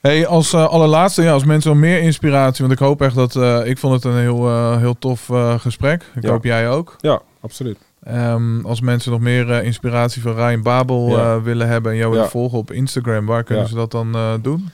[0.00, 2.66] Hey, als eh, allerlaatste, ja, als mensen wel meer inspiratie...
[2.66, 3.36] Want ik hoop echt dat...
[3.66, 6.10] ik vond het een heel, heel tof gesprek.
[6.14, 6.30] Ik Ja.
[6.30, 6.96] hoop jij ook.
[6.98, 7.78] Ja, absoluut.
[8.02, 11.34] Ehm, als mensen nog meer eh, inspiratie van Ryan Babel Ja.
[11.36, 11.92] eh, willen hebben...
[11.92, 12.30] en jou willen Ja.
[12.30, 13.26] volgen op Instagram...
[13.26, 13.70] waar kunnen Ja.
[13.70, 14.68] ze dat dan eh, doen?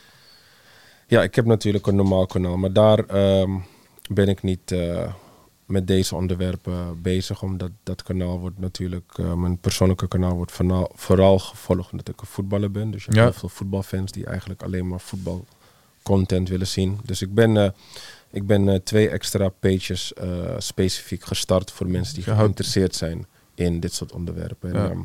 [1.06, 3.50] Ja, ik heb natuurlijk een normaal kanaal, maar daar ehm,
[4.10, 4.74] ben ik niet
[5.66, 7.42] met deze onderwerpen bezig.
[7.42, 12.26] Omdat dat kanaal wordt natuurlijk, mijn persoonlijke kanaal wordt vooral, vooral gevolgd omdat ik een
[12.26, 12.90] voetballer ben.
[12.90, 16.98] Dus je hebt heel veel voetbalfans die eigenlijk alleen maar voetbalcontent willen zien.
[17.04, 17.74] Dus ik ben,
[18.36, 23.80] ik ben eh, twee extra pages eh, specifiek gestart voor mensen die geïnteresseerd zijn in
[23.80, 24.72] dit soort onderwerpen.
[24.74, 24.90] En, Ja.
[24.90, 25.00] ehm,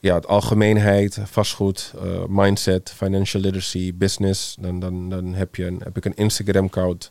[0.00, 4.56] ja, het algemeenheid, vastgoed, eh, mindset, financial literacy, business.
[4.60, 7.10] Dan, dan, dan heb, je een, heb ik een Instagram-account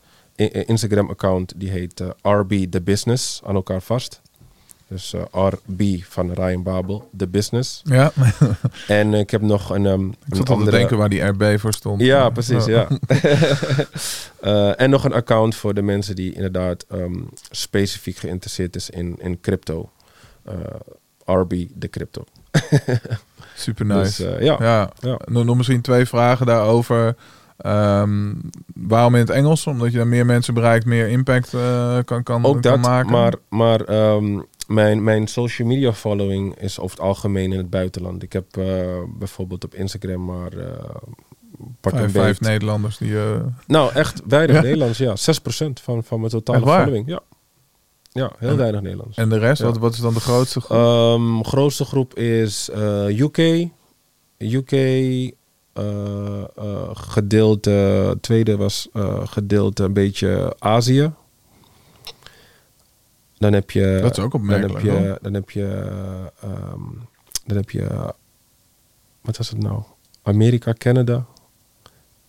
[0.66, 4.22] Instagram account die heet RB The Business aan elkaar vast.
[4.88, 7.82] Dus eh, RB van Ryan Babel, The Business.
[7.84, 8.12] Ja,
[8.88, 11.60] En ik heb nog een, ehm, ik een zat al te denken waar die RB
[11.60, 12.02] voor stond.
[12.02, 12.88] ja, precies, ja.
[14.42, 17.16] Eh, en nog een account voor de mensen die inderdaad ehm,
[17.52, 19.90] specifiek geïnteresseerd is in, in crypto.
[20.44, 20.54] Eh,
[21.26, 22.24] RB de crypto.
[23.56, 24.24] Super nice.
[24.24, 25.20] Dus eh, ja, Ja, Ja.
[25.26, 27.16] Nog, misschien twee vragen daarover.
[27.58, 28.34] Ehm,
[28.74, 29.68] waarom in het Engels?
[29.68, 32.82] Omdat je dan meer mensen bereikt, meer impact eh, kan, kan, ook kan dat.
[32.82, 33.12] maken.
[33.12, 33.80] Maar, maar
[34.68, 38.24] mijn, mijn social media following is over het algemeen in het buitenland.
[38.24, 38.86] Ik heb eh,
[39.18, 40.52] bijvoorbeeld op Instagram maar
[41.94, 42.40] een vijf, vijf.
[42.42, 43.20] Nederlanders die...
[43.20, 44.62] eh, Nou, echt weinig Ja?
[44.62, 45.16] Nederlands, ja.
[45.16, 47.08] 6% van, van mijn totale following.
[47.08, 47.20] Ja,
[48.12, 49.18] ja heel En- weinig Nederlands.
[49.18, 49.66] en de rest, Ja.
[49.68, 50.78] wat, wat is dan de grootste groep?
[50.78, 52.70] Ehm, grootste groep is
[53.08, 53.68] UK.
[54.38, 54.72] UK
[56.94, 58.90] gedeelte, tweede was
[59.24, 61.12] gedeelte een beetje Azië.
[63.38, 64.00] Dan heb je...
[64.02, 65.02] Dat is ook dan opmerkelijk, heb hoor.
[65.02, 65.66] je, dan heb je,
[66.42, 66.82] ehm,
[67.46, 68.14] dan heb je,
[69.22, 69.82] wat was het nou?
[70.24, 71.26] Amerika, Canada.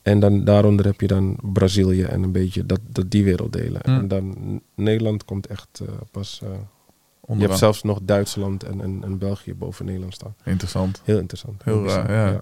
[0.03, 3.81] En dan daaronder heb je dan Brazilië en een beetje dat, dat die werelddelen.
[3.85, 3.91] Hm.
[3.91, 6.41] En dan Nederland komt echt eh, pas.
[6.43, 10.35] eh, je hebt zelfs nog Duitsland en, en, en België boven Nederland staan.
[10.45, 11.01] Interessant.
[11.05, 11.63] Heel interessant.
[11.65, 12.41] Heel raar, ja.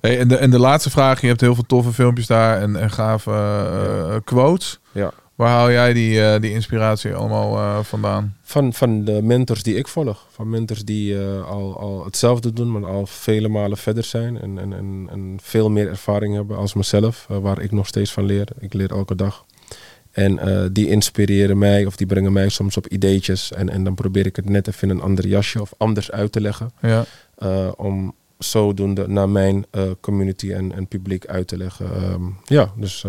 [0.00, 1.20] Hey, en, de, en de laatste vraag.
[1.20, 4.80] Je hebt heel veel toffe filmpjes daar en, en gave eh, quotes.
[4.92, 5.12] ja.
[5.36, 8.36] Waar haal jij die, eh, die inspiratie allemaal eh, vandaan?
[8.42, 10.26] Van, van de mentors die ik volg.
[10.30, 14.40] Van mentors die eh, al, al hetzelfde doen, maar al vele malen verder zijn.
[14.40, 17.26] En, en, en, en veel meer ervaring hebben als mezelf.
[17.28, 18.48] waar ik nog steeds van leer.
[18.58, 19.44] Ik leer elke dag.
[20.10, 20.40] En
[20.72, 23.52] die inspireren mij of die brengen mij soms op ideetjes.
[23.52, 26.32] En, en dan probeer ik het net even in een ander jasje of anders uit
[26.32, 26.72] te leggen.
[26.80, 27.04] Ja,
[27.76, 29.64] om zodoende naar mijn
[30.00, 31.94] community en, en publiek uit te leggen.
[31.94, 33.04] Ehm, ja, dus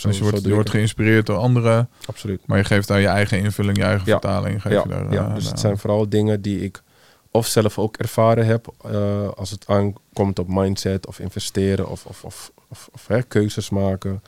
[0.00, 1.88] zo, dus je wordt, je geïnspireerd door anderen.
[2.06, 2.46] Absoluut.
[2.46, 4.12] Maar je geeft daar je eigen invulling, je eigen Ja.
[4.12, 4.62] vertaling.
[4.62, 6.82] Geef Ja, je daar, ja, eh, dus het zijn vooral dingen die ik
[7.30, 12.24] of zelf ook ervaren heb eh, als het aankomt op mindset of investeren of, of,
[12.24, 14.22] of, of, of, hè, keuzes maken.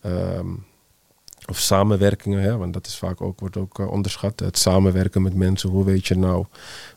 [0.00, 0.46] Ehm,
[1.48, 4.40] of samenwerkingen, hè, want dat is vaak ook, wordt ook eh, onderschat.
[4.40, 5.70] Het samenwerken met mensen.
[5.70, 6.44] Hoe weet je nou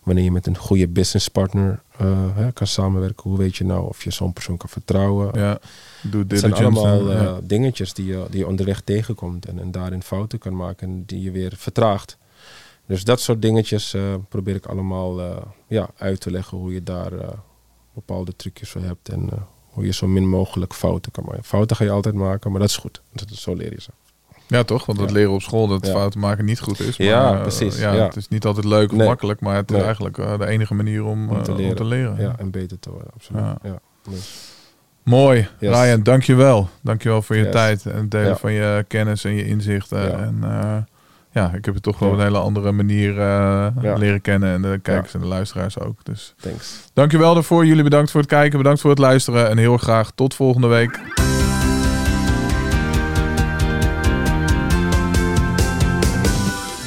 [0.04, 1.82] wanneer je met een goede businesspartner
[2.34, 3.30] hè, kan samenwerken?
[3.30, 5.40] Hoe weet je nou of je zo'n persoon kan vertrouwen?
[5.40, 5.60] Ja,
[6.10, 7.40] doe Het zijn allemaal eh, ja.
[7.44, 11.22] dingetjes die je, die je onderweg tegenkomt en, en daarin fouten kan maken en die
[11.22, 12.18] je weer vertraagt.
[12.86, 15.38] Dus dat soort dingetjes eh, probeer ik allemaal eh,
[15.68, 17.12] ja, uit te leggen hoe je daar
[17.94, 19.30] bepaalde trucjes voor hebt en
[19.70, 21.44] hoe je zo min mogelijk fouten kan maken.
[21.44, 23.02] Fouten ga je altijd maken, maar dat is goed.
[23.14, 23.90] Dat, zo leer je ze.
[24.48, 24.86] Ja, toch?
[24.86, 25.14] Want dat Ja.
[25.16, 25.92] leren op school dat Ja.
[25.92, 26.98] fouten maken niet goed is.
[26.98, 28.04] Maar, Ja, precies, Ja, ja.
[28.06, 29.08] Het is niet altijd leuk of Nee.
[29.08, 29.86] makkelijk, maar het is Nee.
[29.86, 31.76] eigenlijk de enige manier om, Om te om leren.
[31.76, 32.22] te leren.
[32.22, 33.42] Ja, en beter te worden, absoluut.
[33.42, 33.58] Ja.
[33.64, 33.80] Ja.
[34.10, 34.55] Dus,
[35.06, 35.48] Mooi.
[35.60, 35.76] Yes.
[35.76, 36.70] Ryan, dankjewel.
[36.82, 37.52] Dankjewel voor je Yes.
[37.52, 38.36] tijd en het delen Ja.
[38.36, 40.02] van je kennis en je inzichten.
[40.02, 40.18] Ja.
[40.18, 40.78] En eh,
[41.32, 43.94] ja, ik heb het toch wel een hele andere manier eh, Ja.
[43.98, 44.54] leren kennen.
[44.54, 46.00] En de kijkers en de luisteraars ook.
[46.06, 46.80] Dus thanks.
[46.94, 47.66] dankjewel daarvoor.
[47.66, 48.58] Jullie bedankt voor het kijken.
[48.58, 49.50] Bedankt voor het luisteren.
[49.50, 51.00] En heel graag tot volgende week.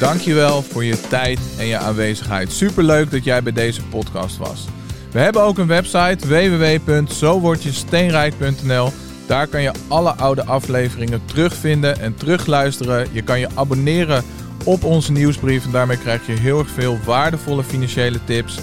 [0.00, 2.52] Dankjewel voor je tijd en je aanwezigheid.
[2.52, 4.66] Superleuk dat jij bij deze podcast was.
[5.10, 8.90] We hebben ook een website www.zowordjesteenrijk.nl.
[9.26, 13.06] Daar kan je alle oude afleveringen terugvinden en terugluisteren.
[13.12, 14.24] Je kan je abonneren
[14.64, 18.58] op onze nieuwsbrief en daarmee krijg je heel erg veel waardevolle financiële tips.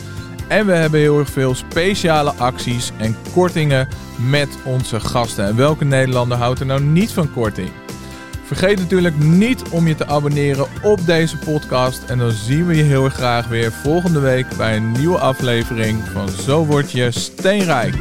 [0.47, 3.87] En we hebben heel erg veel speciale acties en kortingen
[4.29, 5.45] met onze gasten.
[5.45, 7.69] En welke Nederlander houdt er nou niet van korting?
[8.45, 12.03] Vergeet natuurlijk niet om je te abonneren op deze podcast.
[12.03, 16.03] En dan zien we je heel erg graag weer volgende week bij een nieuwe aflevering
[16.13, 17.95] van Zo Word Je Steenrijk.